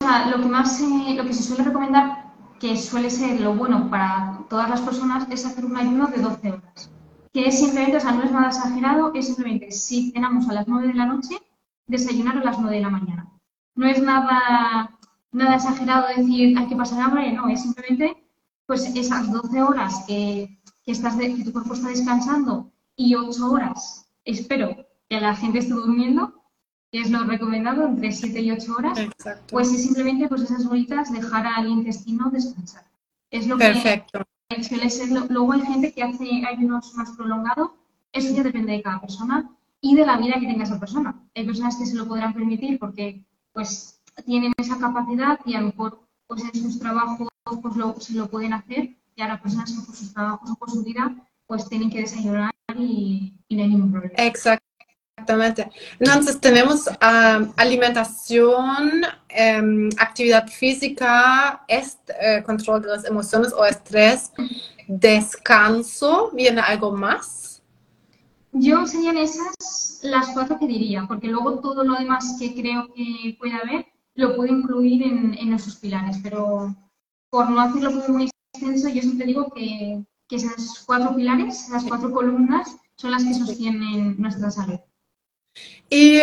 sea, 0.02 0.28
lo 0.28 0.42
que 0.42 0.48
más 0.48 0.82
lo 0.82 1.24
que 1.24 1.34
se 1.34 1.44
suele 1.44 1.64
recomendar, 1.64 2.34
que 2.60 2.76
suele 2.76 3.10
ser 3.10 3.40
lo 3.40 3.54
bueno 3.54 3.90
para 3.90 4.40
todas 4.50 4.70
las 4.70 4.82
personas, 4.82 5.30
es 5.30 5.46
hacer 5.46 5.64
un 5.64 5.78
ayuno 5.78 6.08
de 6.08 6.18
12 6.18 6.52
horas. 6.52 6.92
Que 7.32 7.48
es 7.48 7.60
simplemente, 7.60 7.98
o 7.98 8.00
sea, 8.02 8.12
no 8.12 8.24
es 8.24 8.32
nada 8.32 8.48
exagerado, 8.48 9.14
es 9.14 9.28
simplemente 9.28 9.72
si 9.72 10.12
cenamos 10.12 10.50
a 10.50 10.54
las 10.54 10.68
9 10.68 10.88
de 10.88 10.96
la 10.96 11.06
noche, 11.06 11.40
desayunar 11.88 12.38
a 12.38 12.44
las 12.44 12.60
9 12.60 12.76
de 12.76 12.82
la 12.82 12.90
mañana. 12.90 13.30
No 13.76 13.88
es 13.88 14.02
nada 14.02 14.99
nada 15.32 15.56
exagerado 15.56 16.08
decir 16.08 16.58
hay 16.58 16.68
que 16.68 16.76
pasar 16.76 17.02
hambre, 17.02 17.32
no, 17.34 17.48
es 17.48 17.62
simplemente 17.62 18.24
pues 18.66 18.86
esas 18.96 19.32
12 19.32 19.62
horas 19.64 20.04
que, 20.08 20.60
que, 20.84 20.92
estás 20.92 21.16
que 21.16 21.44
tu 21.44 21.52
cuerpo 21.52 21.74
está 21.74 21.90
descansando 21.90 22.72
y 22.96 23.16
8 23.16 23.52
horas, 23.52 24.06
espero 24.26 24.76
que 25.10 25.20
la 25.20 25.36
gente 25.36 25.60
esté 25.60 25.74
durmiendo, 25.74 26.44
que 26.92 27.02
es 27.02 27.10
lo 27.10 27.24
recomendado, 27.24 27.88
entre 27.88 28.12
7 28.12 28.42
y 28.42 28.52
8 28.52 28.76
horas, 28.78 29.00
pues 29.50 29.72
es 29.72 29.84
simplemente 29.84 30.28
pues 30.28 30.44
esas 30.44 30.66
horitas 30.66 31.12
dejar 31.12 31.48
al 31.48 31.68
intestino 31.68 32.30
descansar. 32.30 32.84
Es 33.32 33.48
lo 33.48 33.58
Perfecto. 33.58 34.24
que 34.48 34.64
suele 34.64 34.90
ser. 34.90 35.10
Luego 35.10 35.54
hay 35.54 35.62
gente 35.62 35.94
que 35.94 36.04
hace 36.04 36.46
ayunos 36.46 36.94
más 36.96 37.12
prolongados, 37.12 37.72
eso 38.12 38.34
ya 38.36 38.44
depende 38.44 38.74
de 38.74 38.82
cada 38.82 39.02
persona 39.02 39.50
y 39.82 39.96
de 39.96 40.06
la 40.06 40.18
vida 40.18 40.40
que 40.40 40.48
tenga 40.48 40.64
esa 40.64 40.80
persona. 40.80 41.16
Hay 41.36 41.46
personas 41.46 41.76
que 41.78 41.86
se 41.86 41.96
lo 41.96 42.08
podrán 42.08 42.34
permitir 42.34 42.80
porque 42.80 43.24
pues 43.54 43.99
tienen 44.24 44.54
esa 44.58 44.78
capacidad 44.78 45.40
y 45.46 45.56
a 45.56 45.62
lo 45.62 45.68
mejor 45.68 46.02
pues 46.28 46.44
en 46.44 46.62
sus 46.62 46.80
trabajos 46.80 47.28
pues 47.62 47.76
lo, 47.76 48.00
se 48.00 48.14
lo 48.14 48.30
pueden 48.30 48.54
hacer 48.54 48.96
y 49.16 49.22
a 49.22 49.28
las 49.28 49.42
personas 49.42 49.72
que 49.72 49.82
por 49.82 49.96
sus 49.96 50.14
trabajos 50.14 50.50
o 50.52 50.56
por 50.56 50.70
su 50.70 50.84
vida 50.84 51.16
pues 51.48 51.68
tienen 51.68 51.90
que 51.90 52.02
desayunar 52.02 52.52
y, 52.78 53.34
y 53.48 53.56
no 53.56 53.64
hay 53.64 53.70
ningún 53.70 53.92
problema. 53.92 54.14
Exactamente. 54.18 55.70
Entonces 56.00 56.40
tenemos 56.40 56.88
uh, 56.88 57.52
alimentación, 57.58 59.02
um, 59.02 59.90
actividad 59.98 60.48
física, 60.48 61.66
eh, 61.68 62.44
control 62.46 62.82
de 62.84 62.88
las 62.90 63.06
emociones 63.06 63.52
o 63.54 63.66
estrés, 63.66 64.32
descanso, 64.88 66.32
¿viene 66.34 66.62
algo 66.62 66.92
más? 66.92 67.62
Yo 68.52 68.86
serían 68.88 69.18
esas 69.18 70.00
las 70.04 70.30
cuatro 70.30 70.58
que 70.58 70.68
diría, 70.68 71.06
porque 71.08 71.28
luego 71.28 71.60
todo 71.60 71.84
lo 71.84 71.96
demás 71.96 72.38
que 72.40 72.54
creo 72.54 72.88
que 72.94 73.36
puede 73.38 73.54
haber 73.54 73.86
lo 74.20 74.36
puedo 74.36 74.54
incluir 74.54 75.04
en, 75.04 75.34
en 75.36 75.54
esos 75.54 75.78
pilares, 75.78 76.20
pero 76.22 76.76
por 77.30 77.50
no 77.50 77.62
hacerlo 77.62 77.92
muy 78.08 78.30
extenso, 78.54 78.90
yo 78.90 79.02
siempre 79.02 79.28
digo 79.28 79.52
que, 79.56 80.04
que 80.28 80.36
esas 80.36 80.84
cuatro 80.86 81.16
pilares, 81.16 81.68
esas 81.68 81.86
cuatro 81.86 82.12
columnas, 82.12 82.76
son 82.96 83.12
las 83.12 83.24
que 83.24 83.34
sostienen 83.34 84.20
nuestra 84.20 84.52
salud. 84.52 84.80
¿Y 85.90 86.20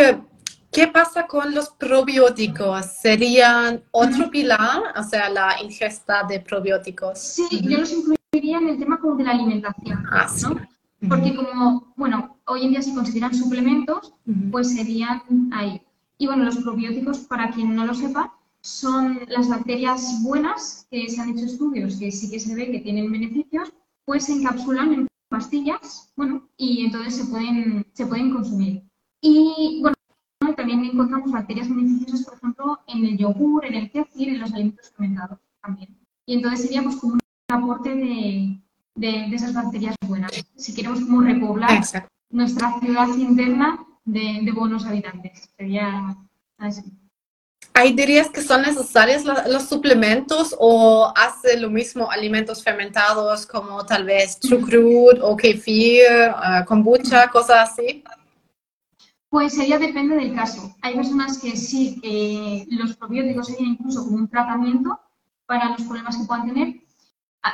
qué 0.71 0.89
pasa 0.89 1.27
con 1.27 1.55
los 1.55 1.71
probióticos? 1.71 2.85
¿Serían 3.01 3.83
otro 3.93 4.31
pilar, 4.31 4.83
o 4.97 5.03
sea, 5.03 5.31
la 5.31 5.63
ingesta 5.63 6.25
de 6.25 6.41
probióticos? 6.41 7.19
Sí, 7.19 7.47
yo 7.63 7.79
los 7.79 7.93
incluiría 7.93 8.59
en 8.59 8.69
el 8.69 8.79
tema 8.79 9.01
como 9.01 9.17
de 9.17 9.25
la 9.25 9.31
alimentación, 9.31 10.05
ah, 10.11 10.27
¿no? 10.43 11.09
Porque 11.09 11.35
como, 11.35 11.93
bueno, 11.97 12.39
hoy 12.47 12.65
en 12.65 12.71
día 12.71 12.83
se 12.83 12.95
consideran 12.95 13.35
suplementos, 13.35 14.13
pues 14.51 14.75
serían 14.75 15.23
ahí. 15.53 15.81
Y 16.18 16.26
bueno, 16.26 16.44
los 16.44 16.59
probióticos, 16.59 17.18
para 17.20 17.50
quien 17.50 17.74
no 17.74 17.85
lo 17.85 17.94
sepa, 17.94 18.35
son 18.61 19.20
las 19.29 19.48
bacterias 19.48 20.22
buenas, 20.22 20.87
que 20.90 21.09
se 21.09 21.20
han 21.20 21.31
hecho 21.31 21.44
estudios 21.44 21.96
que 21.96 22.11
sí 22.11 22.31
que 22.31 22.40
se 22.40 22.55
ve 22.55 22.70
que 22.70 22.81
tienen 22.81 23.12
beneficios, 23.12 23.72
pues 24.05 24.24
se 24.24 24.33
encapsulan 24.33 24.92
en 24.92 25.09
pastillas, 25.29 26.12
bueno, 26.16 26.48
y 26.57 26.85
entonces 26.85 27.16
se 27.16 27.24
pueden, 27.26 27.87
se 27.92 28.07
pueden 28.07 28.33
consumir. 28.33 28.83
Y 29.20 29.81
bueno, 29.83 29.96
también 30.57 30.85
encontramos 30.85 31.31
bacterias 31.31 31.68
beneficiosas, 31.68 32.24
por 32.24 32.35
ejemplo, 32.38 32.81
en 32.87 33.05
el 33.05 33.18
yogur, 33.18 33.64
en 33.64 33.74
el 33.74 33.90
kéfir, 33.90 34.31
en 34.31 34.40
los 34.40 34.52
alimentos 34.52 34.90
fermentados 34.90 35.38
también. 35.62 35.96
Y 36.26 36.35
entonces 36.35 36.62
sería 36.62 36.83
pues 36.83 36.96
como 36.96 37.14
un 37.14 37.20
aporte 37.48 37.94
de, 37.94 38.61
de, 38.94 39.35
esas 39.35 39.55
bacterias 39.55 39.94
buenas. 40.07 40.33
Si 40.57 40.74
queremos 40.74 41.00
como 41.00 41.20
repoblar 41.20 41.83
nuestra 42.31 42.81
ciudad 42.81 43.09
interna 43.16 43.85
de, 44.07 44.40
de 44.42 44.53
buenos 44.53 44.87
habitantes. 44.87 45.51
Sería 45.57 46.16
así. 46.57 46.83
¿Hay 47.79 47.92
dirías 47.92 48.31
que 48.31 48.40
son 48.40 48.62
necesarios 48.62 49.23
los 49.25 49.69
suplementos 49.69 50.57
o 50.59 51.12
hace 51.14 51.61
lo 51.61 51.69
mismo 51.69 52.11
alimentos 52.11 52.64
fermentados 52.64 53.45
como 53.45 53.85
tal 53.85 54.05
vez 54.05 54.40
chucrut 54.40 55.19
o 55.21 55.37
kefir, 55.37 56.05
uh, 56.31 56.64
kombucha, 56.64 57.29
cosas 57.29 57.71
así? 57.71 58.03
Pues 59.29 59.53
sería 59.53 59.79
depende 59.79 60.16
del 60.16 60.35
caso. 60.35 60.75
Hay 60.81 60.95
personas 60.95 61.37
que 61.38 61.55
sí, 61.55 62.01
que 62.01 62.66
los 62.71 62.97
probióticos 62.97 63.49
serían 63.49 63.73
incluso 63.73 64.05
como 64.05 64.16
un 64.16 64.29
tratamiento 64.29 64.99
para 65.45 65.69
los 65.69 65.83
problemas 65.83 66.16
que 66.16 66.25
puedan 66.25 66.47
tener. 66.47 66.75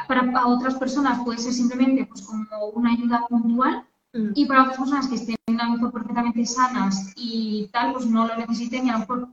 Para, 0.06 0.46
otras 0.46 0.76
personas 0.76 1.18
puede 1.24 1.38
ser 1.38 1.52
simplemente 1.52 2.06
pues, 2.06 2.22
como 2.22 2.44
una 2.74 2.92
ayuda 2.92 3.26
puntual. 3.28 3.84
Y 4.14 4.44
para 4.44 4.62
otras 4.64 4.78
personas 4.78 5.08
que 5.08 5.14
estén 5.14 5.36
a 5.58 5.64
lo 5.64 5.72
mejor 5.72 5.92
perfectamente 5.92 6.44
sanas 6.44 7.12
y 7.16 7.68
tal, 7.72 7.94
pues 7.94 8.06
no 8.06 8.26
lo 8.26 8.36
necesiten 8.36 8.86
y 8.86 8.90
a 8.90 8.94
lo 8.94 8.98
mejor 9.00 9.28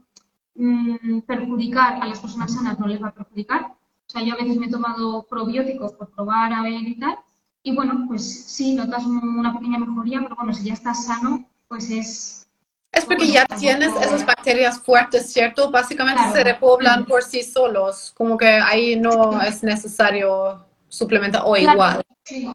mm, 0.54 1.20
perjudicar 1.20 2.02
a 2.02 2.06
las 2.06 2.18
personas 2.18 2.54
sanas 2.54 2.78
no 2.78 2.86
les 2.86 3.02
va 3.02 3.08
a 3.08 3.14
perjudicar. 3.14 3.72
O 3.72 4.10
sea, 4.10 4.22
yo 4.22 4.34
a 4.34 4.38
veces 4.38 4.56
me 4.56 4.66
he 4.66 4.70
tomado 4.70 5.22
probióticos 5.24 5.92
por 5.92 6.10
probar 6.10 6.52
a 6.52 6.62
ver 6.62 6.82
y 6.82 6.98
tal. 6.98 7.16
Y 7.62 7.74
bueno, 7.74 8.06
pues 8.08 8.46
sí, 8.46 8.74
notas 8.74 9.04
una 9.04 9.52
pequeña 9.52 9.78
mejoría, 9.78 10.20
pero 10.22 10.34
bueno, 10.34 10.54
si 10.54 10.64
ya 10.64 10.72
estás 10.72 11.04
sano, 11.04 11.46
pues 11.68 11.90
es... 11.90 12.48
Es 12.90 13.04
porque 13.04 13.28
ya 13.28 13.44
tienes 13.46 13.94
esas 14.00 14.24
bacterias 14.24 14.80
fuertes, 14.80 15.30
¿cierto? 15.30 15.70
Básicamente 15.70 16.22
se 16.32 16.42
repoblan 16.42 17.04
por 17.04 17.22
sí 17.22 17.42
solos, 17.42 18.12
como 18.16 18.36
que 18.36 18.48
ahí 18.48 18.96
no 18.96 19.40
es 19.42 19.62
necesario 19.62 20.64
suplementar 20.88 21.42
o 21.44 21.56
igual. 21.56 22.02
Sí 22.24 22.50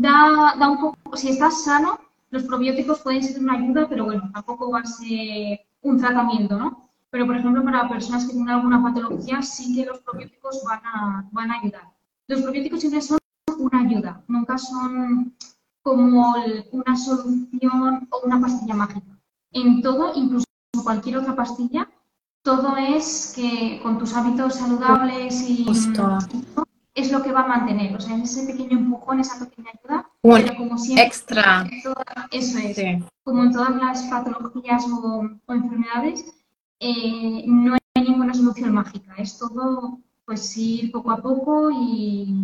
da, 0.00 0.54
da 0.58 0.68
un 0.70 0.80
poco, 0.80 1.16
si 1.16 1.30
estás 1.30 1.64
sano, 1.64 1.98
los 2.30 2.44
probióticos 2.44 3.00
pueden 3.00 3.22
ser 3.22 3.40
una 3.40 3.54
ayuda, 3.54 3.88
pero 3.88 4.04
bueno, 4.04 4.30
tampoco 4.32 4.70
va 4.70 4.80
a 4.80 4.84
ser 4.84 5.60
un 5.82 5.98
tratamiento, 5.98 6.58
¿no? 6.58 6.90
Pero, 7.10 7.26
por 7.26 7.36
ejemplo, 7.36 7.64
para 7.64 7.88
personas 7.88 8.24
que 8.24 8.32
tienen 8.32 8.50
alguna 8.50 8.82
patología, 8.82 9.40
sí 9.42 9.74
que 9.74 9.86
los 9.86 10.00
probióticos 10.00 10.62
van 10.64 10.80
a, 10.84 11.28
van 11.32 11.50
a 11.50 11.60
ayudar. 11.60 11.92
Los 12.26 12.42
probióticos 12.42 12.80
siempre 12.80 13.00
son 13.00 13.18
una 13.58 13.80
ayuda, 13.80 14.22
nunca 14.28 14.58
son 14.58 15.34
como 15.82 16.34
una 16.72 16.96
solución 16.96 18.08
o 18.10 18.20
una 18.24 18.40
pastilla 18.40 18.74
mágica. 18.74 19.18
En 19.52 19.80
todo, 19.82 20.12
incluso 20.14 20.44
cualquier 20.82 21.18
otra 21.18 21.36
pastilla, 21.36 21.88
todo 22.42 22.76
es 22.76 23.32
que 23.34 23.80
con 23.82 23.98
tus 23.98 24.14
hábitos 24.14 24.56
saludables 24.56 25.48
y 25.48 25.64
es 26.96 27.12
lo 27.12 27.22
que 27.22 27.30
va 27.30 27.42
a 27.42 27.46
mantener, 27.46 27.94
o 27.94 28.00
sea, 28.00 28.16
ese 28.16 28.46
pequeño 28.46 28.78
empujón, 28.78 29.20
esa 29.20 29.38
pequeña 29.38 29.70
ayuda, 29.70 30.10
pero 30.22 30.56
como 30.56 30.78
siempre, 30.78 31.04
extra. 31.04 31.68
eso 32.30 32.58
es, 32.58 33.04
como 33.22 33.44
en 33.44 33.52
todas 33.52 33.76
las 33.76 34.02
patologías 34.04 34.84
o, 34.90 35.28
enfermedades, 35.48 36.24
eh, 36.80 37.44
no 37.46 37.74
hay 37.74 38.02
ninguna 38.02 38.32
solución 38.32 38.72
mágica, 38.72 39.14
es 39.18 39.38
todo 39.38 40.00
pues 40.24 40.56
ir 40.56 40.90
poco 40.90 41.12
a 41.12 41.18
poco 41.22 41.70
y, 41.70 42.34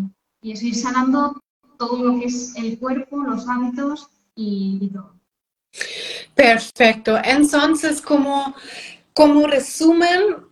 Y 0.43 0.53
eso, 0.53 0.67
ir 0.67 0.77
sanando 0.77 1.41
todo 1.79 2.05
lo 2.05 2.21
que 2.21 2.27
es 2.27 2.55
el 2.57 2.79
cuerpo, 2.79 3.23
los 3.23 3.49
hábitos 3.49 4.09
y, 4.37 4.91
todo. 4.93 5.15
Perfecto. 6.35 7.19
Entonces, 7.25 8.01
como, 8.03 8.55
como 9.15 9.47
resumen, 9.47 10.52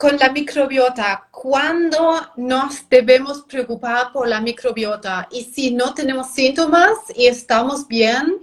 con 0.00 0.16
la 0.16 0.32
microbiota, 0.32 1.28
¿cuándo 1.30 2.22
nos 2.38 2.88
debemos 2.88 3.42
preocupar 3.42 4.12
por 4.14 4.26
la 4.26 4.40
microbiota? 4.40 5.28
Y 5.30 5.44
si 5.44 5.72
no 5.72 5.92
tenemos 5.92 6.30
síntomas 6.30 6.92
y 7.14 7.26
estamos 7.26 7.86
bien, 7.86 8.38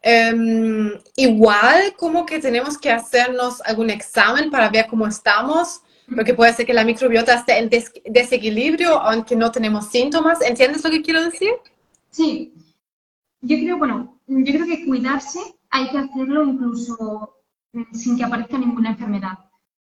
em, 0.00 0.90
igual 1.16 1.94
como 1.98 2.24
que 2.24 2.38
tenemos 2.38 2.78
que 2.78 2.90
hacernos 2.90 3.60
algún 3.66 3.90
examen 3.90 4.50
para 4.50 4.70
ver 4.70 4.86
cómo 4.86 5.06
estamos, 5.06 5.82
porque 6.14 6.32
puede 6.32 6.54
ser 6.54 6.64
que 6.64 6.72
la 6.72 6.82
microbiota 6.82 7.34
esté 7.34 7.58
en 7.58 7.68
desequilibrio 8.06 8.98
aunque 8.98 9.36
no 9.36 9.50
tenemos 9.50 9.88
síntomas. 9.88 10.40
¿Entiendes 10.40 10.82
lo 10.82 10.88
que 10.90 11.02
quiero 11.02 11.22
decir? 11.22 11.50
Sí. 12.08 12.54
Yo 13.42 13.58
creo, 13.58 13.76
bueno, 13.76 14.18
yo 14.26 14.52
creo 14.54 14.64
que 14.64 14.86
cuidarse 14.86 15.40
hay 15.68 15.90
que 15.90 15.98
hacerlo 15.98 16.42
incluso 16.44 17.36
sin 17.92 18.16
que 18.16 18.24
aparezca 18.24 18.56
ninguna 18.56 18.92
enfermedad. 18.92 19.45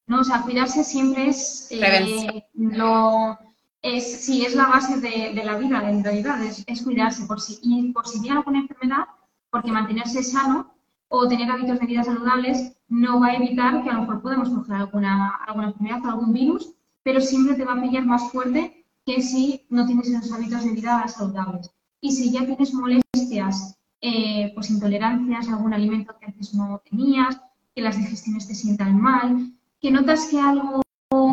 ¿No? 0.09 0.21
O 0.21 0.25
sea, 0.25 0.43
cuidarse 0.43 0.83
siempre 0.83 1.29
es 1.29 1.69
eh, 1.71 2.45
lo 2.55 3.39
es 3.83 4.25
sí 4.25 4.45
es 4.45 4.55
la 4.55 4.67
base 4.67 5.01
de, 5.01 5.33
la 5.45 5.57
vida 5.57 5.89
en 5.89 6.03
realidad 6.03 6.43
es, 6.43 6.83
cuidarse 6.83 7.27
por 7.27 7.41
si 7.41 7.59
y 7.63 7.93
por 7.93 8.07
si 8.09 8.21
tiene 8.21 8.39
alguna 8.39 8.61
enfermedad 8.61 9.05
porque 9.51 9.71
mantenerse 9.71 10.23
sano 10.23 10.75
o 11.09 11.29
tener 11.29 11.51
hábitos 11.51 11.79
de 11.79 11.87
vida 11.87 12.03
saludables 12.03 12.73
no 12.89 13.21
va 13.21 13.29
a 13.29 13.37
evitar 13.37 13.83
que 13.83 13.91
a 13.91 13.95
lo 13.95 14.01
mejor 14.01 14.23
podemos 14.23 14.49
coger 14.49 14.77
alguna 14.77 15.37
alguna 15.47 15.69
enfermedad 15.69 16.05
algún 16.07 16.33
virus 16.33 16.73
pero 17.05 17.21
siempre 17.21 17.55
te 17.55 17.65
va 17.65 17.75
a 17.75 17.81
pillar 17.81 18.05
más 18.05 18.33
fuerte 18.33 18.85
que 19.07 19.23
si 19.23 19.65
no 19.71 19.87
tienes 19.87 20.09
esos 20.09 20.33
hábitos 20.33 20.65
de 20.65 20.73
vida 20.73 21.07
saludables 21.07 21.71
y 22.01 22.13
si 22.13 22.33
ya 22.33 22.45
tienes 22.45 22.75
molestias 22.75 23.79
eh, 24.01 24.53
pues 24.55 24.71
intolerancias 24.71 25.49
a 25.49 25.53
algún 25.53 25.73
alimento 25.73 26.17
que 26.19 26.27
antes 26.27 26.53
no 26.55 26.83
tenías 26.91 27.41
que 27.75 27.83
las 27.83 27.97
digestiones 27.97 28.49
te 28.49 28.55
sientan 28.55 29.01
mal 29.01 29.53
que 29.81 29.91
notas 29.91 30.27
que 30.27 30.41
algo, 30.41 30.83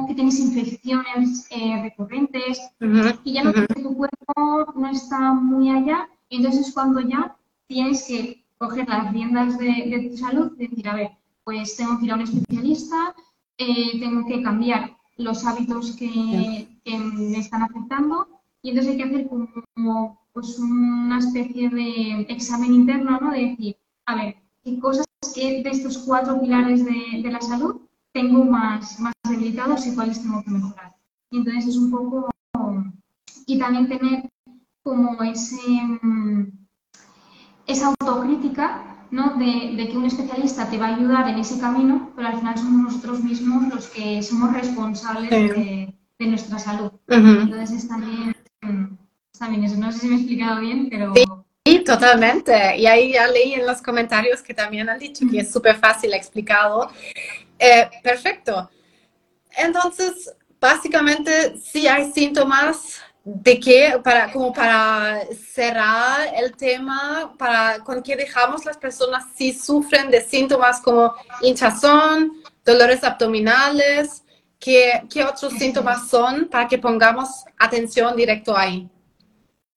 que 0.08 0.14
tienes 0.14 0.40
infecciones 0.40 1.48
eh, 1.50 1.82
recurrentes, 1.82 2.60
y 3.24 3.34
ya 3.34 3.44
notas 3.44 3.68
que 3.68 3.82
tu 3.82 3.96
cuerpo 3.96 4.74
no 4.76 4.88
está 4.90 5.34
muy 5.34 5.70
allá, 5.70 6.08
entonces 6.30 6.68
es 6.68 6.74
cuando 6.74 7.02
ya 7.02 7.36
tienes 7.68 8.06
que 8.08 8.44
coger 8.58 8.88
las 8.88 9.12
riendas 9.12 9.58
de, 9.58 10.10
tu 10.10 10.18
salud 10.18 10.52
y 10.58 10.68
decir, 10.68 10.88
a 10.88 10.96
ver, 10.96 11.12
pues 11.44 11.76
tengo 11.76 12.00
que 12.00 12.06
ir 12.06 12.12
a 12.12 12.16
un 12.16 12.22
especialista, 12.22 13.16
eh, 13.58 14.00
tengo 14.00 14.26
que 14.28 14.42
cambiar 14.42 14.96
los 15.18 15.46
hábitos 15.46 15.96
que, 15.96 16.68
me 16.86 17.40
están 17.40 17.64
afectando 17.64 18.28
y 18.62 18.70
entonces 18.70 18.92
hay 18.92 18.98
que 18.98 19.04
hacer 19.04 19.28
como, 19.28 20.20
pues 20.34 20.60
una 20.60 21.18
especie 21.18 21.70
de 21.70 22.22
examen 22.30 22.74
interno, 22.74 23.20
¿no? 23.20 23.32
De 23.32 23.50
decir, 23.50 23.78
a 24.06 24.16
ver, 24.16 24.36
qué 24.64 24.80
cosas 24.80 25.06
que 25.34 25.64
de 25.64 25.70
estos 25.70 25.98
cuatro 26.00 26.40
pilares 26.40 26.86
de, 26.86 27.22
de 27.24 27.32
la 27.32 27.42
salud 27.42 27.85
tengo 28.16 28.46
más, 28.46 28.98
más 29.02 29.14
debilitados 29.30 29.86
y 29.86 29.94
cuáles 29.94 30.22
tengo 30.22 30.42
que 30.42 30.50
mejorar. 30.50 30.96
Y 31.32 31.38
entonces 31.38 31.68
es 31.68 31.76
un 31.76 31.92
poco, 31.92 32.30
y 33.46 33.60
también 33.60 33.90
tener 33.90 34.30
como 34.84 35.22
ese, 35.22 35.58
esa 37.68 37.88
autocrítica, 37.88 39.06
¿no? 39.12 39.36
De, 39.36 39.76
de, 39.76 39.90
que 39.90 39.98
un 39.98 40.06
especialista 40.06 40.70
te 40.70 40.78
va 40.78 40.88
a 40.88 40.96
ayudar 40.96 41.28
en 41.28 41.40
ese 41.40 41.60
camino, 41.60 42.14
pero 42.16 42.30
al 42.30 42.38
final 42.38 42.58
somos 42.58 42.94
nosotros 42.94 43.22
mismos 43.22 43.68
los 43.68 43.88
que 43.90 44.24
somos 44.24 44.54
responsables 44.54 45.30
de, 45.30 45.94
de, 46.18 46.26
nuestra 46.26 46.58
salud. 46.58 46.92
Entonces 47.08 47.72
es 47.72 47.88
también, 47.90 48.34
también 49.38 49.64
eso. 49.66 49.76
No 49.76 49.92
sé 49.92 50.00
si 50.00 50.08
me 50.08 50.16
he 50.16 50.20
explicado 50.20 50.62
bien, 50.62 50.88
pero... 50.90 51.14
Sí, 51.68 51.84
totalmente. 51.84 52.78
Y 52.78 52.86
ahí 52.86 53.14
ya 53.14 53.28
leí 53.28 53.54
en 53.54 53.66
los 53.66 53.82
comentarios 53.82 54.42
que 54.42 54.54
también 54.54 54.88
han 54.88 55.00
dicho 55.00 55.26
que 55.30 55.40
es 55.40 55.52
súper 55.52 55.76
fácil 55.76 56.14
explicado. 56.14 56.92
Eh, 57.60 57.90
perfecto. 58.04 58.70
Entonces, 59.58 60.34
básicamente, 60.60 61.58
si 61.60 61.88
hay 61.88 62.12
síntomas 62.12 63.02
de 63.24 63.60
que, 63.60 64.00
para, 64.04 64.32
como 64.32 64.54
para 64.54 65.22
cerrar 65.34 66.30
el 66.36 66.56
tema, 66.56 67.34
para 67.38 67.80
con 67.80 68.04
que 68.04 68.16
dejamos 68.16 68.66
las 68.66 68.78
personas 68.78 69.26
si 69.36 69.52
sufren 69.52 70.12
de 70.12 70.22
síntomas 70.22 70.80
como 70.82 71.16
hinchazón, 71.42 72.34
dolores 72.64 73.04
abdominales, 73.04 74.24
¿qué, 74.60 75.04
qué 75.10 75.24
otros 75.24 75.54
síntomas 75.54 76.08
son 76.08 76.48
para 76.50 76.68
que 76.68 76.78
pongamos 76.78 77.46
atención 77.58 78.16
directo 78.16 78.56
ahí? 78.56 78.88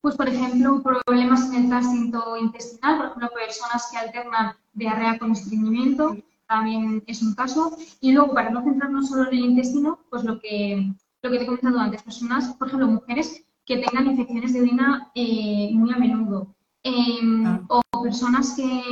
Pues, 0.00 0.14
por 0.14 0.28
ejemplo, 0.28 0.82
problemas 0.82 1.48
en 1.48 1.54
el 1.54 1.68
tránsito 1.68 2.36
intestinal, 2.36 2.98
por 2.98 3.06
ejemplo, 3.06 3.30
personas 3.34 3.88
que 3.90 3.98
alternan 3.98 4.54
diarrea 4.72 5.18
con 5.18 5.32
estreñimiento, 5.32 6.16
también 6.48 7.04
es 7.06 7.22
un 7.22 7.34
caso. 7.34 7.76
Y 8.00 8.12
luego, 8.12 8.34
para 8.34 8.50
no 8.50 8.62
centrarnos 8.62 9.08
solo 9.08 9.30
en 9.30 9.38
el 9.38 9.44
intestino, 9.44 10.00
pues 10.10 10.24
lo 10.24 10.40
que, 10.40 10.92
lo 11.22 11.30
que 11.30 11.38
te 11.38 11.44
he 11.44 11.46
comentado 11.46 11.78
antes, 11.78 12.02
personas, 12.02 12.54
por 12.54 12.68
ejemplo, 12.68 12.88
mujeres 12.88 13.44
que 13.64 13.76
tengan 13.78 14.06
infecciones 14.06 14.52
de 14.54 14.62
orina 14.62 15.10
eh, 15.14 15.70
muy 15.74 15.92
a 15.92 15.98
menudo. 15.98 16.54
Em, 16.82 17.46
ah. 17.46 17.60
O 17.68 18.02
personas 18.02 18.54
que 18.54 18.82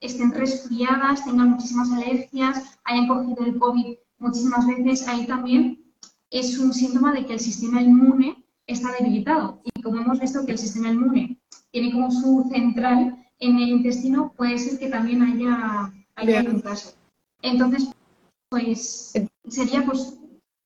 estén 0.00 0.32
resfriadas, 0.32 1.24
tengan 1.24 1.50
muchísimas 1.50 1.90
alergias, 1.92 2.78
hayan 2.84 3.06
cogido 3.06 3.44
el 3.44 3.58
COVID 3.58 3.94
muchísimas 4.18 4.66
veces, 4.66 5.06
ahí 5.06 5.26
también 5.26 5.84
es 6.30 6.58
un 6.58 6.72
síntoma 6.72 7.12
de 7.12 7.26
que 7.26 7.34
el 7.34 7.40
sistema 7.40 7.80
inmune 7.80 8.44
está 8.66 8.90
debilitado. 8.98 9.60
Y 9.64 9.82
como 9.82 10.00
hemos 10.00 10.18
visto 10.18 10.44
que 10.44 10.52
el 10.52 10.58
sistema 10.58 10.88
inmune 10.88 11.38
tiene 11.70 11.92
como 11.92 12.10
su 12.10 12.48
central 12.50 13.24
en 13.38 13.56
el 13.58 13.68
intestino, 13.68 14.32
puede 14.36 14.58
ser 14.58 14.78
que 14.78 14.88
también 14.88 15.22
haya, 15.22 15.92
haya 16.16 16.50
un 16.50 16.60
caso. 16.60 16.94
Entonces, 17.44 17.88
pues 18.48 19.12
sería 19.48 19.84
pues 19.84 20.14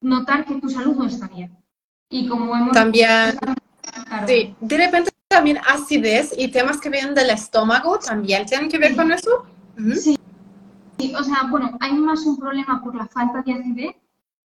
notar 0.00 0.44
que 0.44 0.60
tu 0.60 0.68
salud 0.68 0.94
no 0.96 1.06
está 1.06 1.26
bien. 1.26 1.56
Y 2.08 2.28
como 2.28 2.54
hemos... 2.54 2.72
También, 2.72 3.36
sí, 4.26 4.54
de 4.60 4.76
repente 4.76 5.10
también 5.26 5.58
acidez 5.66 6.32
y 6.38 6.48
temas 6.48 6.80
que 6.80 6.88
vienen 6.88 7.14
del 7.14 7.30
estómago 7.30 7.98
también 7.98 8.46
tienen 8.46 8.70
que 8.70 8.78
ver 8.78 8.94
con 8.94 9.10
eso. 9.10 9.44
sí. 9.96 10.16
sí. 10.98 11.14
o 11.14 11.22
sea, 11.24 11.48
bueno, 11.50 11.76
hay 11.80 11.92
más 11.94 12.24
un 12.24 12.38
problema 12.38 12.80
por 12.82 12.94
la 12.94 13.08
falta 13.08 13.42
de 13.42 13.52
acidez 13.52 13.96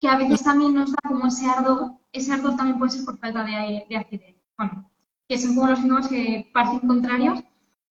que 0.01 0.07
a 0.09 0.17
veces 0.17 0.43
también 0.43 0.73
nos 0.73 0.91
da 0.91 0.97
como 1.07 1.27
ese 1.27 1.45
ardor, 1.45 1.91
ese 2.11 2.33
ardor 2.33 2.57
también 2.57 2.79
puede 2.79 2.91
ser 2.91 3.05
por 3.05 3.19
falta 3.19 3.43
de, 3.43 3.85
de 3.87 3.95
acidez. 3.95 4.35
Bueno, 4.57 4.89
que 5.29 5.37
son 5.37 5.55
como 5.55 5.67
los 5.67 5.79
síntomas 5.79 6.07
que 6.07 6.49
parecen 6.51 6.79
contrarios, 6.79 7.43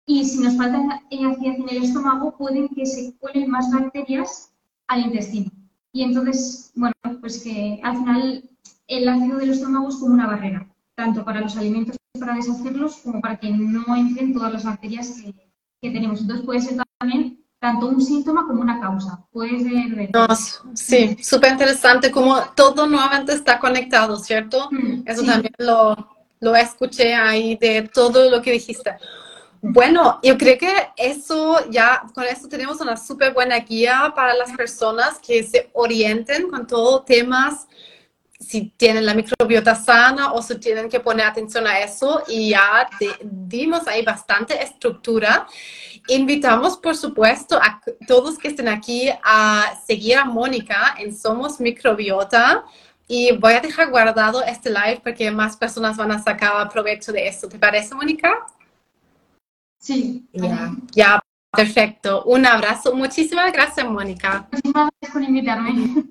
y 0.06 0.26
si 0.26 0.40
nos 0.40 0.58
falta 0.58 0.78
acidez 1.10 1.58
en 1.60 1.70
el 1.70 1.84
estómago, 1.84 2.36
pueden 2.38 2.70
que 2.70 2.86
se 2.86 3.14
cuelen 3.18 3.50
más 3.50 3.72
bacterias 3.72 4.52
al 4.88 5.02
intestino. 5.06 5.52
Y 5.94 6.04
entonces, 6.04 6.72
bueno, 6.76 6.94
pues 7.20 7.44
que 7.44 7.80
al 7.84 7.98
final 7.98 8.50
el 8.88 9.08
ácido 9.08 9.38
del 9.38 9.52
estómago 9.52 9.90
es 9.90 9.96
como 9.96 10.14
una 10.14 10.28
barrera, 10.28 10.68
tanto 10.96 11.24
para 11.24 11.42
los 11.42 11.56
alimentos 11.58 11.98
para 12.20 12.36
deshacerlos 12.36 12.98
como 12.98 13.22
para 13.22 13.38
que 13.38 13.50
no 13.50 13.96
entren 13.96 14.34
todas 14.34 14.54
las 14.54 14.64
bacterias 14.64 15.22
que, 15.82 15.90
tenemos. 15.90 16.22
Entonces 16.22 16.46
puede 16.46 16.62
ser 16.62 16.78
también 17.00 17.44
tanto 17.60 17.88
un 17.88 18.02
síntoma 18.02 18.46
como 18.46 18.62
una 18.62 18.80
causa. 18.80 19.26
Puede 19.32 19.60
ser... 19.62 20.12
sí, 20.76 21.18
súper 21.24 21.54
interesante 21.54 22.12
como 22.12 22.40
todo 22.56 22.86
nuevamente 22.86 23.34
está 23.34 23.58
conectado, 23.58 24.18
¿cierto? 24.18 24.70
Mm, 24.72 25.04
Eso 25.06 25.24
también 25.24 25.54
lo, 25.58 25.96
lo 26.40 26.56
escuché 26.56 27.16
ahí 27.16 27.56
de 27.56 27.90
todo 27.92 28.30
lo 28.30 28.42
que 28.42 28.52
dijiste. 28.52 28.92
Bueno, 29.64 30.20
yo 30.24 30.40
creo 30.40 30.58
que 30.58 30.74
eso 30.98 31.70
ya, 31.70 32.02
con 32.16 32.24
eso 32.24 32.50
tenemos 32.50 32.82
una 32.82 32.98
súper 32.98 33.32
buena 33.32 33.60
guía 33.60 34.12
para 34.16 34.34
las 34.34 34.52
personas 34.54 35.20
que 35.20 35.44
se 35.44 35.70
orienten 35.74 36.50
con 36.50 36.66
todos 36.66 37.06
temas, 37.06 37.68
si 38.40 38.74
tienen 38.76 39.06
la 39.06 39.14
microbiota 39.14 39.76
sana 39.76 40.34
o 40.34 40.42
si 40.42 40.56
tienen 40.56 40.90
que 40.90 41.00
poner 41.00 41.28
atención 41.28 41.68
a 41.68 41.80
eso 41.80 42.24
y 42.28 42.50
ya 42.50 42.90
dimos 43.22 43.88
ahí 43.88 44.04
bastante 44.04 44.62
estructura. 44.64 45.46
Invitamos, 46.08 46.78
por 46.78 46.98
supuesto, 46.98 47.60
a 47.62 47.80
todos 48.08 48.40
que 48.40 48.48
estén 48.48 48.68
aquí 48.68 49.10
a 49.24 49.80
seguir 49.86 50.18
a 50.18 50.26
Mónica 50.26 50.96
en 50.98 51.16
Somos 51.16 51.60
Microbiota. 51.60 52.66
Y 53.08 53.34
voy 53.38 53.54
a 53.54 53.60
dejar 53.60 53.90
guardado 53.92 54.42
este 54.42 54.70
live 54.70 55.02
porque 55.04 55.30
más 55.30 55.56
personas 55.56 55.98
van 55.98 56.12
a 56.12 56.24
sacar 56.24 56.68
provecho 56.70 57.12
de 57.12 57.28
esto. 57.28 57.48
¿Te 57.48 57.60
parece, 57.60 57.94
Mónica? 57.94 58.48
Sí. 59.82 60.28
Ya, 60.32 60.72
ya, 60.94 61.20
perfecto. 61.52 62.24
Un 62.26 62.46
abrazo. 62.46 62.96
Muchísimas 62.96 63.52
gracias, 63.52 63.86
Mónica. 63.90 64.48
Muchísimas 64.52 64.92
gracias 65.02 65.14
por 65.14 65.24
invitarme. 65.24 66.06